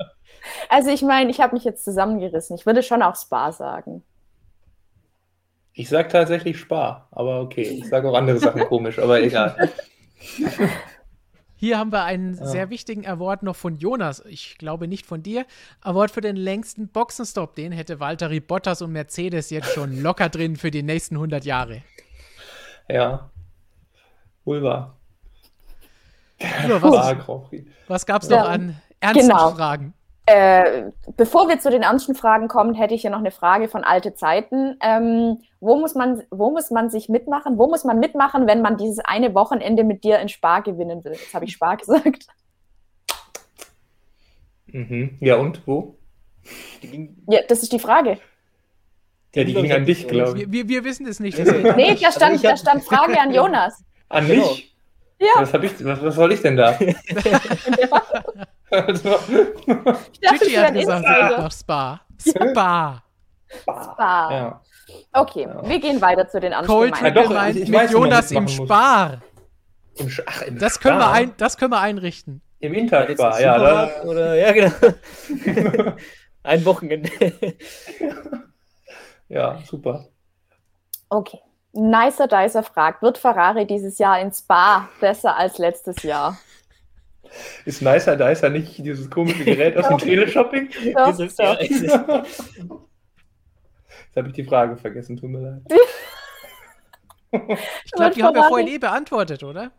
[0.70, 2.56] Also ich meine, ich habe mich jetzt zusammengerissen.
[2.56, 4.02] Ich würde schon auch Spa sagen.
[5.72, 7.62] Ich sage tatsächlich Spar, aber okay.
[7.62, 9.70] Ich sage auch andere Sachen komisch, aber egal.
[11.60, 12.46] Hier haben wir einen ja.
[12.46, 14.24] sehr wichtigen Award noch von Jonas.
[14.26, 15.44] Ich glaube nicht von dir.
[15.80, 17.56] Award für den längsten Boxenstopp.
[17.56, 21.82] Den hätte Valtteri Bottas und Mercedes jetzt schon locker drin für die nächsten 100 Jahre.
[22.88, 23.30] Ja.
[24.44, 24.96] Wohl wahr.
[26.40, 27.16] So, was,
[27.88, 29.50] was gab es noch ja, an ernsten genau.
[29.50, 29.94] Fragen?
[30.30, 33.82] Äh, bevor wir zu den ernsten Fragen kommen, hätte ich hier noch eine Frage von
[33.82, 34.76] alte Zeiten.
[34.82, 37.56] Ähm, wo, muss man, wo muss man sich mitmachen?
[37.56, 41.12] Wo muss man mitmachen, wenn man dieses eine Wochenende mit dir in Spar gewinnen will?
[41.12, 42.26] Jetzt habe ich Spar gesagt.
[44.66, 45.16] Mhm.
[45.20, 45.96] Ja, und wo?
[47.26, 48.18] Ja, das ist die Frage.
[49.34, 50.52] Ja, die ging an dich, glaube ich.
[50.52, 51.38] Wir, wir, wissen es nicht.
[51.38, 53.82] nee, da stand, da stand Frage an Jonas.
[54.10, 54.76] An mich?
[55.18, 55.28] Ja.
[55.36, 56.78] Was, ich, was, was soll ich denn da?
[58.70, 59.18] Also,
[60.12, 62.00] ich dachte, Gigi hat gesagt, sie geht nach Spa.
[62.20, 63.02] Spa.
[63.48, 63.82] Spa.
[63.82, 64.30] Spa.
[64.30, 64.60] Ja.
[65.12, 65.68] Okay, ja.
[65.68, 66.76] wir gehen weiter zu den anderen.
[66.76, 69.22] Cold ja, doch, ich, ich mit weiß, Jonas im Spar.
[69.96, 72.42] Im, ach, im das, Können wir ein, das können wir einrichten.
[72.60, 73.58] Im Interspar, ja.
[73.58, 74.02] Da.
[74.02, 74.72] Oder, ja, genau.
[76.42, 77.10] ein Wochenende.
[79.28, 80.06] ja, super.
[81.08, 81.40] Okay.
[81.72, 86.38] Nicer Dicer fragt, wird Ferrari dieses Jahr in Spa besser als letztes Jahr?
[87.64, 90.70] Ist Nicer Dicer nicht dieses komische Gerät aus dem Teleshopping?
[90.84, 91.60] Ja, ist es, ja.
[91.60, 91.92] Jetzt
[94.16, 95.62] habe ich die Frage vergessen, tut mir leid.
[97.84, 99.72] ich glaube, die haben wir vorhin eh beantwortet, oder?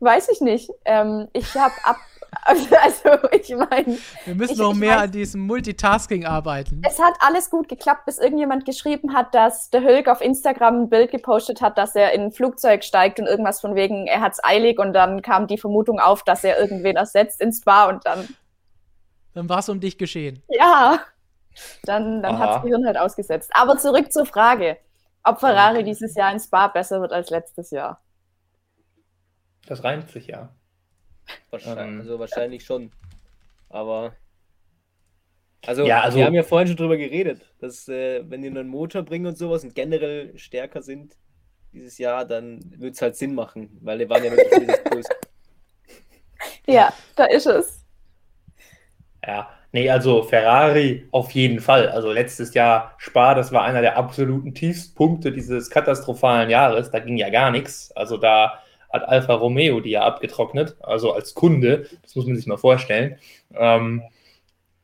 [0.00, 0.70] Weiß ich nicht.
[0.84, 1.96] Ähm, ich habe ab
[2.44, 3.98] Also, ich meine.
[4.24, 6.82] Wir müssen ich, noch ich mehr mein, an diesem Multitasking arbeiten.
[6.86, 10.88] Es hat alles gut geklappt, bis irgendjemand geschrieben hat, dass der Hülk auf Instagram ein
[10.88, 14.32] Bild gepostet hat, dass er in ein Flugzeug steigt und irgendwas von wegen, er hat
[14.32, 18.04] es eilig und dann kam die Vermutung auf, dass er irgendwen ersetzt ins Spa und
[18.06, 18.28] dann.
[19.34, 20.42] Dann war es um dich geschehen.
[20.48, 21.00] Ja.
[21.84, 23.50] Dann, dann hat das Gehirn halt ausgesetzt.
[23.54, 24.76] Aber zurück zur Frage,
[25.24, 28.00] ob Ferrari dieses Jahr in Spa besser wird als letztes Jahr.
[29.66, 30.54] Das reimt sich ja.
[31.50, 32.90] Wahrscheinlich, ähm, also wahrscheinlich schon.
[33.68, 34.14] Aber.
[35.66, 38.68] Also, ja, also, wir haben ja vorhin schon drüber geredet, dass äh, wenn die einen
[38.68, 41.16] Motor bringen und sowas und generell stärker sind
[41.72, 45.16] dieses Jahr, dann wird es halt Sinn machen, weil die waren ja wirklich das Größte.
[46.68, 47.84] Ja, da ist es.
[49.24, 51.88] Ja, nee, also Ferrari auf jeden Fall.
[51.88, 56.90] Also letztes Jahr Spar, das war einer der absoluten Tiefstpunkte dieses katastrophalen Jahres.
[56.90, 57.92] Da ging ja gar nichts.
[57.92, 58.60] Also da
[58.96, 63.18] hat Alfa Romeo die ja abgetrocknet, also als Kunde, das muss man sich mal vorstellen.
[63.54, 64.02] Ähm,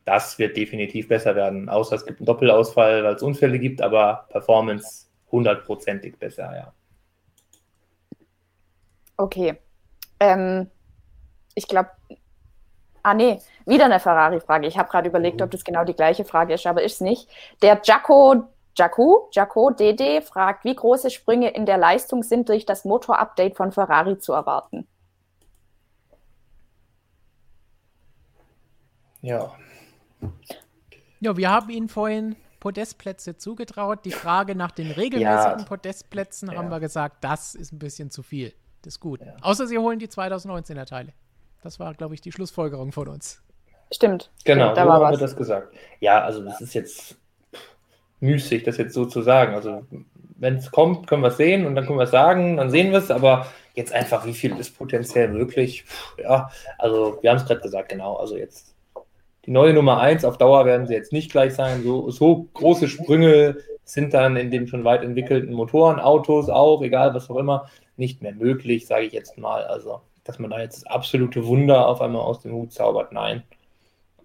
[0.04, 4.26] das wird definitiv besser werden, außer es gibt einen Doppelausfall, weil es Unfälle gibt, aber
[4.30, 6.72] Performance hundertprozentig besser, ja.
[9.16, 9.54] Okay.
[10.18, 10.68] Ähm,
[11.54, 11.90] ich glaube,
[13.02, 14.66] ah nee, wieder eine Ferrari-Frage.
[14.66, 17.28] Ich habe gerade überlegt, ob das genau die gleiche Frage ist, aber ist es nicht.
[17.62, 22.84] Der Jaco Jaco, Jaco DD fragt, wie große Sprünge in der Leistung sind durch das
[22.84, 24.86] Motorupdate von Ferrari zu erwarten?
[29.20, 29.52] Ja.
[31.20, 34.04] Ja, wir haben Ihnen vorhin Podestplätze zugetraut.
[34.04, 35.64] Die Frage nach den regelmäßigen ja.
[35.64, 36.58] Podestplätzen ja.
[36.58, 38.52] haben wir gesagt, das ist ein bisschen zu viel.
[38.82, 39.20] Das ist gut.
[39.20, 39.36] Ja.
[39.42, 41.12] Außer Sie holen die 2019er Teile.
[41.62, 43.42] Das war, glaube ich, die Schlussfolgerung von uns.
[43.92, 44.30] Stimmt.
[44.44, 45.74] Genau, Stimmt, da so haben wir das gesagt.
[46.00, 47.16] Ja, also das ist jetzt
[48.22, 49.54] müßig, das jetzt so zu sagen.
[49.54, 49.82] Also
[50.38, 52.90] wenn es kommt, können wir es sehen und dann können wir es sagen, dann sehen
[52.90, 55.84] wir es, aber jetzt einfach, wie viel ist potenziell möglich?
[56.22, 58.16] Ja, also wir haben es gerade gesagt, genau.
[58.16, 58.74] Also jetzt
[59.44, 61.82] die neue Nummer 1 auf Dauer werden sie jetzt nicht gleich sein.
[61.82, 67.14] So, so große Sprünge sind dann in den schon weit entwickelten Motoren, Autos auch, egal
[67.14, 69.64] was auch immer, nicht mehr möglich, sage ich jetzt mal.
[69.64, 73.42] Also, dass man da jetzt das absolute Wunder auf einmal aus dem Hut zaubert, nein.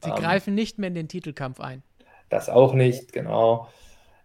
[0.03, 1.81] Sie ähm, greifen nicht mehr in den Titelkampf ein.
[2.29, 3.67] Das auch nicht, genau.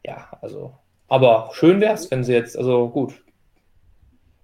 [0.05, 0.75] Ja, also,
[1.09, 3.23] aber schön wäre es, wenn sie jetzt, also gut,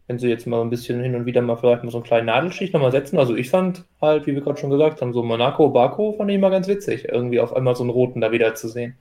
[0.08, 2.26] wenn sie jetzt mal ein bisschen hin und wieder mal vielleicht mal so einen kleinen
[2.26, 3.18] Nadelstich nochmal setzen.
[3.18, 6.40] Also ich fand halt, wie wir gerade schon gesagt haben, so Monaco, Baku fand ich
[6.40, 8.96] mal ganz witzig, irgendwie auf einmal so einen roten da wieder zu sehen.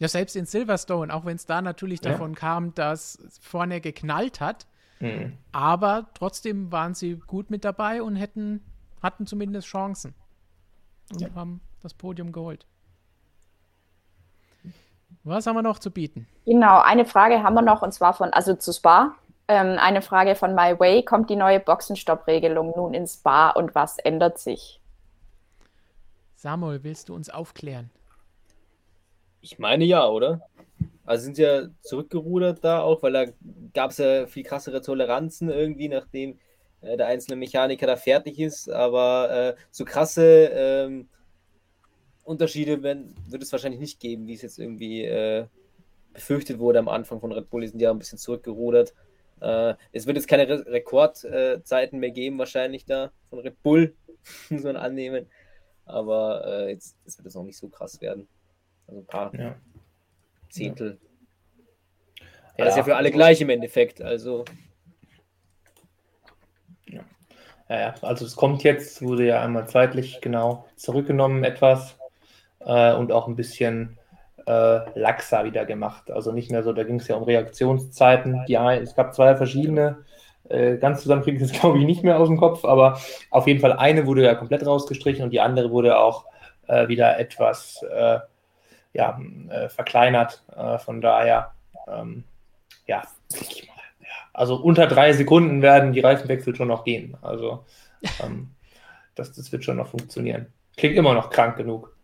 [0.00, 2.10] Ja, selbst in Silverstone, auch wenn es da natürlich ja.
[2.10, 4.66] davon kam, dass vorne geknallt hat,
[4.98, 5.34] mhm.
[5.52, 8.60] aber trotzdem waren sie gut mit dabei und hätten,
[9.02, 10.14] hatten zumindest Chancen
[11.12, 11.28] und ja.
[11.34, 12.66] haben das Podium geholt.
[15.24, 16.26] Was haben wir noch zu bieten?
[16.46, 19.14] Genau, eine Frage haben wir noch und zwar von, also zu Spa.
[19.48, 21.04] Ähm, eine Frage von My Way.
[21.04, 24.80] Kommt die neue Boxenstopp-Regelung nun ins Spa und was ändert sich?
[26.36, 27.90] Samuel, willst du uns aufklären?
[29.42, 30.40] Ich meine ja, oder?
[31.04, 33.24] Also sind sie ja zurückgerudert da auch, weil da
[33.74, 36.38] gab es ja viel krassere Toleranzen irgendwie, nachdem
[36.80, 38.70] äh, der einzelne Mechaniker da fertig ist.
[38.70, 41.08] Aber äh, so krasse ähm,
[42.30, 45.46] Unterschiede werden, wird es wahrscheinlich nicht geben, wie es jetzt irgendwie äh,
[46.12, 47.62] befürchtet wurde am Anfang von Red Bull.
[47.62, 48.94] Die sind ja ein bisschen zurückgerudert.
[49.40, 53.94] Äh, es wird jetzt keine Re Rekordzeiten mehr geben, wahrscheinlich da von Red Bull,
[54.48, 55.26] muss man annehmen.
[55.86, 58.28] Aber äh, jetzt das wird es auch nicht so krass werden.
[58.86, 59.56] Also ein paar ja.
[60.50, 60.98] Zehntel.
[62.20, 62.26] Ja.
[62.58, 62.64] ja.
[62.64, 64.00] Das ist ja für alle gleich im Endeffekt.
[64.02, 64.44] Also.
[66.86, 67.02] Ja.
[67.68, 71.99] ja, also es kommt jetzt, wurde ja einmal zeitlich genau zurückgenommen etwas
[72.60, 73.98] äh, und auch ein bisschen
[74.46, 76.10] äh, laxer wieder gemacht.
[76.10, 78.44] Also nicht mehr so, da ging es ja um Reaktionszeiten.
[78.48, 80.04] Die, es gab zwei verschiedene.
[80.48, 82.98] Äh, ganz zusammen kriege ich das, glaube ich, nicht mehr aus dem Kopf, aber
[83.30, 86.24] auf jeden Fall eine wurde ja komplett rausgestrichen und die andere wurde auch
[86.66, 88.18] äh, wieder etwas äh,
[88.92, 90.42] ja, äh, verkleinert.
[90.84, 91.52] Von daher,
[91.86, 92.24] ähm,
[92.86, 93.02] ja,
[94.32, 97.16] also unter drei Sekunden werden die Reifenwechsel schon noch gehen.
[97.22, 97.64] Also
[98.22, 98.50] ähm,
[99.14, 100.46] das, das wird schon noch funktionieren.
[100.76, 101.94] Klingt immer noch krank genug.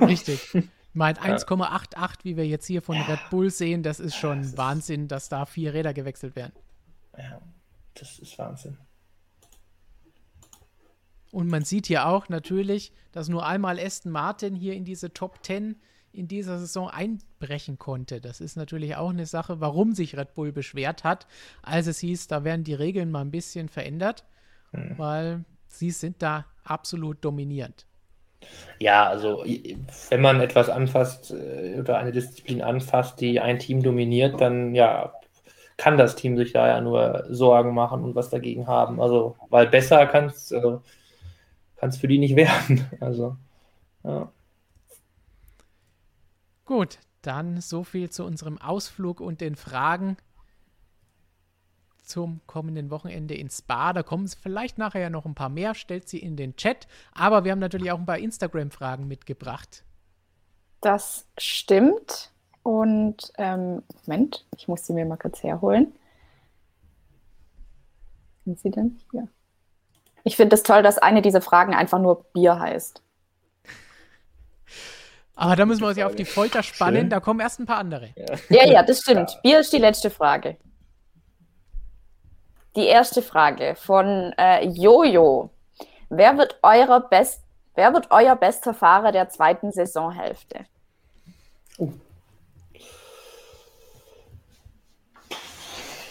[0.00, 0.70] Richtig.
[0.92, 3.02] Meint 1,88, wie wir jetzt hier von ja.
[3.04, 6.52] Red Bull sehen, das ist schon das Wahnsinn, dass da vier Räder gewechselt werden.
[7.16, 7.40] Ja,
[7.94, 8.78] das ist Wahnsinn.
[11.32, 15.44] Und man sieht hier auch natürlich, dass nur einmal Aston Martin hier in diese Top
[15.44, 15.76] 10
[16.12, 18.20] in dieser Saison einbrechen konnte.
[18.20, 21.28] Das ist natürlich auch eine Sache, warum sich Red Bull beschwert hat,
[21.62, 24.24] als es hieß, da werden die Regeln mal ein bisschen verändert,
[24.72, 24.98] hm.
[24.98, 27.86] weil sie sind da absolut dominierend.
[28.78, 29.44] Ja, also
[30.08, 35.12] wenn man etwas anfasst äh, oder eine Disziplin anfasst, die ein Team dominiert, dann ja,
[35.76, 39.00] kann das Team sich da ja nur Sorgen machen und was dagegen haben.
[39.00, 40.78] Also, weil besser kann es äh,
[41.98, 42.86] für die nicht werden.
[43.00, 43.36] Also,
[44.04, 44.30] ja.
[46.64, 50.16] Gut, dann so viel zu unserem Ausflug und den Fragen
[52.10, 53.92] zum kommenden Wochenende in Spa.
[53.92, 55.74] Da kommen vielleicht nachher ja noch ein paar mehr.
[55.74, 56.88] Stellt sie in den Chat.
[57.12, 59.84] Aber wir haben natürlich auch ein paar Instagram-Fragen mitgebracht.
[60.80, 62.32] Das stimmt.
[62.62, 65.92] Und ähm, Moment, ich muss sie mir mal kurz herholen.
[68.44, 68.98] Sind sie denn?
[69.12, 69.22] Ja.
[70.24, 73.02] Ich finde es das toll, dass eine dieser Fragen einfach nur Bier heißt.
[75.34, 77.02] Aber da müssen wir uns ja auf die Folter spannen.
[77.02, 77.10] Schön.
[77.10, 78.10] Da kommen erst ein paar andere.
[78.14, 79.38] Ja, ja, ja das stimmt.
[79.42, 80.58] Bier ist die letzte Frage.
[82.76, 85.50] Die erste Frage von äh, Jojo.
[86.08, 87.42] Wer wird, eurer Best,
[87.74, 90.66] wer wird euer bester Fahrer der zweiten Saisonhälfte?
[91.78, 91.92] Oh.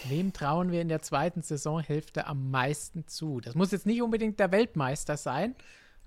[0.06, 3.42] Wem trauen wir in der zweiten Saisonhälfte am meisten zu?
[3.42, 5.56] Das muss jetzt nicht unbedingt der Weltmeister sein,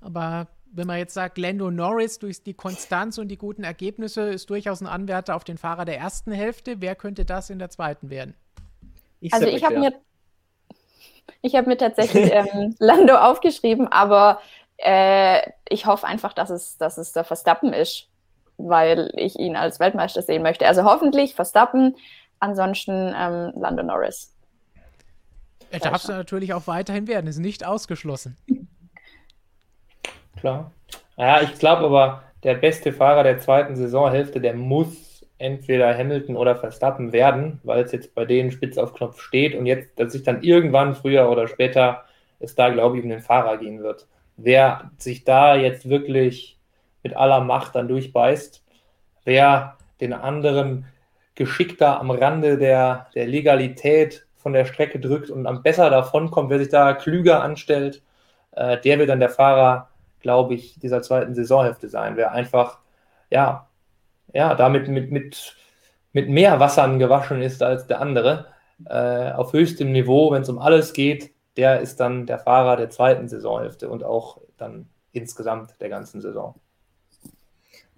[0.00, 4.50] aber wenn man jetzt sagt, Lando Norris durch die Konstanz und die guten Ergebnisse ist
[4.50, 8.10] durchaus ein Anwärter auf den Fahrer der ersten Hälfte, wer könnte das in der zweiten
[8.10, 8.34] werden?
[9.20, 9.92] Ich also ich habe mir
[11.40, 14.40] ich habe mir tatsächlich ähm, Lando aufgeschrieben, aber
[14.78, 18.08] äh, ich hoffe einfach, dass es, dass es der Verstappen ist,
[18.56, 20.66] weil ich ihn als Weltmeister sehen möchte.
[20.66, 21.96] Also hoffentlich Verstappen,
[22.40, 24.34] ansonsten ähm, Lando Norris.
[25.70, 28.36] Er darf es natürlich auch weiterhin werden, ist nicht ausgeschlossen.
[30.36, 30.72] Klar.
[31.16, 35.11] Ja, ich glaube aber, der beste Fahrer der zweiten Saisonhälfte, der muss
[35.42, 39.66] entweder Hamilton oder Verstappen werden, weil es jetzt bei denen spitz auf Knopf steht und
[39.66, 42.04] jetzt, dass sich dann irgendwann früher oder später
[42.38, 44.06] es da, glaube ich, um den Fahrer gehen wird.
[44.36, 46.58] Wer sich da jetzt wirklich
[47.02, 48.64] mit aller Macht dann durchbeißt,
[49.24, 50.86] wer den anderen
[51.34, 56.58] geschickter am Rande der, der Legalität von der Strecke drückt und am besser davonkommt, wer
[56.58, 58.02] sich da klüger anstellt,
[58.52, 59.88] äh, der wird dann der Fahrer,
[60.20, 62.16] glaube ich, dieser zweiten Saisonhälfte sein.
[62.16, 62.78] Wer einfach,
[63.30, 63.68] ja,
[64.32, 65.56] ja, damit mit, mit,
[66.12, 68.46] mit mehr Wassern gewaschen ist als der andere,
[68.86, 72.90] äh, auf höchstem Niveau, wenn es um alles geht, der ist dann der Fahrer der
[72.90, 76.54] zweiten Saisonhälfte und auch dann insgesamt der ganzen Saison.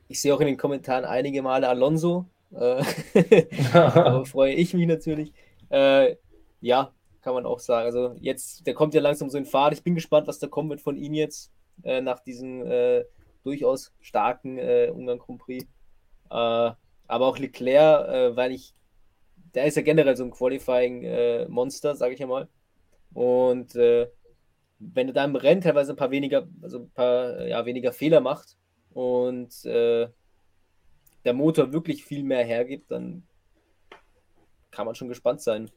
[0.09, 2.27] Ich sehe auch in den Kommentaren einige Male Alonso.
[2.53, 2.83] Äh,
[4.25, 5.33] freue ich mich natürlich.
[5.71, 6.17] Äh,
[6.61, 7.87] ja, kann man auch sagen.
[7.87, 9.73] Also jetzt, der kommt ja langsam so in Fahrt.
[9.73, 11.53] Ich bin gespannt, was da kommen wird von ihm jetzt
[11.83, 13.05] äh, nach diesem äh,
[13.43, 15.67] durchaus starken äh, Ungarn Grand Prix.
[16.35, 16.73] Äh,
[17.07, 18.75] aber auch Leclerc, äh, weil ich,
[19.55, 22.49] der ist ja generell so ein Qualifying-Monster, äh, sage ich ja mal.
[23.13, 27.93] Und wenn er da im Rennen teilweise ein paar weniger, also ein paar ja, weniger
[27.93, 28.57] Fehler macht
[28.93, 30.11] und der
[31.33, 33.23] Motor wirklich viel mehr hergibt, dann
[34.73, 35.71] kann man schon gespannt sein.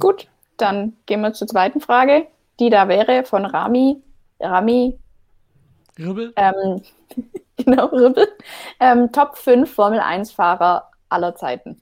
[0.00, 2.26] Gut, dann gehen wir zur zweiten Frage,
[2.58, 4.02] die da wäre von Rami.
[4.40, 4.98] Rami.
[6.00, 6.32] Ribbel?
[6.36, 6.82] Ähm,
[7.56, 8.28] genau, Ribbel.
[8.80, 11.80] Ähm, Top 5 Formel 1-Fahrer aller Zeiten.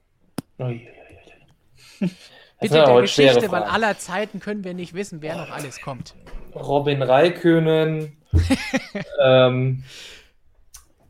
[0.58, 0.78] Bitte
[2.60, 6.14] der Geschichte, weil aller Zeiten können wir nicht wissen, wer noch alles kommt.
[6.54, 8.16] Robin Raikönen,
[9.22, 9.84] ähm,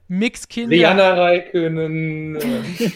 [0.08, 0.76] Mixkinder.
[0.76, 2.38] Rihanna Raikönen.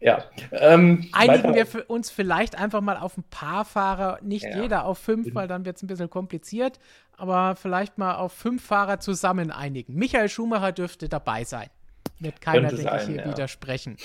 [0.00, 0.24] Ja.
[0.52, 1.74] Ähm, Einigen weiter.
[1.74, 4.62] wir uns vielleicht einfach mal auf ein paar Fahrer, nicht ja.
[4.62, 6.78] jeder auf fünf, weil dann wird es ein bisschen kompliziert,
[7.18, 9.94] aber vielleicht mal auf fünf Fahrer zusammen einigen.
[9.94, 11.68] Michael Schumacher dürfte dabei sein.
[12.18, 13.28] Wird keiner, denke sein, ich, hier ja.
[13.30, 13.98] widersprechen.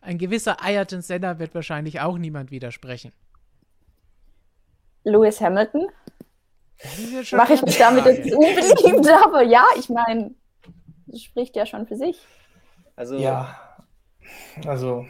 [0.00, 3.12] Ein gewisser Ayrton Senna wird wahrscheinlich auch niemand widersprechen.
[5.04, 5.88] Lewis Hamilton?
[7.32, 10.32] Mache ich mich damit jetzt unbedingt, aber ja, ich meine,
[11.06, 12.18] das spricht ja schon für sich.
[12.96, 13.69] Also, ja
[14.66, 15.06] also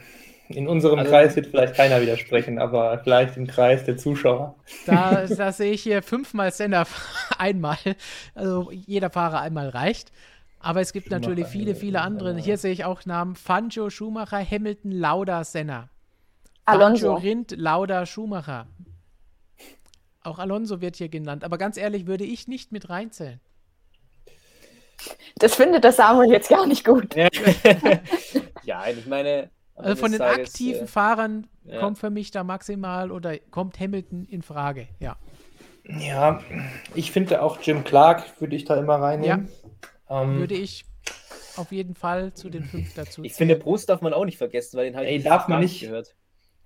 [0.48, 4.56] in unserem also, Kreis wird vielleicht keiner widersprechen, aber vielleicht im Kreis der Zuschauer.
[4.84, 6.86] Da, da sehe ich hier fünfmal Sender
[7.38, 7.78] einmal.
[8.34, 10.10] Also jeder Fahrer einmal reicht.
[10.59, 12.36] Aber es gibt Schumacher, natürlich viele, viele andere.
[12.36, 15.88] Hier sehe ich auch Namen: Fangio, Schumacher, Hamilton, Lauda, Senna.
[16.64, 17.14] Alonso.
[17.14, 18.66] Fangio, Rind, Lauda, Schumacher.
[20.22, 21.44] Auch Alonso wird hier genannt.
[21.44, 23.40] Aber ganz ehrlich, würde ich nicht mit reinzählen.
[25.36, 27.14] Das findet der Samuel jetzt gar nicht gut.
[27.14, 27.28] ja,
[28.65, 29.51] ich meine.
[29.74, 31.81] Also von den Tages, aktiven äh, Fahrern ja.
[31.81, 35.16] kommt für mich da maximal oder kommt Hamilton in Frage, ja.
[35.99, 36.41] Ja,
[36.95, 39.49] ich finde auch Jim Clark würde ich da immer reinnehmen.
[40.11, 40.85] Ja, ähm, würde ich
[41.57, 43.23] auf jeden Fall zu den fünf dazu.
[43.24, 45.81] Ich finde, Brust darf man auch nicht vergessen, weil den halt Ey, darf man nicht
[45.81, 46.15] gehört.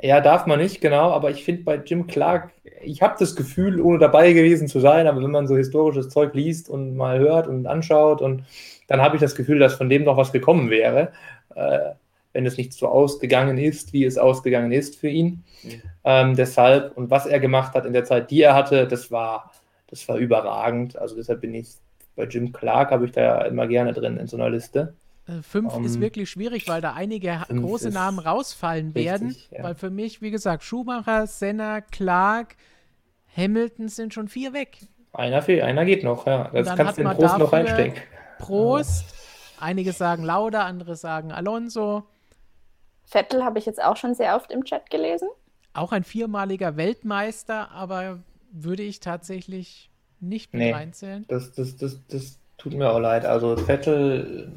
[0.03, 2.51] Ja, darf man nicht, genau, aber ich finde bei Jim Clark,
[2.83, 6.35] ich habe das Gefühl, ohne dabei gewesen zu sein, aber wenn man so historisches Zeug
[6.35, 8.45] liest und mal hört und anschaut und
[8.89, 11.13] dann habe ich das Gefühl, dass von dem noch was gekommen wäre,
[11.55, 11.93] äh,
[12.33, 15.45] wenn es nicht so ausgegangen ist, wie es ausgegangen ist für ihn.
[15.63, 15.83] Mhm.
[16.05, 19.53] Ähm, deshalb, und was er gemacht hat in der Zeit, die er hatte, das war,
[19.89, 20.99] das war überragend.
[20.99, 21.69] Also deshalb bin ich
[22.17, 24.95] bei Jim Clark, habe ich da immer gerne drin in so einer Liste.
[25.27, 29.37] Äh, fünf um, ist ähm, wirklich schwierig, weil da einige große Namen rausfallen richtig, werden.
[29.51, 29.63] Ja.
[29.63, 32.57] Weil für mich, wie gesagt, Schumacher, Senna, Clark,
[33.37, 34.79] Hamilton sind schon vier weg.
[35.13, 36.51] Einer, fehlt, einer geht noch, ja.
[36.53, 38.03] Das kannst du in Prost noch reinstecken.
[38.39, 39.24] Prost.
[39.61, 42.05] Einige sagen Lauda, andere sagen Alonso.
[43.05, 45.29] Vettel habe ich jetzt auch schon sehr oft im Chat gelesen.
[45.73, 48.21] Auch ein viermaliger Weltmeister, aber
[48.51, 49.91] würde ich tatsächlich
[50.21, 51.25] nicht mit nee, reinzählen.
[51.29, 53.27] Das, das, das, das tut mir auch leid.
[53.27, 54.53] Also Vettel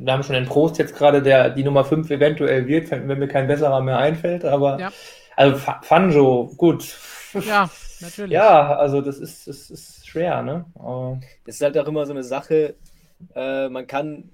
[0.00, 3.28] wir haben schon den Prost jetzt gerade, der die Nummer 5 eventuell wird, wenn mir
[3.28, 4.92] kein besserer mehr einfällt, aber ja.
[5.36, 6.96] also Fanjo, gut.
[7.46, 7.68] Ja,
[8.00, 8.32] natürlich.
[8.32, 10.64] Ja, also das ist, das ist schwer, ne?
[10.76, 12.74] Aber das ist halt auch immer so eine Sache,
[13.34, 14.30] äh, man kann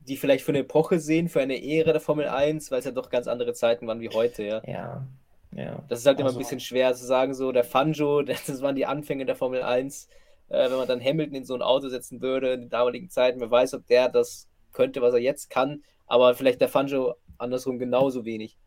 [0.00, 2.90] die vielleicht für eine Epoche sehen, für eine Ehre der Formel 1, weil es ja
[2.90, 4.62] doch ganz andere Zeiten waren wie heute, ja.
[4.66, 5.06] Ja.
[5.52, 5.84] ja.
[5.88, 8.74] Das ist halt immer also, ein bisschen schwer zu sagen, so der Fanjo, das waren
[8.74, 10.08] die Anfänge der Formel 1
[10.52, 13.40] äh, wenn man dann Hamilton in so ein Auto setzen würde in den damaligen Zeiten,
[13.40, 17.78] wer weiß, ob der das könnte, was er jetzt kann, aber vielleicht der Fangio andersrum
[17.78, 18.58] genauso wenig.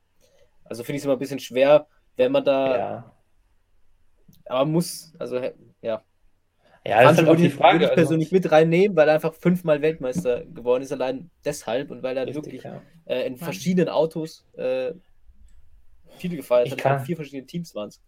[0.64, 2.78] Also finde ich es immer ein bisschen schwer, wenn man da.
[2.78, 3.12] Ja.
[4.46, 5.40] Aber muss, also
[5.82, 6.04] ja.
[6.88, 7.74] Ja, das ist halt die Frage.
[7.74, 11.30] Würde ich also persönlich also, mit reinnehmen, weil er einfach fünfmal Weltmeister geworden ist, allein
[11.44, 12.82] deshalb und weil er richtig, wirklich ja.
[13.06, 14.94] äh, in verschiedenen Autos äh,
[16.18, 16.78] viele gefeiert hat.
[16.78, 18.02] Kann, vier verschiedene Teams waren es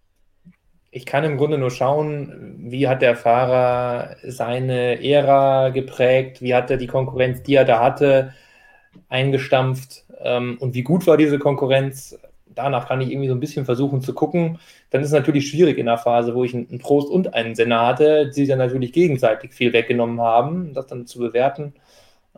[0.97, 6.71] ich kann im Grunde nur schauen, wie hat der Fahrer seine Ära geprägt, wie hat
[6.71, 8.33] er die Konkurrenz, die er da hatte,
[9.09, 12.17] eingestampft ähm, und wie gut war diese Konkurrenz.
[12.57, 14.59] Danach kann ich irgendwie so ein bisschen versuchen zu gucken.
[14.89, 17.87] Dann ist es natürlich schwierig in der Phase, wo ich einen Prost und einen Senna
[17.87, 21.73] hatte, die dann natürlich gegenseitig viel weggenommen haben, das dann zu bewerten.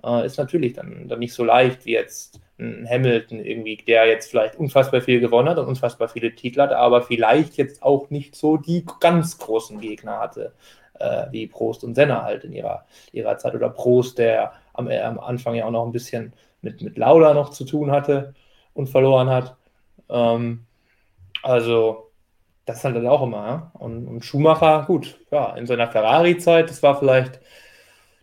[0.03, 4.29] äh, ist natürlich dann, dann nicht so leicht wie jetzt ein Hamilton irgendwie, der jetzt
[4.29, 8.35] vielleicht unfassbar viel gewonnen hat und unfassbar viele Titel hat, aber vielleicht jetzt auch nicht
[8.35, 10.53] so die ganz großen Gegner hatte,
[10.99, 13.55] äh, wie Prost und Senna halt in ihrer, ihrer Zeit.
[13.55, 17.33] Oder Prost, der am, äh, am Anfang ja auch noch ein bisschen mit, mit Lauda
[17.33, 18.33] noch zu tun hatte
[18.73, 19.55] und verloren hat.
[20.09, 20.65] Ähm,
[21.43, 22.11] also,
[22.65, 23.47] das ist halt auch immer.
[23.47, 23.71] Ja?
[23.73, 27.39] Und, und Schumacher, gut, ja, in seiner Ferrari-Zeit, das war vielleicht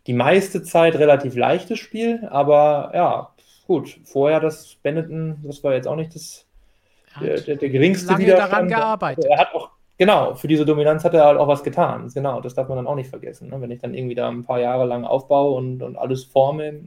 [0.07, 3.31] die meiste Zeit relativ leichtes Spiel, aber ja,
[3.67, 6.47] gut, vorher das Benetton, das war jetzt auch nicht das,
[7.21, 8.53] der, der, der, geringste lange Widerstand.
[8.53, 9.25] daran gearbeitet.
[9.25, 12.09] Er hat auch, genau, für diese Dominanz hat er halt auch was getan.
[12.15, 13.49] Genau, das darf man dann auch nicht vergessen.
[13.49, 13.61] Ne?
[13.61, 16.81] Wenn ich dann irgendwie da ein paar Jahre lang aufbaue und, und alles forme,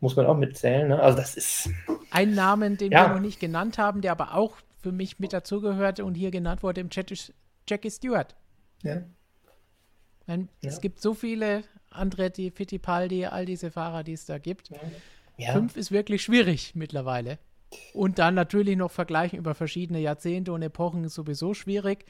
[0.00, 0.88] muss man auch mitzählen.
[0.88, 1.00] Ne?
[1.00, 1.70] Also das ist.
[2.10, 3.06] Ein Namen, den ja.
[3.06, 6.62] wir noch nicht genannt haben, der aber auch für mich mit dazugehörte und hier genannt
[6.62, 7.32] wurde im Chat, ist
[7.68, 8.36] Jackie Stewart.
[8.82, 9.02] Ja.
[10.26, 10.70] Meine, ja.
[10.70, 14.70] Es gibt so viele Andretti, Fittipaldi, all diese Fahrer, die es da gibt.
[15.38, 15.52] Ja.
[15.52, 17.38] Fünf ist wirklich schwierig mittlerweile.
[17.92, 22.06] Und dann natürlich noch vergleichen über verschiedene Jahrzehnte und Epochen ist sowieso schwierig.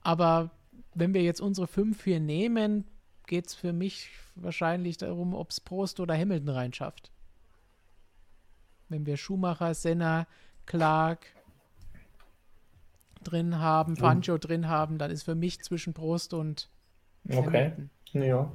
[0.00, 0.50] Aber
[0.94, 2.84] wenn wir jetzt unsere fünf hier nehmen,
[3.26, 7.10] geht es für mich wahrscheinlich darum, ob es Prost oder Hamilton reinschafft.
[8.88, 10.26] Wenn wir Schumacher, Senna,
[10.66, 11.26] Clark
[13.22, 16.68] drin haben, Fangio drin haben, dann ist für mich zwischen Prost und
[17.30, 17.72] Okay.
[18.12, 18.52] Ja.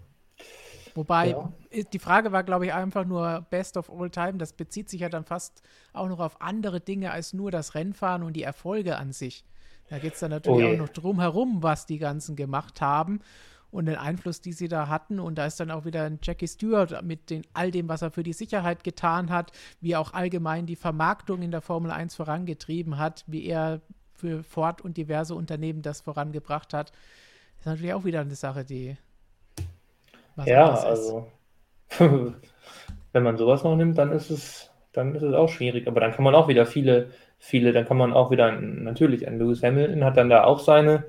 [0.96, 1.52] Wobei, ja.
[1.94, 4.34] die Frage war, glaube ich, einfach nur Best of All Time.
[4.34, 5.62] Das bezieht sich ja dann fast
[5.94, 9.44] auch noch auf andere Dinge als nur das Rennfahren und die Erfolge an sich.
[9.90, 13.22] Da geht es dann natürlich oh auch noch drum herum, was die ganzen gemacht haben
[13.72, 15.20] und den Einfluss, die sie da hatten.
[15.20, 18.12] Und da ist dann auch wieder ein Jackie Stewart mit den, all dem, was er
[18.12, 19.52] für die Sicherheit getan hat,
[19.82, 23.82] wie er auch allgemein die Vermarktung in der Formel 1 vorangetrieben hat, wie er
[24.14, 26.92] für Ford und diverse Unternehmen das vorangebracht hat.
[26.92, 28.98] Das ist natürlich auch wieder eine Sache, die.
[30.46, 31.28] ja, also.
[33.14, 35.88] wenn man sowas noch nimmt, dann ist es, dann ist es auch schwierig.
[35.88, 39.40] Aber dann kann man auch wieder viele, viele, dann kann man auch wieder, natürlich, ein
[39.40, 41.06] Lewis Hamilton hat dann da auch seine,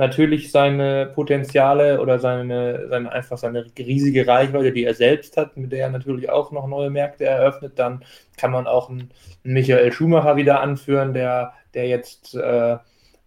[0.00, 5.70] natürlich seine Potenziale oder seine, seine einfach seine riesige Reichweite, die er selbst hat, mit
[5.70, 7.78] der er natürlich auch noch neue Märkte eröffnet.
[7.78, 8.04] Dann
[8.36, 9.10] kann man auch einen,
[9.44, 12.78] einen Michael Schumacher wieder anführen, der, der jetzt äh,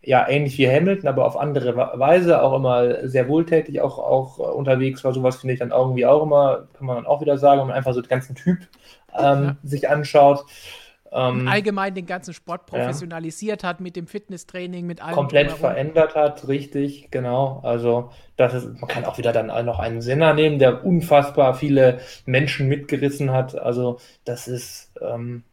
[0.02, 5.04] ja ähnlich wie Hamilton, aber auf andere Weise auch immer sehr wohltätig auch, auch unterwegs
[5.04, 5.14] war.
[5.14, 7.78] Sowas finde ich dann irgendwie auch immer, kann man dann auch wieder sagen, wenn man
[7.78, 8.60] einfach so den ganzen Typ
[9.18, 9.56] ähm, ja.
[9.64, 10.46] sich anschaut.
[11.16, 13.70] Ähm, allgemein den ganzen Sport professionalisiert ja.
[13.70, 15.14] hat mit dem Fitnesstraining, mit allem.
[15.14, 17.62] Komplett verändert hat, richtig, genau.
[17.64, 22.00] Also, das ist, man kann auch wieder dann noch einen Sinner nehmen, der unfassbar viele
[22.26, 23.56] Menschen mitgerissen hat.
[23.56, 25.44] Also, das ist, ähm,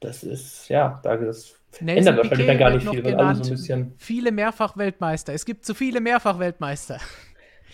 [0.00, 3.44] das ist, ja, da ist Nelson ändert wahrscheinlich dann gar nicht viel, weil alle so
[3.44, 3.94] ein bisschen.
[3.98, 5.32] Viele Mehrfach-Weltmeister.
[5.32, 6.98] Es gibt zu viele Mehrfach-Weltmeister.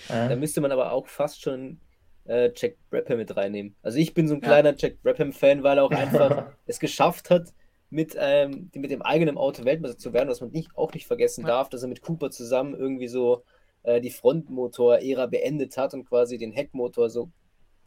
[0.09, 1.81] Da müsste man aber auch fast schon
[2.29, 3.75] äh, Jack Brabham mit reinnehmen.
[3.83, 4.77] Also ich bin so ein kleiner ja.
[4.79, 7.53] Jack Brabham-Fan, weil er auch einfach es geschafft hat,
[7.91, 11.43] mit, ähm, mit dem eigenen Auto Weltmeister zu werden, was man nicht, auch nicht vergessen
[11.43, 11.49] ja.
[11.49, 13.45] darf, dass er mit Cooper zusammen irgendwie so
[13.83, 17.31] äh, die Frontmotor-Ära beendet hat und quasi den Heckmotor so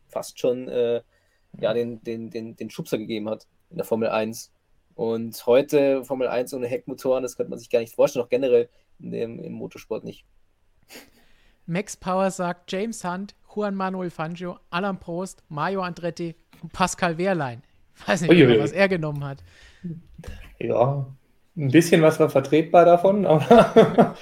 [0.08, 1.02] fast schon äh,
[1.60, 4.52] ja, den, den, den, den Schubser gegeben hat in der Formel 1.
[4.96, 8.70] Und heute Formel 1 ohne Heckmotoren, das könnte man sich gar nicht vorstellen, auch generell
[8.98, 10.26] dem, im Motorsport nicht.
[11.66, 17.64] Max Power sagt James Hunt, Juan Manuel Fangio, Alan Prost, Mario Andretti und Pascal Wehrlein.
[17.96, 18.60] Ich weiß nicht, Uiuiui.
[18.60, 19.44] was er genommen hat.
[20.60, 21.06] Ja,
[21.58, 24.16] ein bisschen was war vertretbar davon, aber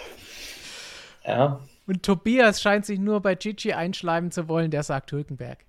[1.26, 1.60] ja.
[1.88, 5.60] Und Tobias scheint sich nur bei Gigi einschleimen zu wollen, der sagt Hülkenberg.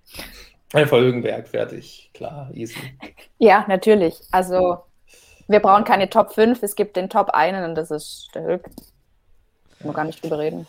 [0.73, 2.79] Einfach Hülkenberg, fertig, klar, easy.
[3.37, 4.21] Ja, natürlich.
[4.31, 4.83] Also
[5.47, 8.69] wir brauchen keine Top 5, es gibt den Top 1 und das ist der Hülk.
[9.83, 10.67] Nur gar nicht drüber reden.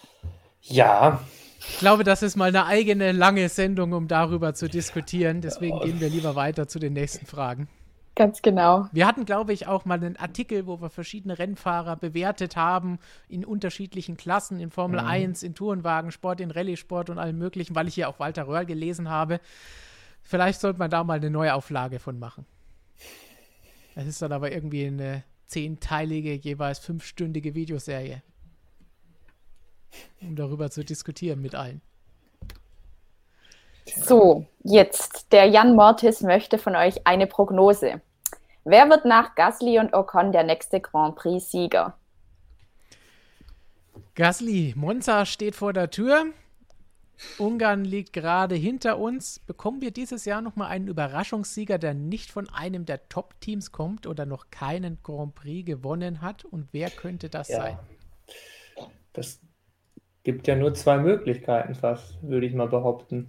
[0.63, 1.21] Ja.
[1.69, 5.41] Ich glaube, das ist mal eine eigene lange Sendung, um darüber zu diskutieren.
[5.41, 7.69] Deswegen gehen wir lieber weiter zu den nächsten Fragen.
[8.15, 8.89] Ganz genau.
[8.93, 13.45] Wir hatten, glaube ich, auch mal einen Artikel, wo wir verschiedene Rennfahrer bewertet haben in
[13.45, 15.07] unterschiedlichen Klassen, in Formel mhm.
[15.07, 19.09] 1, in Tourenwagensport, in Rallye-Sport und allem möglichen, weil ich hier auch Walter Röhrl gelesen
[19.09, 19.41] habe.
[20.23, 22.45] Vielleicht sollte man da mal eine Neuauflage von machen.
[23.95, 28.23] Es ist dann aber irgendwie eine zehnteilige, jeweils fünfstündige Videoserie.
[30.21, 31.81] Um darüber zu diskutieren mit allen.
[33.87, 38.01] So, jetzt, der Jan Mortis möchte von euch eine Prognose.
[38.65, 41.97] Wer wird nach Gasly und Ocon der nächste Grand Prix-Sieger?
[44.15, 46.27] Gasly, Monza steht vor der Tür.
[47.39, 49.41] Ungarn liegt gerade hinter uns.
[49.41, 54.27] Bekommen wir dieses Jahr nochmal einen Überraschungssieger, der nicht von einem der Top-Teams kommt oder
[54.27, 56.45] noch keinen Grand Prix gewonnen hat?
[56.45, 57.59] Und wer könnte das ja.
[57.59, 57.79] sein?
[59.13, 59.41] Das
[60.23, 63.29] gibt ja nur zwei Möglichkeiten fast, würde ich mal behaupten.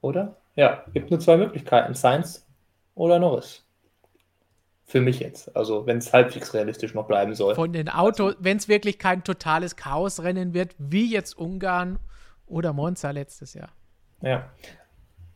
[0.00, 0.36] Oder?
[0.56, 2.46] Ja, gibt nur zwei Möglichkeiten: Sainz
[2.94, 3.64] oder Norris.
[4.84, 5.54] Für mich jetzt.
[5.54, 7.54] Also, wenn es halbwegs realistisch noch bleiben soll.
[7.54, 11.98] Von den Autos, wenn es wirklich kein totales Chaosrennen wird, wie jetzt Ungarn
[12.46, 13.68] oder Monza letztes Jahr.
[14.22, 14.50] Ja.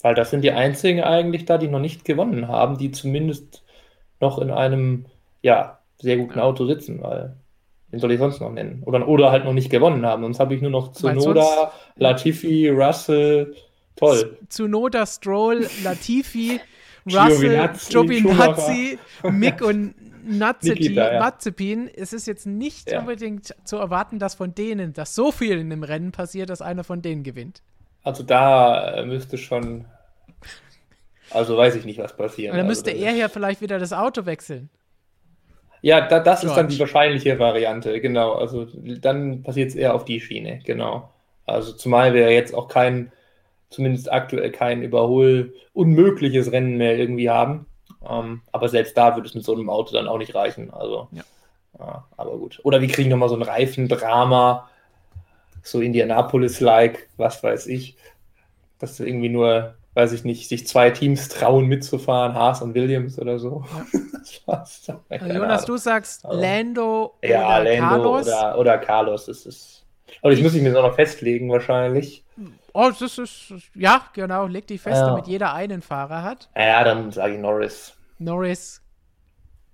[0.00, 3.62] Weil das sind die einzigen eigentlich da, die noch nicht gewonnen haben, die zumindest
[4.20, 5.06] noch in einem,
[5.42, 6.44] ja, sehr guten Ja.
[6.44, 7.36] Auto sitzen, weil
[7.92, 8.82] wen soll ich sonst noch nennen?
[8.84, 10.22] Oder, oder halt noch nicht gewonnen haben.
[10.24, 11.24] Sonst habe ich nur noch sonst-
[11.94, 13.54] Latifi, Russell.
[13.94, 14.38] Toll.
[14.48, 16.58] Tsunoda, Stroll, Latifi,
[17.06, 18.98] Russell, Giovinazzi,
[19.30, 19.94] Mick und
[20.24, 21.32] Nazepin, ja.
[21.94, 23.00] Es ist jetzt nicht Ja.
[23.00, 26.84] unbedingt zu erwarten, dass von denen, dass so viel in dem Rennen passiert, dass einer
[26.84, 27.62] von denen gewinnt.
[28.02, 29.84] Also da äh, müsste schon.
[31.30, 32.52] Also weiß ich nicht, was passiert.
[32.52, 34.70] Und dann müsste also, er hier vielleicht wieder das Auto wechseln.
[35.82, 36.74] Ja, da, das ist dann George.
[36.74, 38.34] die wahrscheinliche Variante, genau.
[38.34, 41.10] Also dann passiert es eher auf die Schiene, genau.
[41.44, 43.12] Also zumal wir jetzt auch kein,
[43.70, 47.66] zumindest aktuell kein Überhol unmögliches Rennen mehr irgendwie haben.
[48.08, 50.72] Ähm, aber selbst da würde es mit so einem Auto dann auch nicht reichen.
[50.72, 51.24] Also, Ja.
[51.78, 52.60] ja, aber gut.
[52.62, 54.70] Oder wir kriegen nochmal so ein Reifendrama,
[55.62, 57.96] so Indianapolis-like, was weiß ich.
[58.78, 63.38] Dass irgendwie nur, weiß ich nicht, sich zwei Teams trauen mitzufahren, Haas und Williams oder
[63.38, 63.64] so.
[64.46, 65.00] das dann.
[65.08, 65.66] Also Jonas, Ahnung.
[65.66, 68.26] du sagst Also- Lando Ja, oder Lando Carlos.
[68.26, 69.26] Oder, oder Carlos.
[69.26, 69.84] Das ist.
[70.22, 72.24] Aber das Ich- muss ich mir so noch festlegen, wahrscheinlich.
[72.74, 75.06] Oh, das ist, ja, genau, leg dich fest, Ja.
[75.08, 76.48] damit jeder einen Fahrer hat.
[76.56, 77.92] Ja, dann sage ich Norris.
[78.18, 78.82] Norris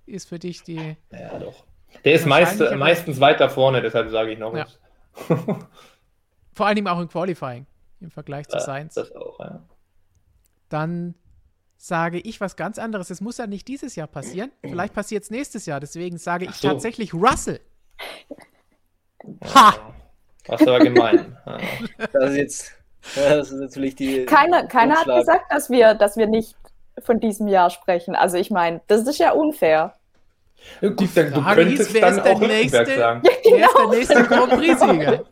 [0.05, 0.97] ist für dich die.
[1.11, 1.63] Ja, doch.
[2.03, 4.79] Der ist meist, aber- meistens weiter vorne, deshalb sage ich Norris.
[6.53, 7.65] Vor allem auch im Qualifying
[8.01, 8.93] im Vergleich zu Ja, Sainz.
[8.95, 9.61] das auch, ja.
[10.69, 11.15] Dann
[11.77, 13.09] sage ich was ganz anderes.
[13.09, 14.51] Es muss ja nicht dieses Jahr passieren.
[14.61, 15.79] Vielleicht passiert es nächstes Jahr.
[15.79, 16.67] Deswegen sage ich so.
[16.67, 17.59] tatsächlich Russell.
[19.53, 19.73] Ha!
[20.45, 21.37] Das ist aber gemein.
[21.45, 21.57] Ja.
[22.13, 22.71] Das ist jetzt,
[23.15, 24.25] das ist natürlich die.
[24.25, 26.55] Keiner, keiner hat gesagt, dass wir, dass wir nicht
[27.03, 28.15] von diesem Jahr sprechen.
[28.15, 29.95] Also ich meine, das ist ja unfair.
[30.81, 32.85] Ja, Gut, dann, du könntest ist, wer dann ist der auch Nächste?
[32.97, 33.21] sagen.
[33.23, 33.91] Wer ist der Genau.
[33.91, 35.25] nächste Grand Prix-Sieger?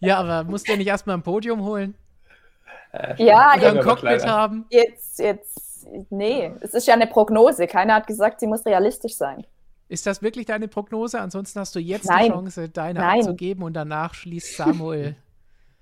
[0.00, 1.94] Ja, aber muss der nicht erstmal ein Podium holen?
[3.18, 4.66] Ja, Oder ein Cockpit haben?
[4.70, 7.66] Jetzt, jetzt, nee, es ist ja eine Prognose.
[7.66, 9.46] Keiner hat gesagt, sie muss realistisch sein.
[9.88, 11.20] Ist das wirklich deine Prognose?
[11.20, 12.24] Ansonsten hast du jetzt Nein.
[12.24, 13.20] die Chance, deine Nein.
[13.20, 15.16] abzugeben und danach schließt Samuel.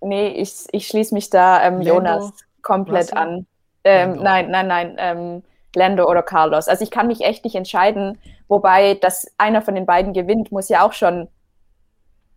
[0.04, 3.18] Nee, ich, ich schließe mich da ähm, Lando, Jonas komplett Russell?
[3.18, 3.46] an.
[3.84, 5.42] Ähm, nein, nein, nein, ähm,
[5.76, 6.66] Lando oder Carlos.
[6.66, 8.18] Also ich kann mich echt nicht entscheiden,
[8.48, 11.28] wobei, dass einer von den beiden gewinnt, muss ja auch schon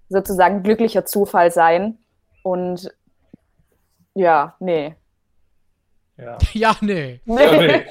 [0.10, 1.98] sozusagen glücklicher Zufall sein.
[2.44, 2.92] Und
[4.16, 4.96] ja, nee.
[6.18, 6.38] Ja.
[6.54, 7.20] ja, nee.
[7.26, 7.86] Ja, nee.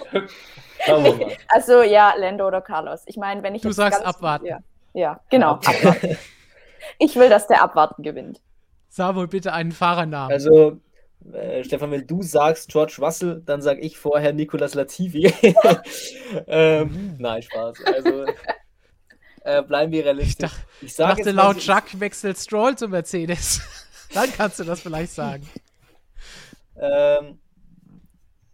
[0.85, 1.37] Schauen wir mal.
[1.49, 3.03] Also ja, Lando oder Carlos.
[3.07, 4.47] Ich meine, wenn ich Du sagst ganz- abwarten.
[4.47, 4.59] Ja,
[4.93, 5.53] ja genau.
[5.53, 6.19] Abwarten.
[6.99, 8.43] Ich will, dass der abwarten gewinnt.
[8.91, 10.31] Samuel, bitte einen Fahrernamen.
[10.31, 10.81] Also,
[11.33, 15.33] äh, Stefan, wenn du sagst George Russell, dann sage ich vorher Nicolas Latifi.
[16.47, 17.79] ähm, nein, Spaß.
[17.87, 18.27] Also,
[19.45, 20.51] äh, bleiben wir realistisch.
[20.51, 23.63] Ich dachte- ich Ich sag dachte, laut Jacques wechselt Stroll zu Mercedes.
[24.13, 25.49] Dann kannst du das vielleicht sagen.
[26.77, 27.39] Ähm,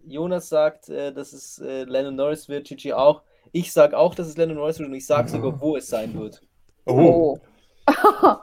[0.07, 3.23] Jonas sagt, äh, dass es äh, Lennon Norris wird, Gigi auch.
[3.53, 6.15] Ich sage auch, dass es Lennon Norris wird und ich sage sogar, wo es sein
[6.19, 6.43] wird.
[6.87, 7.39] Oh.
[7.87, 8.37] Oh.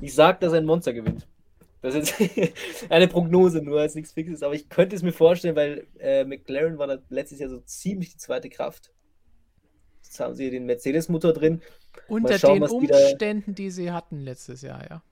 [0.00, 1.26] Ich sage, dass ein Monster gewinnt.
[1.80, 2.56] Das ist jetzt
[2.90, 6.78] eine Prognose, nur als nichts Fixes, aber ich könnte es mir vorstellen, weil äh, McLaren
[6.78, 8.92] war da letztes Jahr so ziemlich die zweite Kraft.
[10.02, 11.60] Jetzt haben sie den Mercedes-Motor drin.
[12.08, 15.02] Unter schauen, den was die da- Umständen, die sie hatten letztes Jahr, ja.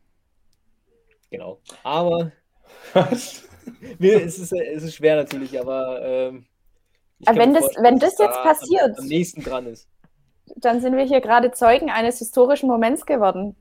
[1.31, 1.61] Genau.
[1.83, 2.33] Aber
[2.95, 3.45] Was?
[3.99, 6.47] mir, es, ist, es ist schwer natürlich, aber ähm,
[7.25, 9.89] Aber wenn das- wenn das jetzt da passiert- Am, am nächsten dran ist.
[10.57, 13.57] Dann sind wir hier gerade Zeugen eines historischen Moments geworden.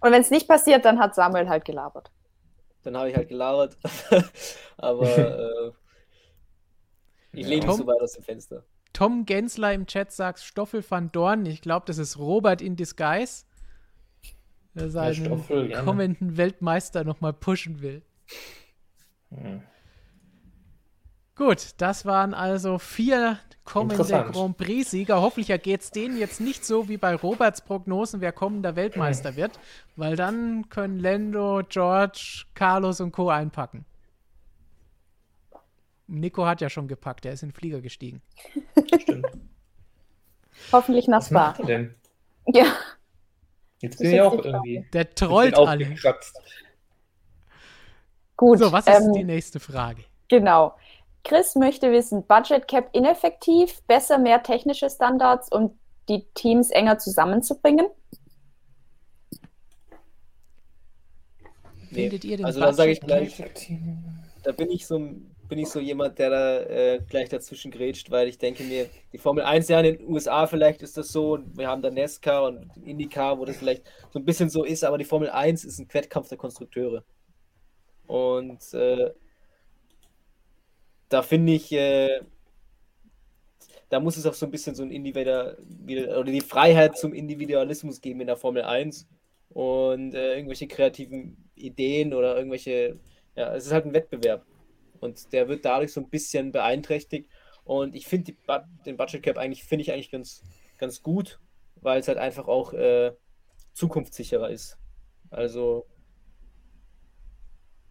[0.00, 2.10] Und wenn es nicht passiert, dann hat Samuel halt gelabert.
[2.82, 3.76] Dann habe ich halt gelabert.
[4.78, 5.72] aber äh,
[7.32, 7.70] ich lehne Tom?
[7.70, 8.64] nicht so weit aus dem Fenster.
[8.92, 11.44] Tom Gensler im Chat sagt Stoffel van Dorn.
[11.44, 13.44] Ich glaube, das ist Robert in Disguise.
[14.74, 18.02] Der seinen Stoffel, kommenden Weltmeister nochmal pushen will.
[19.30, 19.62] Hm.
[21.34, 24.02] Gut, das waren also vier kommende.
[24.02, 25.20] Grand Prix-Sieger.
[25.20, 29.58] Hoffentlich ergeht es denen jetzt nicht so wie bei Roberts Prognosen, wer kommender Weltmeister wird,
[29.96, 33.28] weil dann können Lando, George, Carlos und Co.
[33.28, 33.84] einpacken.
[36.06, 38.22] Nico hat ja schon gepackt, er ist in den Flieger gestiegen.
[39.02, 39.26] Stimmt.
[40.72, 41.54] Hoffentlich nach Spa.
[42.46, 42.64] Ja,
[43.80, 44.86] Jetzt bin ist ich auch irgendwie.
[44.92, 45.84] Der trollt alle.
[45.84, 46.40] aufgekratzt.
[48.36, 48.58] Gut.
[48.58, 50.04] So, was ist ähm, die nächste Frage?
[50.28, 50.74] Genau.
[51.24, 55.76] Chris möchte wissen, Budget Cap ineffektiv, besser mehr technische Standards, um
[56.08, 57.86] die Teams enger zusammenzubringen?
[61.92, 63.42] Findet ihr den also da sage ich gleich,
[64.42, 65.00] da bin ich so
[65.48, 69.18] bin ich so jemand, der da äh, gleich dazwischen grätscht, weil ich denke mir, die
[69.18, 72.70] Formel 1 ja in den USA vielleicht ist das so, wir haben da NASCAR und
[72.84, 75.88] IndyCar, wo das vielleicht so ein bisschen so ist, aber die Formel 1 ist ein
[75.92, 77.04] Wettkampf der Konstrukteure.
[78.06, 79.10] Und äh,
[81.08, 82.20] da finde ich, äh,
[83.88, 85.56] da muss es auch so ein bisschen so ein Individual,
[85.86, 89.06] oder die Freiheit zum Individualismus geben in der Formel 1
[89.50, 92.98] und äh, irgendwelche kreativen Ideen oder irgendwelche,
[93.36, 94.44] ja, es ist halt ein Wettbewerb.
[95.00, 97.28] Und der wird dadurch so ein bisschen beeinträchtigt.
[97.64, 98.34] Und ich finde
[98.84, 100.42] den Budget Cap eigentlich, finde ich eigentlich ganz,
[100.78, 101.38] ganz gut,
[101.80, 103.12] weil es halt einfach auch äh,
[103.74, 104.78] zukunftssicherer ist.
[105.30, 105.86] Also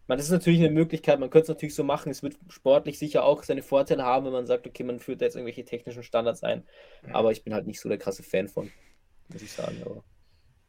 [0.06, 2.10] man, das ist natürlich eine Möglichkeit, man könnte es natürlich so machen.
[2.10, 5.26] Es wird sportlich sicher auch seine Vorteile haben, wenn man sagt, okay, man führt da
[5.26, 6.64] jetzt irgendwelche technischen Standards ein.
[7.12, 8.70] Aber ich bin halt nicht so der krasse Fan von,
[9.28, 9.82] muss ich sagen.
[9.84, 10.04] Aber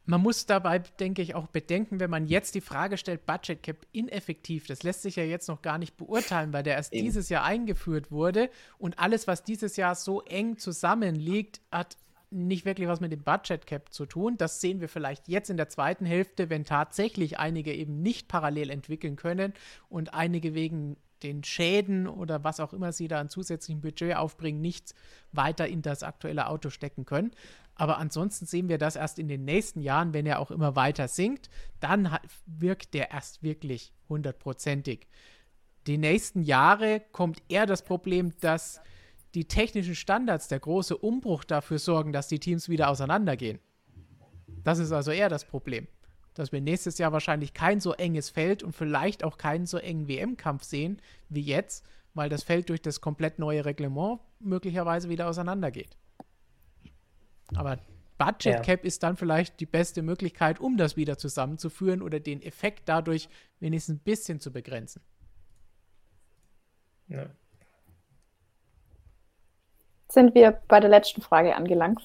[0.08, 3.86] man muss dabei, denke ich, auch bedenken, wenn man jetzt die Frage stellt, Budget Cap
[3.92, 7.04] ineffektiv, das lässt sich ja jetzt noch gar nicht beurteilen, weil der erst Eben.
[7.04, 8.48] dieses Jahr eingeführt wurde
[8.78, 11.98] und alles, was dieses Jahr so eng zusammenliegt, hat
[12.30, 14.36] nicht wirklich was mit dem Budget Cap zu tun.
[14.36, 18.70] Das sehen wir vielleicht jetzt in der zweiten Hälfte, wenn tatsächlich einige eben nicht parallel
[18.70, 19.54] entwickeln können
[19.88, 24.60] und einige wegen den Schäden oder was auch immer sie da an zusätzlichem Budget aufbringen,
[24.60, 24.94] nicht
[25.32, 27.32] weiter in das aktuelle Auto stecken können.
[27.74, 31.08] Aber ansonsten sehen wir das erst in den nächsten Jahren, wenn er auch immer weiter
[31.08, 31.48] sinkt.
[31.80, 35.06] Dann wirkt der erst wirklich hundertprozentig.
[35.86, 38.80] Die nächsten Jahre kommt eher das Problem, dass
[39.34, 43.58] die technischen Standards, der große Umbruch dafür sorgen, dass die Teams wieder auseinandergehen.
[44.64, 45.86] Das ist also eher das Problem.
[46.34, 50.08] Dass wir nächstes Jahr wahrscheinlich kein so enges Feld und vielleicht auch keinen so engen
[50.08, 51.84] WM-Kampf sehen wie jetzt,
[52.14, 55.96] weil das Feld durch das komplett neue Reglement möglicherweise wieder auseinandergeht.
[57.54, 57.78] Aber
[58.18, 58.86] Budget Cap ja.
[58.86, 63.28] ist dann vielleicht die beste Möglichkeit, um das wieder zusammenzuführen oder den Effekt dadurch
[63.60, 65.02] wenigstens ein bisschen zu begrenzen.
[67.08, 67.30] Ja
[70.10, 72.00] sind wir bei der letzten Frage angelangt.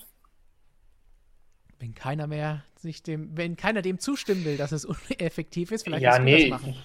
[1.79, 6.03] Wenn keiner mehr sich dem, wenn keiner dem zustimmen will, dass es uneffektiv ist, vielleicht
[6.03, 6.75] ja, nee, das machen.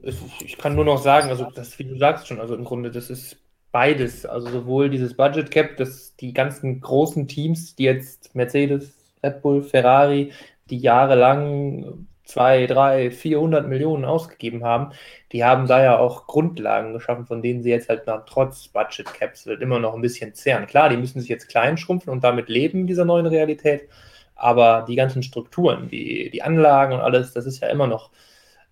[0.00, 2.90] Ich, ich kann nur noch sagen, also das, wie du sagst schon, also im Grunde,
[2.90, 3.36] das ist
[3.72, 4.26] beides.
[4.26, 9.62] Also sowohl dieses Budget Cap, dass die ganzen großen Teams, die jetzt Mercedes, Red Bull,
[9.62, 10.32] Ferrari,
[10.70, 14.92] die jahrelang zwei, drei, 400 Millionen ausgegeben haben,
[15.32, 19.06] die haben da ja auch Grundlagen geschaffen, von denen sie jetzt halt nach, trotz Budget
[19.06, 20.66] Caps halt immer noch ein bisschen zehren.
[20.66, 23.88] Klar, die müssen sich jetzt klein schrumpfen und damit leben in dieser neuen Realität,
[24.36, 28.10] aber die ganzen Strukturen, die, die Anlagen und alles, das ist ja immer noch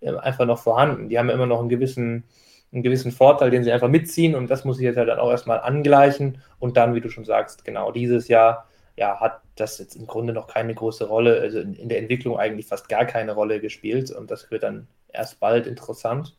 [0.01, 1.09] äh, einfach noch vorhanden.
[1.09, 2.25] Die haben ja immer noch einen gewissen,
[2.71, 5.31] einen gewissen Vorteil, den sie einfach mitziehen und das muss ich jetzt halt dann auch
[5.31, 8.67] erstmal angleichen und dann, wie du schon sagst, genau dieses Jahr
[8.97, 12.37] ja, hat das jetzt im Grunde noch keine große Rolle, also in, in, der Entwicklung
[12.37, 16.35] eigentlich fast gar keine Rolle gespielt und das wird dann erst bald interessant.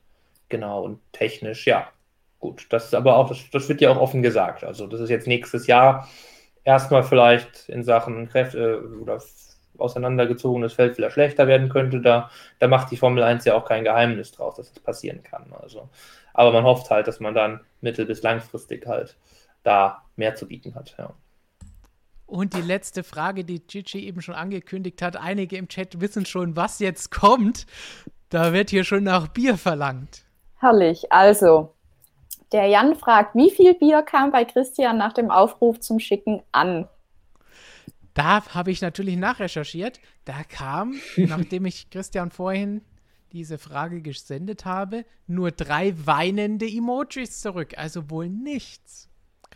[0.48, 1.88] Genau, und technisch, ja,
[2.40, 2.66] gut.
[2.70, 4.64] Das ist aber auch, das, das wird ja auch offen gesagt.
[4.64, 6.08] Also, das ist jetzt nächstes Jahr
[6.64, 9.20] erstmal vielleicht in Sachen Kräfte äh, oder
[9.78, 12.00] auseinandergezogenes Feld wieder schlechter werden könnte.
[12.00, 15.52] Da, da macht die Formel 1 ja auch kein Geheimnis draus, dass das passieren kann.
[15.60, 15.88] Also,
[16.34, 19.16] aber man hofft halt, dass man dann mittel- bis langfristig halt
[19.62, 20.96] da mehr zu bieten hat.
[20.98, 21.14] Ja.
[22.28, 25.16] Und die letzte Frage, die Gigi eben schon angekündigt hat.
[25.16, 27.64] Einige im Chat wissen schon, was jetzt kommt.
[28.28, 30.24] Da wird hier schon nach Bier verlangt.
[30.58, 31.10] Herrlich.
[31.10, 31.74] Also,
[32.52, 36.86] der Jan fragt, wie viel Bier kam bei Christian nach dem Aufruf zum Schicken an?
[38.12, 39.98] Da habe ich natürlich nachrecherchiert.
[40.26, 42.82] Da kam, nachdem ich Christian vorhin
[43.32, 47.72] diese Frage gesendet habe, nur drei weinende Emojis zurück.
[47.78, 49.07] Also wohl nichts.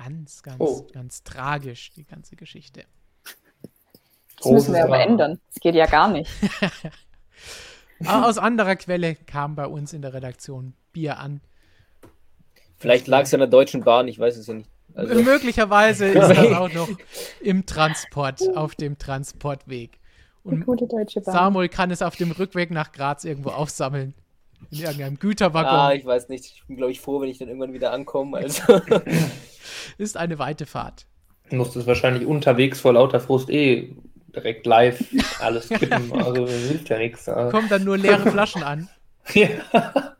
[0.04, 0.86] Ganz, ganz, oh.
[0.92, 2.84] ganz tragisch, die ganze Geschichte.
[4.38, 5.38] Das müssen wir aber ändern.
[5.48, 6.30] Das geht ja gar nicht.
[8.06, 11.40] Aus anderer Quelle kam bei uns in der Redaktion Bier an.
[12.78, 14.70] Vielleicht lag es an der Deutschen Bahn, ich weiß es ja nicht.
[14.94, 15.22] Also.
[15.22, 16.88] Möglicherweise ist das auch noch
[17.40, 20.00] im Transport, auf dem Transportweg.
[20.42, 20.66] Und
[21.22, 24.14] Samuel kann es auf dem Rückweg nach Graz irgendwo aufsammeln.
[24.70, 25.74] In irgendeinem Güterwaggon.
[25.74, 26.44] Ah, ich weiß nicht.
[26.44, 28.38] Ich bin, glaube ich, froh, wenn ich dann irgendwann wieder ankomme.
[28.38, 28.80] Also.
[29.98, 31.06] Ist eine weite Fahrt.
[31.50, 33.94] Du musst es wahrscheinlich unterwegs vor lauter Frust eh
[34.34, 35.04] direkt live
[35.40, 36.12] alles kippen.
[36.24, 37.26] also hilft ja nichts.
[37.26, 38.88] Kommen dann nur leere Flaschen an.
[39.34, 40.16] ja.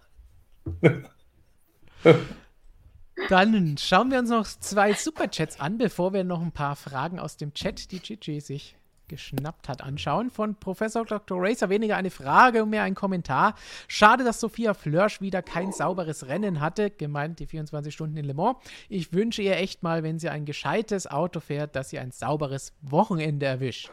[3.29, 7.37] Dann schauen wir uns noch zwei Superchats an, bevor wir noch ein paar Fragen aus
[7.37, 8.77] dem Chat, die Gigi sich
[9.13, 10.31] geschnappt hat, anschauen.
[10.31, 11.39] Von Professor Dr.
[11.39, 13.55] Racer weniger eine Frage und mehr ein Kommentar.
[13.87, 18.33] Schade, dass Sophia Flörsch wieder kein sauberes Rennen hatte, gemeint die 24 Stunden in Le
[18.33, 18.57] Mans.
[18.89, 22.73] Ich wünsche ihr echt mal, wenn sie ein gescheites Auto fährt, dass sie ein sauberes
[22.81, 23.91] Wochenende erwischt.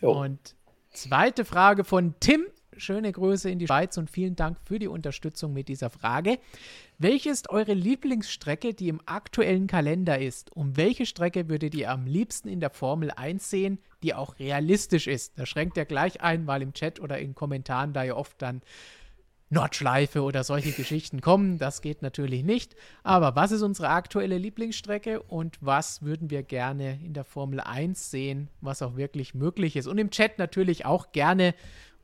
[0.00, 0.12] Jo.
[0.22, 0.56] Und
[0.90, 2.46] zweite Frage von Tim
[2.76, 6.38] schöne Grüße in die Schweiz und vielen Dank für die Unterstützung mit dieser Frage.
[6.98, 10.50] Welche ist eure Lieblingsstrecke, die im aktuellen Kalender ist?
[10.56, 15.06] Um welche Strecke würdet ihr am liebsten in der Formel 1 sehen, die auch realistisch
[15.06, 15.38] ist?
[15.38, 18.62] Da schränkt er gleich ein, weil im Chat oder in Kommentaren da ja oft dann
[19.50, 21.58] Nordschleife oder solche Geschichten kommen.
[21.58, 22.74] Das geht natürlich nicht.
[23.02, 28.10] Aber was ist unsere aktuelle Lieblingsstrecke und was würden wir gerne in der Formel 1
[28.10, 29.86] sehen, was auch wirklich möglich ist?
[29.86, 31.54] Und im Chat natürlich auch gerne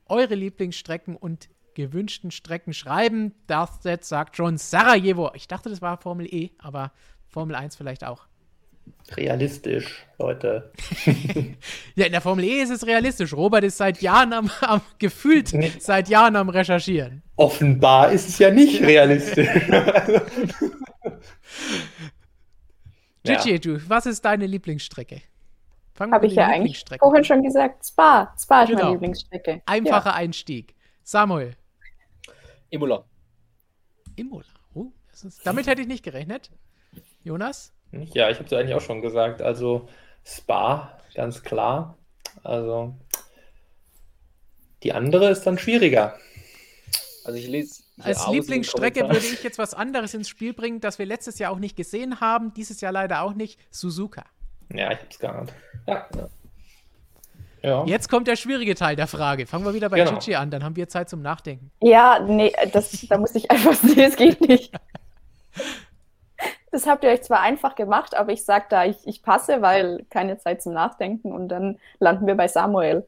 [0.06, 3.35] eure Lieblingsstrecken und gewünschten Strecken schreiben.
[3.47, 5.31] Darth sagt schon Sarajevo.
[5.35, 6.93] Ich dachte, das war Formel E, aber
[7.28, 8.27] Formel 1 vielleicht auch.
[9.16, 10.73] Realistisch, Leute.
[11.94, 13.32] ja, in der Formel E ist es realistisch.
[13.32, 15.73] Robert ist seit Jahren am, am gefühlt nee.
[15.78, 17.23] seit Jahren am Recherchieren.
[17.36, 19.49] Offenbar ist es ja nicht realistisch.
[23.24, 23.59] Gigi, ja.
[23.59, 25.20] du, was ist deine Lieblingsstrecke?
[25.99, 27.86] Habe ich ja eigentlich vorhin schon gesagt.
[27.86, 28.35] Spa.
[28.40, 28.82] Spa ist genau.
[28.82, 29.62] meine Lieblingsstrecke.
[29.66, 30.16] Einfacher ja.
[30.16, 30.74] Einstieg.
[31.05, 31.55] Samuel.
[32.73, 33.05] Imola.
[34.16, 34.47] Imola.
[34.74, 36.51] Oh, ist, damit hätte ich nicht gerechnet.
[37.23, 37.73] Jonas?
[37.93, 39.43] Ja, ich habe es eigentlich auch schon gesagt.
[39.43, 39.89] Also
[40.24, 41.99] Spa, ganz klar.
[42.43, 42.94] Also
[44.82, 46.19] die andere ist dann schwieriger.
[47.24, 47.82] Also ich lese.
[48.01, 51.59] Als Lieblingsstrecke würde ich jetzt was anderes ins Spiel bringen, das wir letztes Jahr auch
[51.59, 53.61] nicht gesehen haben, dieses Jahr leider auch nicht.
[53.70, 54.24] Suzuka.
[54.73, 55.53] Ja, ich habe es geahnt.
[55.86, 56.09] Ja.
[56.16, 56.31] ja.
[57.86, 59.47] Jetzt kommt der schwierige Teil der Frage.
[59.47, 60.18] Fangen wir wieder bei genau.
[60.18, 61.70] Gigi an, dann haben wir Zeit zum Nachdenken.
[61.80, 64.72] Ja, nee, das, da muss ich einfach, nee, es geht nicht.
[66.72, 70.05] Das habt ihr euch zwar einfach gemacht, aber ich sage da, ich, ich passe, weil
[70.10, 73.06] keine Zeit zum Nachdenken und dann landen wir bei Samuel.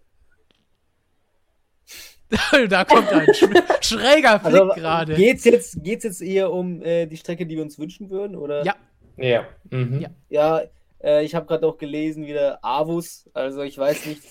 [2.68, 3.26] da kommt ein
[3.80, 5.14] schräger Blick also, gerade.
[5.14, 8.36] Geht's jetzt, geht's jetzt eher um äh, die Strecke, die wir uns wünschen würden?
[8.36, 8.64] Oder?
[8.64, 8.74] Ja.
[9.16, 9.46] Ja.
[9.70, 10.00] Mhm.
[10.00, 10.62] Ja, ja
[11.02, 13.30] äh, ich habe gerade auch gelesen, wieder Avus.
[13.34, 14.22] Also ich weiß nicht.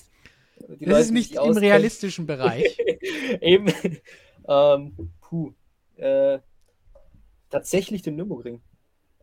[0.68, 2.78] Das Leute, ist nicht im realistischen Bereich.
[3.42, 3.74] Eben.
[4.48, 5.54] ähm, puh.
[5.96, 6.40] Äh,
[7.50, 8.62] tatsächlich den Nürburgring.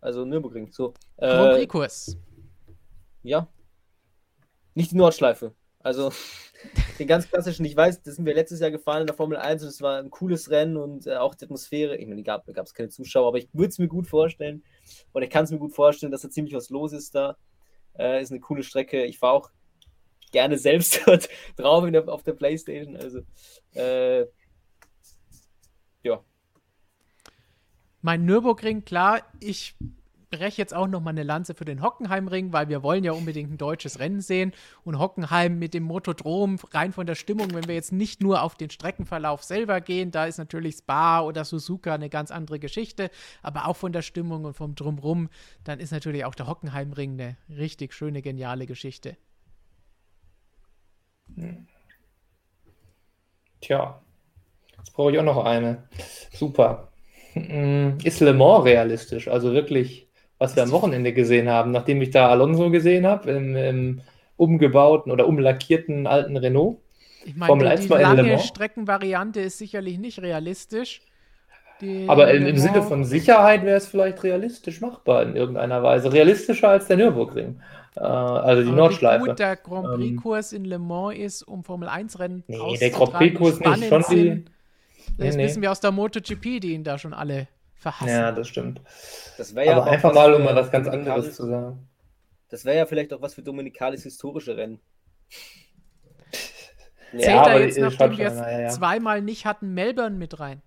[0.01, 0.71] Also Nürburgring.
[0.73, 0.95] So.
[1.17, 2.17] Äh, Grand.
[3.23, 3.49] Ja.
[4.75, 5.55] Nicht die Nordschleife.
[5.81, 6.12] Also
[6.99, 9.62] den ganz klassischen, ich weiß, das sind wir letztes Jahr gefahren in der Formel 1
[9.62, 11.97] und es war ein cooles Rennen und äh, auch die Atmosphäre.
[11.97, 14.62] Ich meine, da gab es keine Zuschauer, aber ich würde es mir gut vorstellen.
[15.12, 17.37] Und ich kann es mir gut vorstellen, dass da ziemlich was los ist da.
[17.99, 19.05] Äh, ist eine coole Strecke.
[19.05, 19.51] Ich fahre auch
[20.31, 22.97] gerne selbst dort drauf der, auf der Playstation.
[22.97, 23.20] Also
[23.74, 24.27] äh,
[26.02, 26.23] ja,
[28.02, 29.74] mein Nürburgring, klar, ich
[30.31, 33.51] breche jetzt auch noch mal eine Lanze für den Hockenheimring, weil wir wollen ja unbedingt
[33.51, 34.52] ein deutsches Rennen sehen
[34.85, 38.55] und Hockenheim mit dem Motodrom rein von der Stimmung, wenn wir jetzt nicht nur auf
[38.55, 43.11] den Streckenverlauf selber gehen, da ist natürlich Spa oder Suzuka eine ganz andere Geschichte,
[43.43, 45.28] aber auch von der Stimmung und vom Drumrum,
[45.65, 49.16] dann ist natürlich auch der Hockenheimring eine richtig schöne, geniale Geschichte.
[53.61, 54.01] Tja,
[54.78, 55.85] jetzt brauche ich auch noch eine.
[56.32, 56.89] Super.
[57.35, 59.28] Mm, ist Le Mans realistisch?
[59.28, 60.09] Also wirklich,
[60.39, 64.01] was wir am Wochenende gesehen haben, nachdem ich da Alonso gesehen habe, im, im
[64.36, 66.78] umgebauten oder umlackierten alten Renault.
[67.24, 71.02] Ich meine, die, die lange Streckenvariante ist sicherlich nicht realistisch.
[71.82, 76.12] Die Aber im, im Sinne von Sicherheit wäre es vielleicht realistisch machbar in irgendeiner Weise.
[76.12, 77.61] Realistischer als der Nürburgring.
[77.97, 79.25] Äh, also die Aber Nordschleife.
[79.25, 82.91] Wie gut der Grand Prix-Kurs ähm, in Le Mans ist, um Formel 1-Rennen Nee, der
[82.91, 83.89] Grand Prix-Kurs nicht.
[83.89, 84.45] Schon die,
[85.19, 88.11] das nee, wissen wir aus der MotoGP, die ihn da schon alle verhassen.
[88.11, 88.81] Ja, das stimmt.
[89.39, 91.89] Das ja aber einfach mal, um mal was ganz anderes zu sagen.
[92.49, 94.81] Das wäre ja vielleicht auch was für Dominikalis historische Rennen.
[97.12, 98.69] Zählt ja, da jetzt, nachdem wir es ja, ja.
[98.69, 100.62] zweimal nicht hatten, Melbourne mit rein?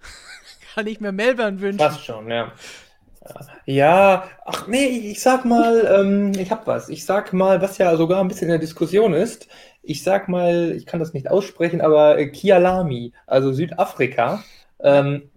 [0.74, 1.78] Kann ich mir Melbourne wünschen?
[1.78, 2.52] Fast schon, ja.
[3.66, 6.88] Ja, ach nee, ich sag mal, ähm, ich hab was.
[6.88, 9.46] Ich sag mal, was ja sogar ein bisschen in der Diskussion ist
[9.82, 14.44] ich sag mal, ich kann das nicht aussprechen, aber äh, Kialami, also Südafrika,
[14.80, 15.30] ähm,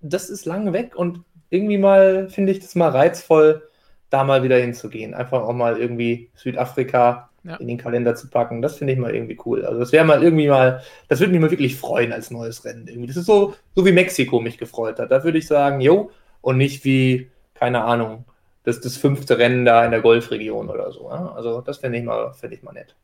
[0.00, 3.68] das ist lange weg und irgendwie mal finde ich das mal reizvoll,
[4.10, 5.14] da mal wieder hinzugehen.
[5.14, 7.56] Einfach auch mal irgendwie Südafrika ja.
[7.56, 8.62] in den Kalender zu packen.
[8.62, 9.64] Das finde ich mal irgendwie cool.
[9.64, 12.86] Also das wäre mal irgendwie mal, das würde mich mal wirklich freuen als neues Rennen.
[12.86, 13.08] Irgendwie.
[13.08, 15.10] Das ist so, so wie Mexiko mich gefreut hat.
[15.10, 16.10] Da würde ich sagen, jo,
[16.46, 18.24] und nicht wie, keine Ahnung,
[18.62, 21.10] das, das fünfte Rennen da in der Golfregion oder so.
[21.10, 21.32] Ja?
[21.32, 22.94] Also das finde ich, mal, find ich mal nett.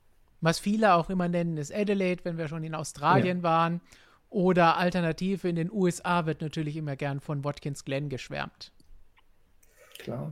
[0.40, 3.42] Was viele auch immer nennen, ist Adelaide, wenn wir schon in Australien ja.
[3.42, 3.80] waren.
[4.30, 8.70] Oder alternativ in den USA wird natürlich immer gern von Watkins Glen geschwärmt.
[9.98, 10.30] Klar.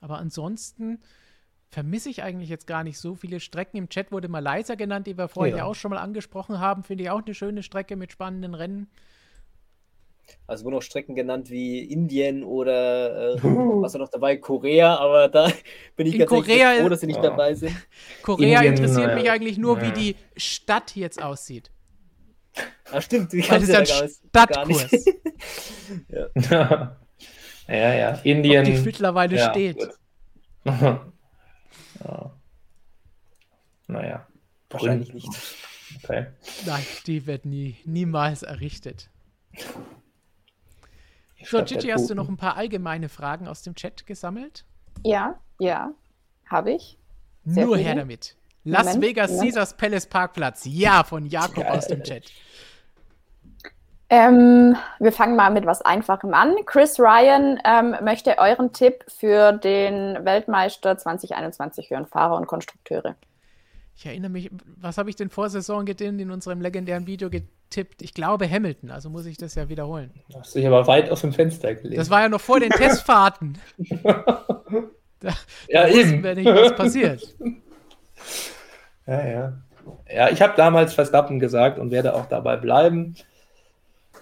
[0.00, 1.00] Aber ansonsten
[1.70, 3.78] vermisse ich eigentlich jetzt gar nicht so viele Strecken.
[3.78, 5.64] Im Chat wurde mal leiser genannt, die wir vorhin ja.
[5.64, 6.84] auch schon mal angesprochen haben.
[6.84, 8.88] Finde ich auch eine schöne Strecke mit spannenden Rennen.
[10.46, 14.36] Also wurden auch Strecken genannt wie Indien oder äh, was war noch dabei?
[14.36, 15.50] Korea, aber da
[15.96, 17.22] bin ich In ganz Korea- froh, dass sie nicht Ja.
[17.22, 17.74] dabei sind.
[18.22, 19.18] Korea Indien, interessiert naja.
[19.18, 19.90] mich eigentlich nur, wie Ja.
[19.92, 21.70] die Stadt jetzt aussieht.
[22.90, 25.04] Ah, stimmt, die Weil das ist ja ein ja Stadtkurs,
[27.68, 28.14] ja, ja.
[28.14, 28.64] ob Indien.
[28.64, 29.88] die mittlerweile ja, steht.
[30.64, 31.00] ja.
[33.86, 34.26] Naja.
[34.70, 35.28] Wahrscheinlich nicht.
[36.02, 36.26] Okay.
[36.66, 39.10] Nein, die wird nie, niemals errichtet.
[41.44, 44.64] So, Gigi, hast du noch ein paar allgemeine Fragen aus dem Chat gesammelt?
[45.04, 45.92] Ja, ja,
[46.46, 46.98] habe ich.
[47.44, 47.88] Sehr Nur viele.
[47.88, 48.36] her damit.
[48.64, 49.46] Las Moment, Vegas Moment.
[49.48, 50.62] Caesars Palace Parkplatz.
[50.64, 52.30] Ja, von Jakob aus dem Chat.
[54.08, 56.54] Ähm, wir fangen mal mit was Einfachem an.
[56.66, 63.16] Chris Ryan ähm, möchte euren Tipp für den Weltmeister 2021 hören, Fahrer und Konstrukteure.
[63.96, 68.02] Ich erinnere mich, was habe ich denn vor Saison gedinnt in unserem legendären Video getippt?
[68.02, 70.10] Ich glaube Hamilton, also muss ich das ja wiederholen.
[70.30, 71.98] Du hast dich aber weit aus dem Fenster gelegt.
[71.98, 73.58] Das war ja noch vor den Testfahrten.
[75.22, 75.32] Da
[75.68, 76.24] ja, eben.
[76.24, 77.22] wir nicht, was passiert.
[79.04, 79.52] Ja, ja.
[80.14, 83.16] Ja, ich habe damals Verstappen gesagt und werde auch dabei bleiben.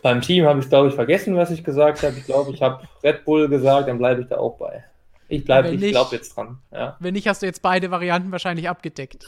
[0.02, 2.16] Beim Team habe ich, glaube ich, vergessen, was ich gesagt habe.
[2.16, 4.84] Ich glaube, ich habe Red Bull gesagt, dann bleibe ich da auch bei.
[5.28, 6.58] Ich bleibe, Wenn ich glaube jetzt dran.
[6.72, 6.96] Ja.
[6.98, 9.26] Wenn nicht, hast du jetzt beide Varianten wahrscheinlich abgedeckt.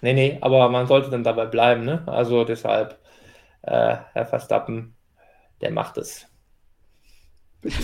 [0.00, 2.02] Nee, nee, aber man sollte dann dabei bleiben, ne?
[2.06, 2.98] Also deshalb,
[3.62, 4.96] äh, Herr Verstappen,
[5.62, 6.28] der macht es.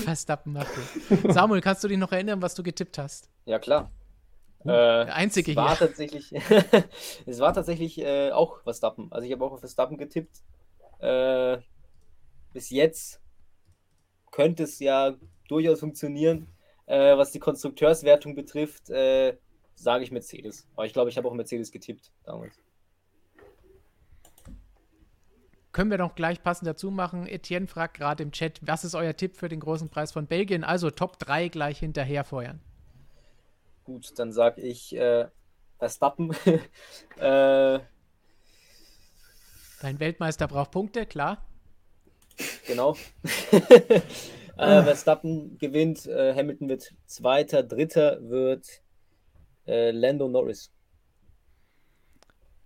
[0.04, 0.98] Verstappen macht es.
[1.26, 3.28] Samuel, kannst du dich noch erinnern, was du getippt hast?
[3.44, 3.92] Ja, klar.
[5.06, 5.78] Der Äh, Einzige es war hier.
[5.78, 6.32] tatsächlich,
[7.26, 9.12] es war tatsächlich äh, auch Verstappen.
[9.12, 10.42] Also ich habe auch auf Verstappen getippt.
[11.00, 11.58] Äh,
[12.52, 13.22] bis jetzt
[14.30, 15.14] könnte es ja
[15.48, 16.48] durchaus funktionieren.
[16.86, 19.36] Äh, was die Konstrukteurswertung betrifft, äh,
[19.81, 20.66] sage ich Mercedes.
[20.74, 22.61] Aber ich glaube, ich habe auch Mercedes getippt damals.
[25.73, 27.27] Können wir doch gleich passend dazu machen.
[27.27, 30.65] Etienne fragt gerade im Chat, was ist euer Tipp für den großen Preis von Belgien?
[30.65, 32.61] Also Top 3 gleich hinterher feuern.
[33.85, 35.28] Gut, dann sage ich äh,
[35.78, 36.31] Verstappen.
[37.19, 37.78] äh,
[39.81, 41.47] Dein Weltmeister braucht Punkte, klar.
[42.66, 42.97] Genau.
[44.59, 48.80] äh, Verstappen gewinnt, äh, Hamilton wird Zweiter, Dritter wird
[49.70, 50.70] äh, Lando Norris.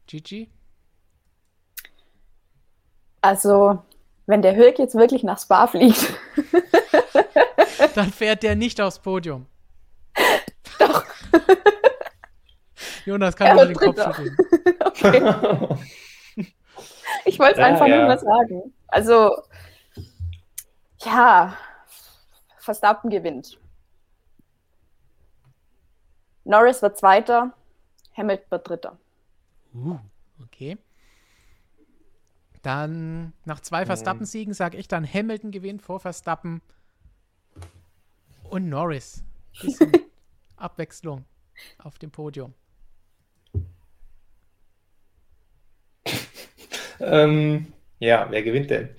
[0.07, 0.51] Gigi?
[3.21, 3.83] Also,
[4.27, 6.13] wenn der Hülk jetzt wirklich nach Spa fliegt,
[7.95, 9.47] Dann fährt der nicht aufs Podium.
[10.79, 11.05] Doch.
[13.05, 14.37] Jonas kann nur den Kopf schütteln.
[17.25, 17.97] ich wollte es Ja, einfach ja.
[17.99, 18.75] nur mal sagen.
[18.89, 19.37] Also,
[21.05, 21.57] ja,
[22.59, 23.59] Verstappen gewinnt.
[26.45, 27.53] Norris wird Zweiter,
[28.17, 28.99] Hamilton wird Dritter.
[29.75, 29.99] Uh,
[30.43, 30.79] okay.
[32.63, 36.63] Dann nach zwei Verstappen-Siegen sage ich dann, Hamilton gewinnt vor Verstappen
[38.45, 39.25] und Norris.
[39.61, 39.93] Bisschen
[40.57, 41.25] Abwechslung
[41.79, 42.55] auf dem Podium.
[47.01, 48.91] ähm, ja, wer gewinnt denn?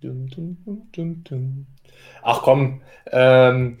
[0.00, 1.66] Dum, dum, dum, dum, dum.
[2.22, 3.78] Ach komm, ähm,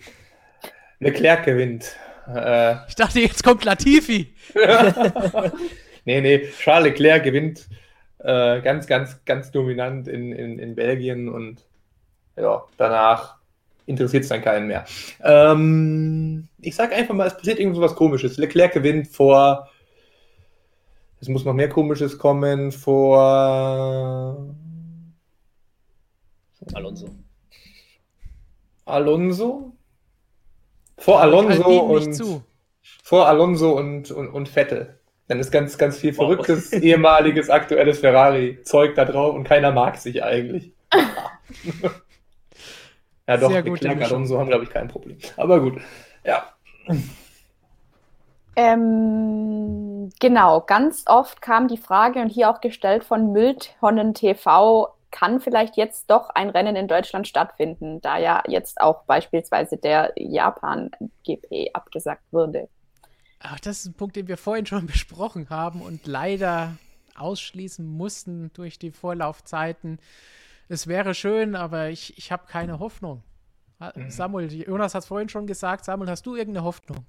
[1.00, 1.96] Leclerc gewinnt.
[2.32, 4.34] Äh, Ich dachte, jetzt kommt Latifi.
[6.04, 7.66] nee, nee, Charles Leclerc gewinnt
[8.18, 11.64] äh, ganz, ganz, ganz dominant in, in, in Belgien und
[12.36, 13.36] ja, danach
[13.86, 14.84] interessiert es dann keinen mehr.
[15.22, 18.36] Ähm, ich sag einfach mal, es passiert irgendwas komisches.
[18.36, 19.70] Leclerc gewinnt vor.
[21.20, 24.54] Es muss noch mehr Komisches kommen vor
[26.74, 27.08] Alonso.
[28.86, 29.75] Alonso.
[30.98, 32.42] Vor Alonso und zu.
[33.02, 34.98] vor Alonso und, und, und Vettel.
[35.28, 36.16] Dann ist ganz, ganz viel Wow.
[36.16, 40.72] verrücktes, ehemaliges, aktuelles Ferrari-Zeug da drauf und keiner mag sich eigentlich.
[43.28, 44.02] ja, doch, Sehr gute Leclerc.
[44.02, 45.18] Alonso haben, glaube ich, kein Problem.
[45.36, 45.80] Aber gut,
[46.24, 46.44] ja.
[48.54, 55.40] Ähm, genau, ganz oft kam die Frage und hier auch gestellt von Mülltonnen TV, kann
[55.40, 61.70] vielleicht jetzt doch ein Rennen in Deutschland stattfinden, da ja jetzt auch beispielsweise der Japan-GP
[61.72, 62.68] abgesagt wurde.
[63.40, 66.76] Ach, das ist ein Punkt, den wir vorhin schon besprochen haben und leider
[67.16, 70.00] ausschließen mussten durch die Vorlaufzeiten.
[70.68, 73.22] Es wäre schön, aber ich, ich habe keine Hoffnung.
[73.78, 75.86] Ah, Samuel, Jonas hat es vorhin schon gesagt.
[75.86, 77.06] Samuel, hast du irgendeine Hoffnung?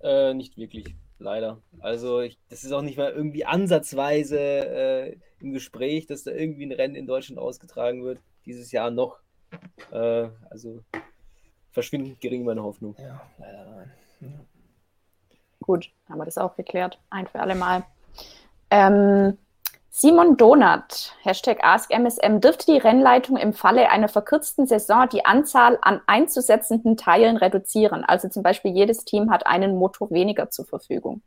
[0.00, 1.60] Äh, nicht wirklich, leider.
[1.80, 6.66] Also ich, das ist auch nicht mal irgendwie ansatzweise äh, im Gespräch, dass da irgendwie
[6.66, 8.20] ein Rennen in Deutschland ausgetragen wird.
[8.46, 9.18] Dieses Jahr noch.
[9.90, 10.82] Äh, also
[11.70, 12.96] verschwindend gering meine Hoffnung.
[12.98, 13.92] Ja, leider nein.
[15.60, 17.84] Gut, haben wir das auch geklärt, ein für alle Mal.
[18.70, 19.38] Ähm,
[19.96, 26.00] Simon Donat, Hashtag AskMSM, dürfte die Rennleitung im Falle einer verkürzten Saison die Anzahl an
[26.08, 28.02] einzusetzenden Teilen reduzieren?
[28.02, 31.22] Also zum Beispiel jedes Team hat einen Motor weniger zur Verfügung.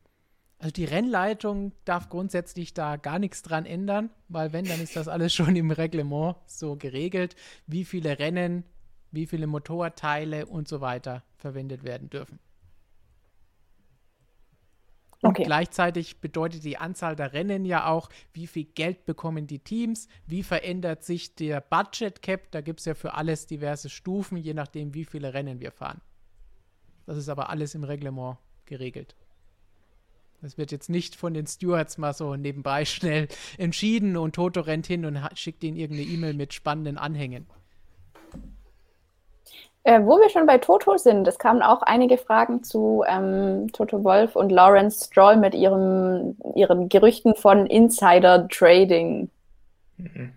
[0.60, 5.08] Also die Rennleitung darf grundsätzlich da gar nichts dran ändern, weil wenn, dann ist das
[5.08, 7.38] alles schon im Reglement so geregelt,
[7.68, 8.66] wie viele Rennen,
[9.12, 12.38] wie viele Motorteile und so weiter verwendet werden dürfen.
[15.22, 15.44] Und okay.
[15.44, 20.44] gleichzeitig bedeutet die Anzahl der Rennen ja auch, wie viel Geld bekommen die Teams, wie
[20.44, 22.52] verändert sich der Budget Cap.
[22.52, 26.02] Da gibt es ja für alles diverse Stufen, je nachdem, wie viele Rennen wir fahren.
[27.08, 29.16] Das ist aber alles im Reglement geregelt.
[30.42, 33.28] Das wird jetzt nicht von den Stewards mal so nebenbei schnell
[33.58, 37.48] entschieden und Toto rennt hin und schickt ihnen irgendeine E-Mail mit spannenden Anhängen.
[39.88, 44.04] Äh, wo wir schon bei Toto sind, es kamen auch einige Fragen zu ähm, Toto
[44.04, 49.30] Wolf und Lawrence Stroll mit ihrem, ihren Gerüchten von Insider Trading.
[49.96, 50.34] Mhm.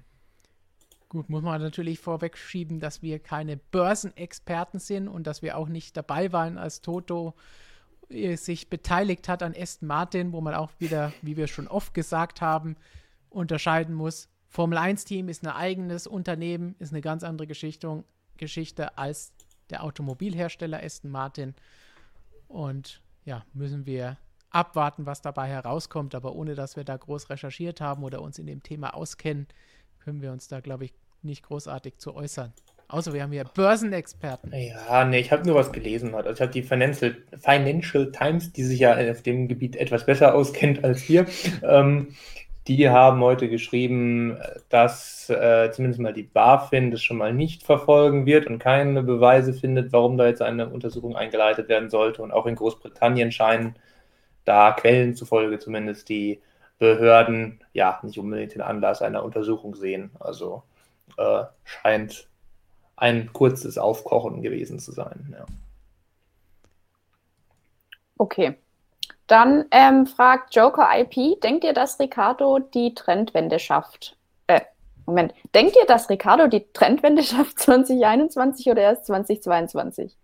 [1.09, 5.97] Gut, muss man natürlich vorwegschieben, dass wir keine Börsenexperten sind und dass wir auch nicht
[5.97, 7.35] dabei waren, als Toto
[8.09, 11.93] äh, sich beteiligt hat an Aston Martin, wo man auch wieder, wie wir schon oft
[11.93, 12.77] gesagt haben,
[13.31, 14.29] unterscheiden muss.
[14.47, 18.05] Formel 1 Team ist ein eigenes Unternehmen, ist eine ganz andere Geschichte,
[18.37, 19.33] Geschichte als
[19.71, 21.55] der Automobilhersteller Aston Martin.
[22.49, 24.17] Und ja, müssen wir
[24.51, 26.15] abwarten, was dabei herauskommt.
[26.15, 29.47] Aber ohne dass wir da groß recherchiert haben oder uns in dem Thema auskennen,
[30.01, 30.93] können wir uns da, glaube ich,
[31.23, 32.53] nicht großartig zu äußern.
[32.89, 34.53] Außer wir haben hier Börsenexperten.
[34.53, 36.15] Ja, nee, ich habe nur was gelesen.
[36.15, 40.35] Also ich habe die Financial, Financial Times, die sich ja auf dem Gebiet etwas besser
[40.35, 41.27] auskennt als wir,
[41.63, 42.09] ähm,
[42.67, 44.39] die haben heute geschrieben,
[44.69, 49.55] dass äh, zumindest mal die BaFin das schon mal nicht verfolgen wird und keine Beweise
[49.55, 52.23] findet, warum da jetzt eine Untersuchung eingeleitet werden sollte.
[52.23, 53.77] Und auch in Großbritannien scheinen
[54.45, 56.41] da Quellen zufolge zumindest die
[56.79, 60.11] Behörden ja nicht unbedingt den Anlass einer Untersuchung sehen.
[60.19, 60.63] Also
[61.17, 62.29] äh, scheint
[62.97, 65.35] ein kurzes Aufkochen gewesen zu sein.
[65.37, 65.47] Ja.
[68.19, 68.59] Okay,
[69.31, 74.17] dann ähm, fragt Joker IP, denkt ihr, dass Ricardo die Trendwende schafft?
[74.49, 74.63] Äh,
[75.07, 80.17] Moment, denkt ihr, dass Ricardo die Trendwende schafft 2021 oder erst 2022?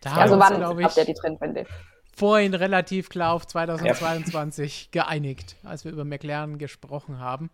[0.00, 1.64] Da also wann habt ihr die Trendwende?
[2.14, 5.04] Vorhin relativ klar auf 2022 ja.
[5.04, 7.50] geeinigt, als wir über McLaren gesprochen haben.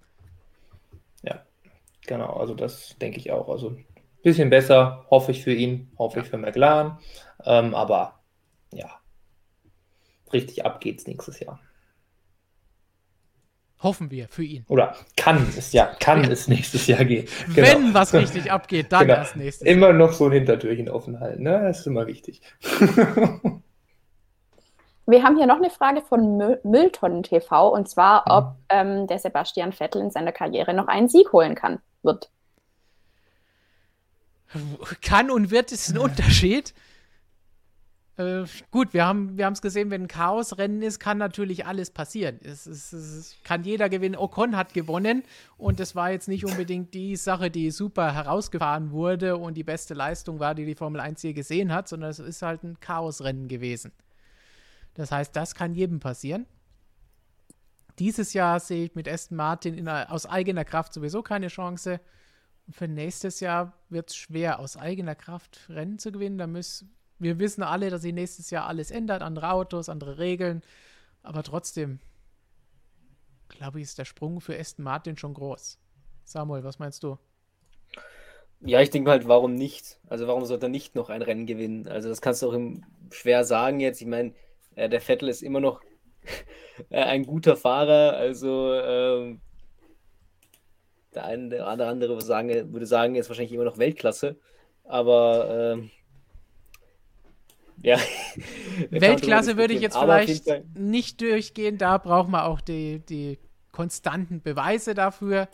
[1.22, 1.42] Ja,
[2.06, 3.50] genau, also das denke ich auch.
[3.50, 3.84] Also ein
[4.22, 6.22] bisschen besser, hoffe ich für ihn, hoffe ja.
[6.22, 6.98] ich für McLaren.
[7.44, 8.18] Ähm, aber
[8.72, 8.98] ja,
[10.32, 11.60] richtig ab geht's nächstes Jahr.
[13.80, 14.64] Hoffen wir für ihn.
[14.68, 16.30] Oder kann es ja, kann ja.
[16.30, 17.28] es nächstes Jahr gehen.
[17.54, 17.68] Genau.
[17.68, 19.18] Wenn was richtig abgeht, dann genau.
[19.18, 19.76] erst nächstes Jahr.
[19.76, 21.60] Immer noch so ein Hintertürchen offen halten, ne?
[21.62, 22.42] Das ist immer wichtig.
[25.06, 28.32] Wir haben hier noch eine Frage von Mülltonnen TV und zwar, mhm.
[28.32, 32.30] ob ähm, der Sebastian Vettel in seiner Karriere noch einen Sieg holen kann, wird.
[35.02, 36.74] Kann und wird ist ein Unterschied.
[38.18, 42.40] Äh, gut, wir haben wir es gesehen, wenn ein Chaosrennen ist, kann natürlich alles passieren.
[42.42, 44.16] Es, es, es, kann jeder gewinnen.
[44.16, 45.22] Ocon hat gewonnen
[45.56, 49.94] und das war jetzt nicht unbedingt die Sache, die super herausgefahren wurde und die beste
[49.94, 53.46] Leistung war, die die Formel 1 hier gesehen hat, sondern es ist halt ein Chaosrennen
[53.46, 53.92] gewesen.
[54.94, 56.46] Das heißt, das kann jedem passieren.
[58.00, 62.00] Dieses Jahr sehe ich mit Aston Martin in, aus eigener Kraft sowieso keine Chance.
[62.68, 66.38] Für nächstes Jahr wird es schwer, aus eigener Kraft Rennen zu gewinnen.
[66.38, 70.62] Da müssen wir wissen alle, dass sich nächstes Jahr alles ändert, andere Autos, andere Regeln.
[71.22, 71.98] Aber trotzdem,
[73.48, 75.78] glaube ich, ist der Sprung für Aston Martin schon groß.
[76.24, 77.18] Samuel, was meinst du?
[78.60, 80.00] Ja, ich denke halt, warum nicht?
[80.08, 81.86] Also warum sollte er nicht noch ein Rennen gewinnen?
[81.86, 82.58] Also das kannst du auch
[83.10, 84.00] schwer sagen jetzt.
[84.00, 84.34] Ich meine,
[84.74, 85.80] äh, der Vettel ist immer noch
[86.90, 88.16] äh, ein guter Fahrer.
[88.16, 89.40] Also ähm,
[91.14, 94.38] der eine der andere würde sagen, würde sagen, er ist wahrscheinlich immer noch Weltklasse.
[94.84, 95.90] Aber ähm,
[97.82, 97.98] ja.
[98.90, 100.44] Weltklasse würde ich jetzt vielleicht
[100.76, 101.78] nicht durchgehen.
[101.78, 103.38] Da braucht man auch die, die
[103.72, 105.48] konstanten Beweise dafür,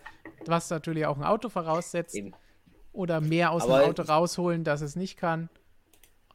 [0.46, 2.14] was natürlich auch ein Auto voraussetzt.
[2.14, 2.32] Eben.
[2.92, 5.48] Oder mehr aus Aber dem Auto rausholen, dass es nicht kann.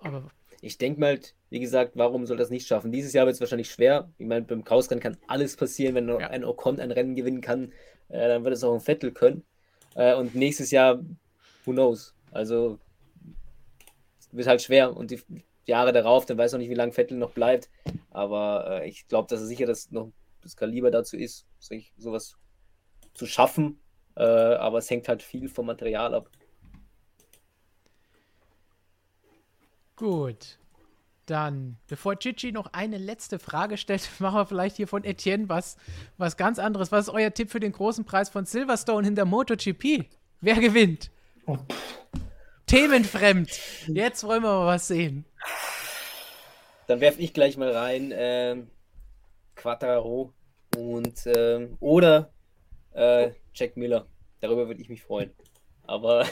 [0.02, 0.30] Aber
[0.62, 2.92] ich denke mal, wie gesagt, warum soll das nicht schaffen?
[2.92, 4.10] Dieses Jahr wird es wahrscheinlich schwer.
[4.18, 5.96] Ich meine, beim Chaosrennen kann alles passieren.
[5.96, 6.18] Wenn ja.
[6.18, 7.72] ein Ocon ein Rennen gewinnen kann,
[8.10, 9.44] äh, dann wird es auch ein Vettel können.
[9.96, 11.00] Äh, und nächstes Jahr,
[11.66, 12.14] who knows?
[12.32, 12.78] Also,
[14.32, 14.96] wird halt schwer.
[14.96, 15.22] Und die,
[15.70, 17.70] Jahre darauf, dann weiß noch nicht, wie lange Vettel noch bleibt.
[18.12, 22.36] Aber äh, ich glaube, dass er sicher das noch das Kaliber dazu ist, sich sowas
[23.14, 23.80] zu schaffen.
[24.16, 26.30] Äh, aber es hängt halt viel vom Material ab.
[29.96, 30.58] Gut.
[31.26, 35.78] Dann, bevor Chichi noch eine letzte Frage stellt, machen wir vielleicht hier von Etienne was,
[36.18, 36.92] was ganz anderes.
[36.92, 40.06] Was ist euer Tipp für den großen Preis von Silverstone in der MotoGP?
[40.42, 41.12] Wer gewinnt?
[41.46, 41.58] Oh.
[42.66, 43.50] Themenfremd.
[43.88, 45.26] Jetzt wollen wir mal was sehen.
[46.88, 48.12] Dann werfe ich gleich mal rein.
[48.16, 48.70] Ähm,
[49.56, 50.34] Quattaro
[50.78, 52.32] und ähm, oder
[52.94, 54.08] äh, Jack Miller.
[54.42, 55.32] Darüber würde ich mich freuen.
[55.86, 56.26] Aber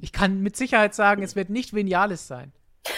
[0.00, 2.52] ich kann mit Sicherheit sagen, es wird nicht Vinales sein.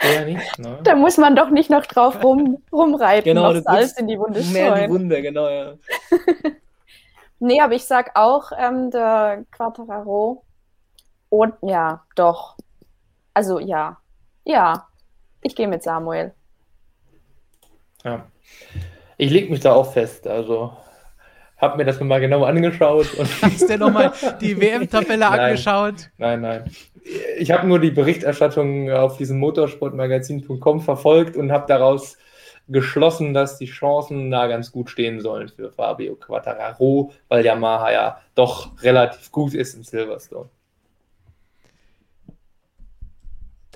[0.00, 0.78] Ja, nicht, ne?
[0.84, 4.42] Da muss man doch nicht noch drauf rum, rumreiten, genau, noch Salz in die Wunde
[4.44, 5.74] Mehr in die Wunde, genau, ja.
[7.40, 10.44] nee, aber ich sag auch ähm, der Quattararo.
[11.30, 12.56] Und ja, doch.
[13.38, 13.96] Also ja.
[14.44, 14.88] Ja.
[15.42, 16.32] Ich gehe mit Samuel.
[18.02, 18.26] Ja.
[19.16, 20.26] Ich leg mich da auch fest.
[20.26, 20.72] Also
[21.56, 23.14] habe mir das mal genau angeschaut.
[23.14, 26.10] Und Hast du nochmal die WM-Tabelle angeschaut?
[26.16, 26.64] Nein, nein.
[27.38, 32.18] Ich habe nur die Berichterstattung auf diesem motorsportmagazin.com verfolgt und habe daraus
[32.66, 38.20] geschlossen, dass die Chancen da ganz gut stehen sollen für Fabio Quattararo, weil Yamaha ja
[38.34, 40.50] doch relativ gut ist in Silverstone.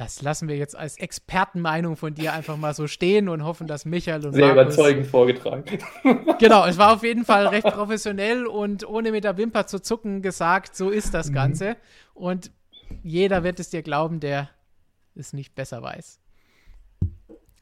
[0.02, 3.84] Das lassen wir jetzt als Expertenmeinung von dir einfach mal so stehen und hoffen, dass
[3.84, 5.64] Michael und Sehr Markus überzeugend vorgetragen.
[6.40, 10.20] Genau, es war auf jeden Fall recht professionell und ohne mit der Wimper zu zucken
[10.20, 11.34] gesagt, so ist das mhm.
[11.34, 11.76] Ganze.
[12.14, 12.50] Und
[13.04, 14.50] jeder wird es dir glauben, der
[15.14, 16.18] es nicht besser weiß.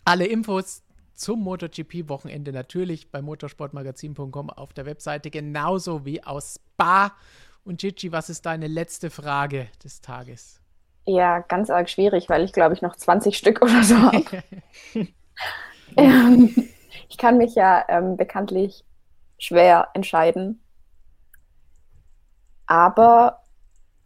[0.05, 7.15] Alle Infos zum MotoGP-Wochenende natürlich bei motorsportmagazin.com auf der Webseite, genauso wie aus Spa.
[7.65, 10.60] Und Gigi, was ist deine letzte Frage des Tages?
[11.11, 14.43] Ja, ganz arg schwierig, weil ich glaube ich noch 20 Stück oder so habe.
[15.97, 16.69] ähm,
[17.09, 18.85] ich kann mich ja ähm, bekanntlich
[19.39, 20.63] schwer entscheiden.
[22.67, 23.43] Aber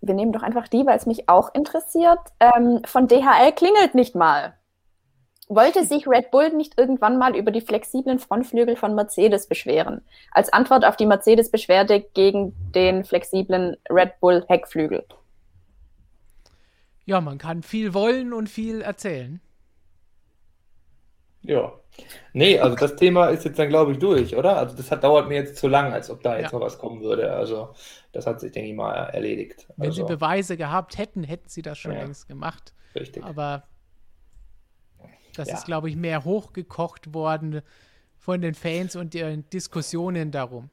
[0.00, 2.20] wir nehmen doch einfach die, weil es mich auch interessiert.
[2.40, 4.54] Ähm, von DHL klingelt nicht mal.
[5.48, 10.00] Wollte sich Red Bull nicht irgendwann mal über die flexiblen Frontflügel von Mercedes beschweren?
[10.30, 15.04] Als Antwort auf die Mercedes-Beschwerde gegen den flexiblen Red Bull Heckflügel.
[17.06, 19.40] Ja, man kann viel wollen und viel erzählen.
[21.42, 21.72] Ja.
[22.32, 24.56] Nee, also das Thema ist jetzt dann, glaube ich, durch, oder?
[24.56, 26.58] Also das hat, dauert mir jetzt zu lang, als ob da jetzt ja.
[26.58, 27.32] noch was kommen würde.
[27.32, 27.74] Also
[28.12, 29.66] das hat sich, denke ich mal, erledigt.
[29.76, 32.00] Wenn also, sie Beweise gehabt hätten, hätten sie das schon ja.
[32.00, 32.74] längst gemacht.
[32.94, 33.22] Richtig.
[33.22, 33.64] Aber
[35.36, 35.54] das ja.
[35.54, 37.60] ist, glaube ich, mehr hochgekocht worden
[38.16, 40.70] von den Fans und den Diskussionen darum.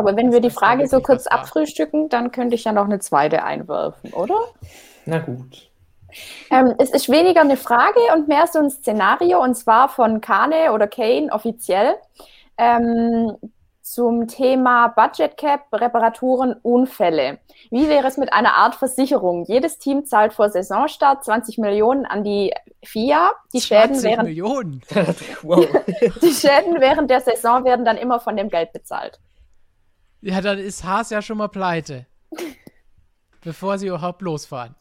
[0.00, 3.44] Aber wenn wir die Frage so kurz abfrühstücken, dann könnte ich ja noch eine zweite
[3.44, 4.34] einwerfen, oder?
[5.04, 5.70] Na gut.
[6.50, 10.72] Ähm, es ist weniger eine Frage und mehr so ein Szenario, und zwar von Kane
[10.72, 11.96] oder Kane offiziell.
[12.56, 13.36] Ähm,
[13.82, 17.40] zum Thema Budget Cap, Reparaturen, Unfälle.
[17.70, 19.44] Wie wäre es mit einer Art Versicherung?
[19.44, 23.32] Jedes Team zahlt vor Saisonstart 20 Millionen an die FIA.
[23.52, 24.80] Die Schäden während, Millionen.
[25.42, 25.66] wow.
[26.22, 29.20] die Schäden während der Saison werden dann immer von dem Geld bezahlt.
[30.22, 32.06] Ja, dann ist Haas ja schon mal pleite.
[33.42, 34.74] bevor sie überhaupt losfahren.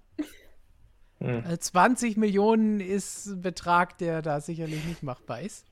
[1.20, 1.44] Hm.
[1.60, 5.66] 20 äh, Millionen ist ein Betrag, der da sicherlich nicht machbar ist.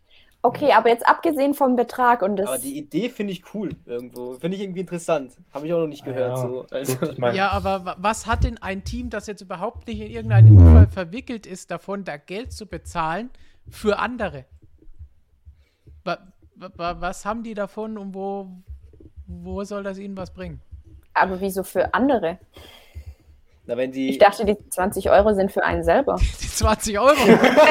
[0.43, 2.47] Okay, aber jetzt abgesehen vom Betrag und das.
[2.47, 4.33] Aber die Idee finde ich cool irgendwo.
[4.33, 5.33] Finde ich irgendwie interessant.
[5.51, 6.37] Habe ich auch noch nicht gehört.
[6.37, 6.65] Ja, so.
[6.69, 7.33] also.
[7.33, 11.45] ja, aber was hat denn ein Team, das jetzt überhaupt nicht in irgendeinen Unfall verwickelt
[11.45, 13.29] ist, davon, da Geld zu bezahlen
[13.69, 14.45] für andere?
[16.55, 18.47] Was haben die davon und wo,
[19.27, 20.61] wo soll das ihnen was bringen?
[21.13, 22.39] Aber wieso für andere?
[23.67, 26.15] Na, wenn die ich dachte, die 20 Euro sind für einen selber.
[26.41, 27.15] Die 20 Euro?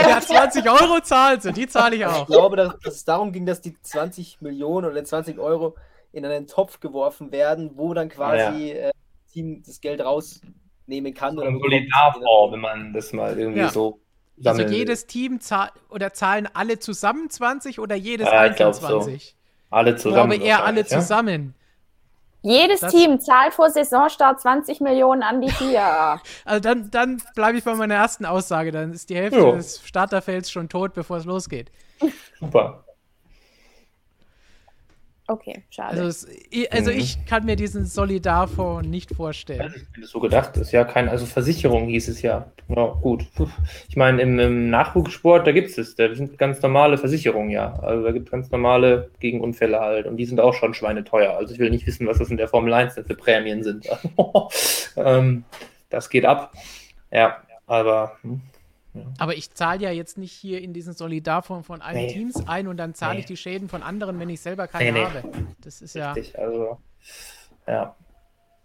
[0.09, 2.20] ja, 20 Euro zahlt sie, die zahle ich auch.
[2.20, 5.74] Ich glaube, dass, dass, es darum ging, dass die 20 Millionen oder 20 Euro
[6.12, 8.74] in einen Topf geworfen werden, wo dann quasi ja.
[8.74, 8.91] äh,
[9.24, 11.39] das Team das Geld rausnehmen kann.
[11.39, 13.70] Oder Solidarfonds, wenn man das mal irgendwie ja.
[13.70, 14.01] so
[14.45, 19.35] Also jedes Team zahlt, oder zahlen alle zusammen 20 oder jedes ja, einzeln 20?
[19.70, 20.32] Alle zusammen.
[20.32, 21.55] Ich glaube eher alle zusammen.
[22.43, 26.20] Jedes das Team zahlt vor Saisonstart 20 Millionen an die FIA.
[26.44, 28.70] also dann, dann bleibe ich bei meiner ersten Aussage.
[28.70, 29.52] Dann ist die Hälfte jo.
[29.56, 31.72] des Starterfelds schon tot, bevor es losgeht.
[32.38, 32.85] Super.
[35.28, 36.01] Okay, schade.
[36.01, 36.98] Also, es, also mhm.
[36.98, 39.61] ich kann mir diesen Solidarfonds nicht vorstellen.
[39.61, 42.53] Also ich hätte so gedacht, ist ja kein, also Versicherung hieß es ja.
[42.69, 43.27] Ja, gut.
[43.89, 47.74] Ich meine, im, im Nachwuchssport, da gibt es es, da sind ganz normale Versicherungen, ja.
[47.81, 51.36] Also da gibt es ganz normale Gegenunfälle halt und die sind auch schon schweineteuer.
[51.36, 53.86] Also ich will nicht wissen, was das in der Formel 1 denn für Prämien sind.
[54.97, 55.44] ähm,
[55.90, 56.53] das geht ab.
[57.11, 58.43] Ja, aber hm,
[59.18, 62.12] aber ich zahle ja jetzt nicht hier in diesen Solidarfonds von allen nee.
[62.12, 63.20] Teams ein und dann zahle nee.
[63.20, 65.23] ich die Schäden von anderen, wenn ich selber keine nee, habe.
[65.62, 66.40] Das ist Richtig, ja.
[66.40, 66.78] Also,
[67.66, 67.97] ja.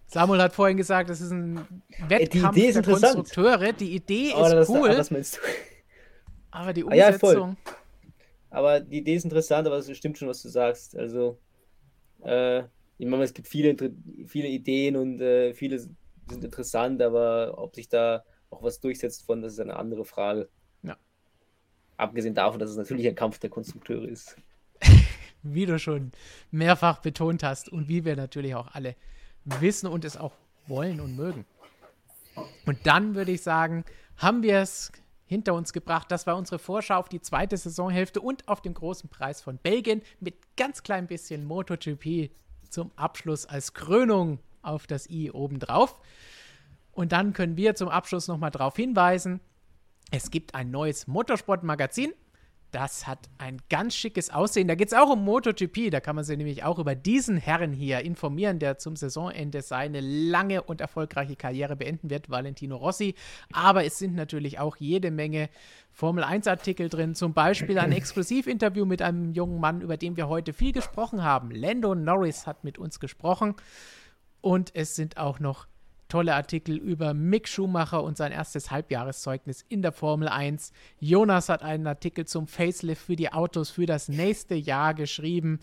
[0.08, 1.66] Samuel hat vorhin gesagt, das ist ein
[2.08, 2.84] Wettkampf Idee ist der.
[2.84, 3.72] Konstrukteure.
[3.72, 5.40] Die Idee Aber ist cool, aber meinst du?
[6.52, 7.08] aber die Ah, ja.
[7.08, 7.58] Umsetzung.
[8.50, 10.98] Aber die Idee ist interessant, aber es stimmt schon, was du sagst.
[10.98, 11.40] Also,
[12.24, 12.64] äh,
[12.98, 13.76] ich meine, es gibt viele,
[14.28, 15.96] viele Ideen und äh, viele sind
[16.44, 20.50] interessant, aber ob sich da auch was durchsetzt von, das ist eine andere Frage.
[20.84, 20.98] Ja.
[21.98, 24.36] Abgesehen davon, dass es natürlich ein Kampf der Konstrukteure ist.
[25.44, 26.12] wie du schon
[26.52, 28.96] mehrfach betont hast und wie wir natürlich auch alle
[29.44, 30.34] wissen und es auch
[30.68, 31.46] wollen und mögen.
[32.66, 33.84] Und dann würde ich sagen,
[34.18, 34.92] haben wir es
[35.26, 36.12] hinter uns gebracht.
[36.12, 40.02] Das war unsere Vorschau auf die zweite Saisonhälfte und auf den großen Preis von Belgien
[40.20, 42.32] mit ganz klein bisschen MotoGP
[42.70, 46.00] zum Abschluss als Krönung auf das i obendrauf.
[46.92, 49.40] Und dann können wir zum Abschluss nochmal darauf hinweisen,
[50.12, 52.14] es gibt ein neues Motorsportmagazin.
[52.72, 54.68] Das hat ein ganz schickes Aussehen.
[54.70, 55.90] Da geht es auch um MotoGP.
[55.92, 60.00] Da kann man sich nämlich auch über diesen Herren hier informieren, der zum Saisonende seine
[60.00, 63.16] lange und erfolgreiche Karriere beenden wird, Valentino Rossi.
[63.52, 65.50] Aber es sind natürlich auch jede Menge
[65.92, 67.14] Formel-1-Artikel drin.
[67.14, 71.52] Zum Beispiel ein Exklusivinterview mit einem jungen Mann, über den wir heute viel gesprochen haben.
[71.52, 73.56] Lando Norris hat mit uns gesprochen.
[74.40, 75.68] Und es sind auch noch
[76.12, 80.74] tolle Artikel über Mick Schumacher und sein erstes Halbjahreszeugnis in der Formel 1.
[81.00, 85.62] Jonas hat einen Artikel zum Facelift für die Autos für das nächste Jahr geschrieben.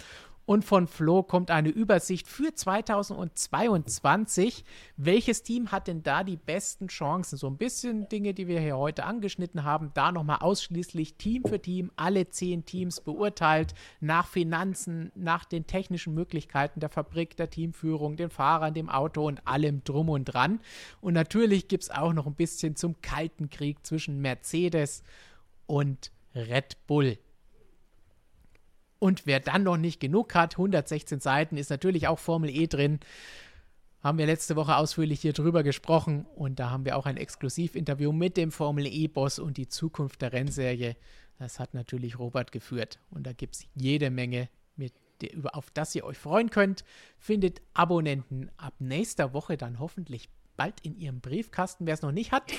[0.49, 4.65] Und von Flo kommt eine Übersicht für 2022.
[4.97, 7.37] Welches Team hat denn da die besten Chancen?
[7.37, 9.91] So ein bisschen Dinge, die wir hier heute angeschnitten haben.
[9.93, 16.15] Da nochmal ausschließlich Team für Team, alle zehn Teams beurteilt, nach Finanzen, nach den technischen
[16.15, 20.61] Möglichkeiten der Fabrik, der Teamführung, den Fahrern, dem Auto und allem drum und dran.
[21.03, 25.03] Und natürlich gibt es auch noch ein bisschen zum Kalten Krieg zwischen Mercedes
[25.66, 27.19] und Red Bull.
[28.99, 33.01] Und wer dann noch nicht genug hat, 116 Seiten, ist natürlich auch Formel E drin.
[34.03, 38.12] Haben wir letzte Woche ausführlich hier drüber gesprochen und da haben wir auch ein Exklusivinterview
[38.12, 40.97] mit dem Formel E-Boss und die Zukunft der Rennserie.
[41.39, 44.93] Das hat natürlich Robert geführt und da gibt es jede Menge, mit
[45.53, 46.85] auf das ihr euch freuen könnt.
[47.19, 51.87] Findet Abonnenten ab nächster Woche dann hoffentlich bald in ihrem Briefkasten.
[51.87, 52.53] Wer es noch nicht hat,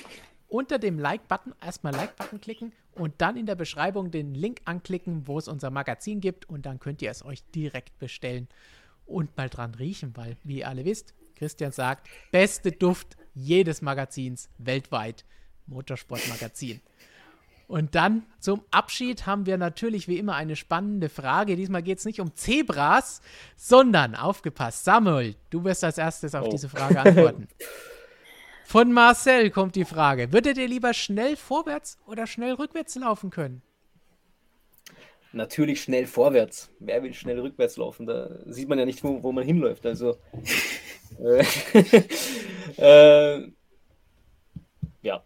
[0.50, 5.38] unter dem Like-Button erstmal Like-Button klicken und dann in der Beschreibung den Link anklicken, wo
[5.38, 8.48] es unser Magazin gibt und dann könnt ihr es euch direkt bestellen
[9.06, 14.50] und mal dran riechen, weil, wie ihr alle wisst, Christian sagt, beste Duft jedes Magazins
[14.58, 15.24] weltweit,
[15.68, 16.82] Motorsportmagazin.
[17.68, 21.56] Und dann zum Abschied haben wir natürlich wie immer eine spannende Frage.
[21.56, 23.22] Diesmal geht es nicht um Zebras,
[23.56, 26.50] sondern, aufgepasst, Samuel, du wirst als erstes auf Oh.
[26.50, 27.48] diese Frage antworten.
[28.70, 33.64] Von Marcel kommt die Frage: Würdet ihr lieber schnell vorwärts oder schnell rückwärts laufen können?
[35.32, 36.70] Natürlich schnell vorwärts.
[36.78, 38.06] Wer will schnell rückwärts laufen?
[38.06, 39.88] Da sieht man ja nicht, wo, wo man hinläuft.
[39.88, 40.20] Also.
[41.20, 41.44] äh,
[43.38, 43.52] äh,
[45.02, 45.24] ja.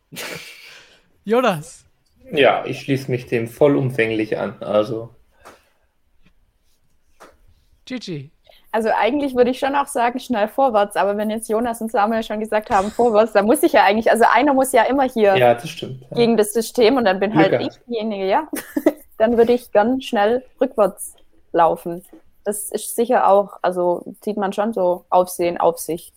[1.25, 1.85] Jonas,
[2.31, 4.63] Ja, ich schließe mich dem vollumfänglich an.
[4.63, 5.13] Also,
[7.83, 8.31] Gigi,
[8.73, 12.23] Also eigentlich würde ich schon auch sagen, schnell vorwärts, aber wenn jetzt Jonas und Samuel
[12.23, 15.37] schon gesagt haben, vorwärts, dann muss ich ja eigentlich, also einer muss ja immer hier
[15.37, 16.01] ja, das stimmt.
[16.09, 16.17] Ja.
[16.17, 18.47] gegen das System und dann bin Glück halt ich diejenige, ja.
[19.19, 21.13] dann würde ich gern schnell rückwärts
[21.51, 22.03] laufen.
[22.45, 26.11] Das ist sicher auch, also sieht man schon so Aufsehen auf sich.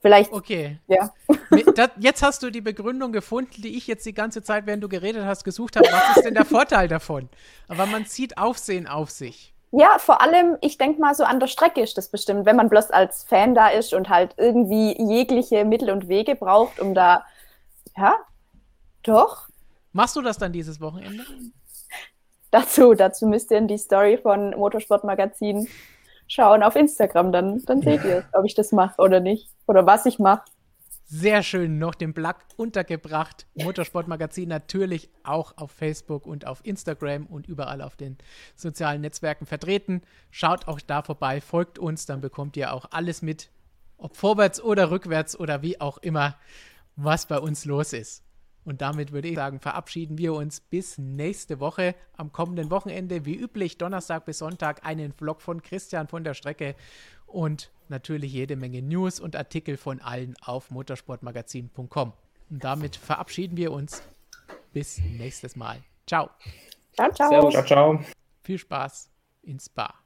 [0.00, 0.78] Vielleicht, okay.
[0.88, 1.12] ja.
[1.74, 4.88] Das- Jetzt hast du die Begründung gefunden, die ich jetzt die ganze Zeit, während du
[4.88, 5.86] geredet hast, gesucht habe.
[5.92, 7.28] Was ist denn der Vorteil davon?
[7.68, 9.52] Aber man zieht Aufsehen auf sich.
[9.72, 12.68] Ja, vor allem, ich denke mal, so an der Strecke ist das bestimmt, wenn man
[12.68, 17.24] bloß als Fan da ist und halt irgendwie jegliche Mittel und Wege braucht, um da,
[17.96, 18.16] ja,
[19.02, 19.50] doch,
[19.92, 21.24] Machst du das dann dieses Wochenende?
[22.50, 25.68] dazu, dazu müsst ihr in die Story von Motorsportmagazin
[26.28, 30.06] schauen auf Instagram, dann, dann seht ihr, ob ich das mache oder nicht, oder was
[30.06, 30.44] ich mache.
[31.12, 33.48] Sehr schön noch den Plug untergebracht.
[33.54, 38.16] Motorsportmagazin natürlich auch auf Facebook und auf Instagram und überall auf den
[38.54, 40.02] sozialen Netzwerken vertreten.
[40.30, 43.50] Schaut auch da vorbei, folgt uns, dann bekommt ihr auch alles mit,
[43.96, 46.36] ob vorwärts oder rückwärts oder wie auch immer,
[46.94, 48.22] was bei uns los ist.
[48.62, 51.96] Und damit würde ich sagen, verabschieden wir uns bis nächste Woche.
[52.16, 56.76] Am kommenden Wochenende, wie üblich, Donnerstag bis Sonntag, einen Vlog von Christian von der Strecke
[57.30, 62.12] und natürlich jede Menge News und Artikel von allen auf motorsportmagazin.com.
[62.50, 64.02] Und damit verabschieden wir uns.
[64.72, 65.82] Bis nächstes Mal.
[66.06, 66.30] Ciao.
[66.92, 67.30] Ciao, ciao.
[67.30, 67.54] Servus.
[67.54, 68.00] Ciao, ciao.
[68.42, 69.10] Viel Spaß
[69.42, 69.99] in Spa.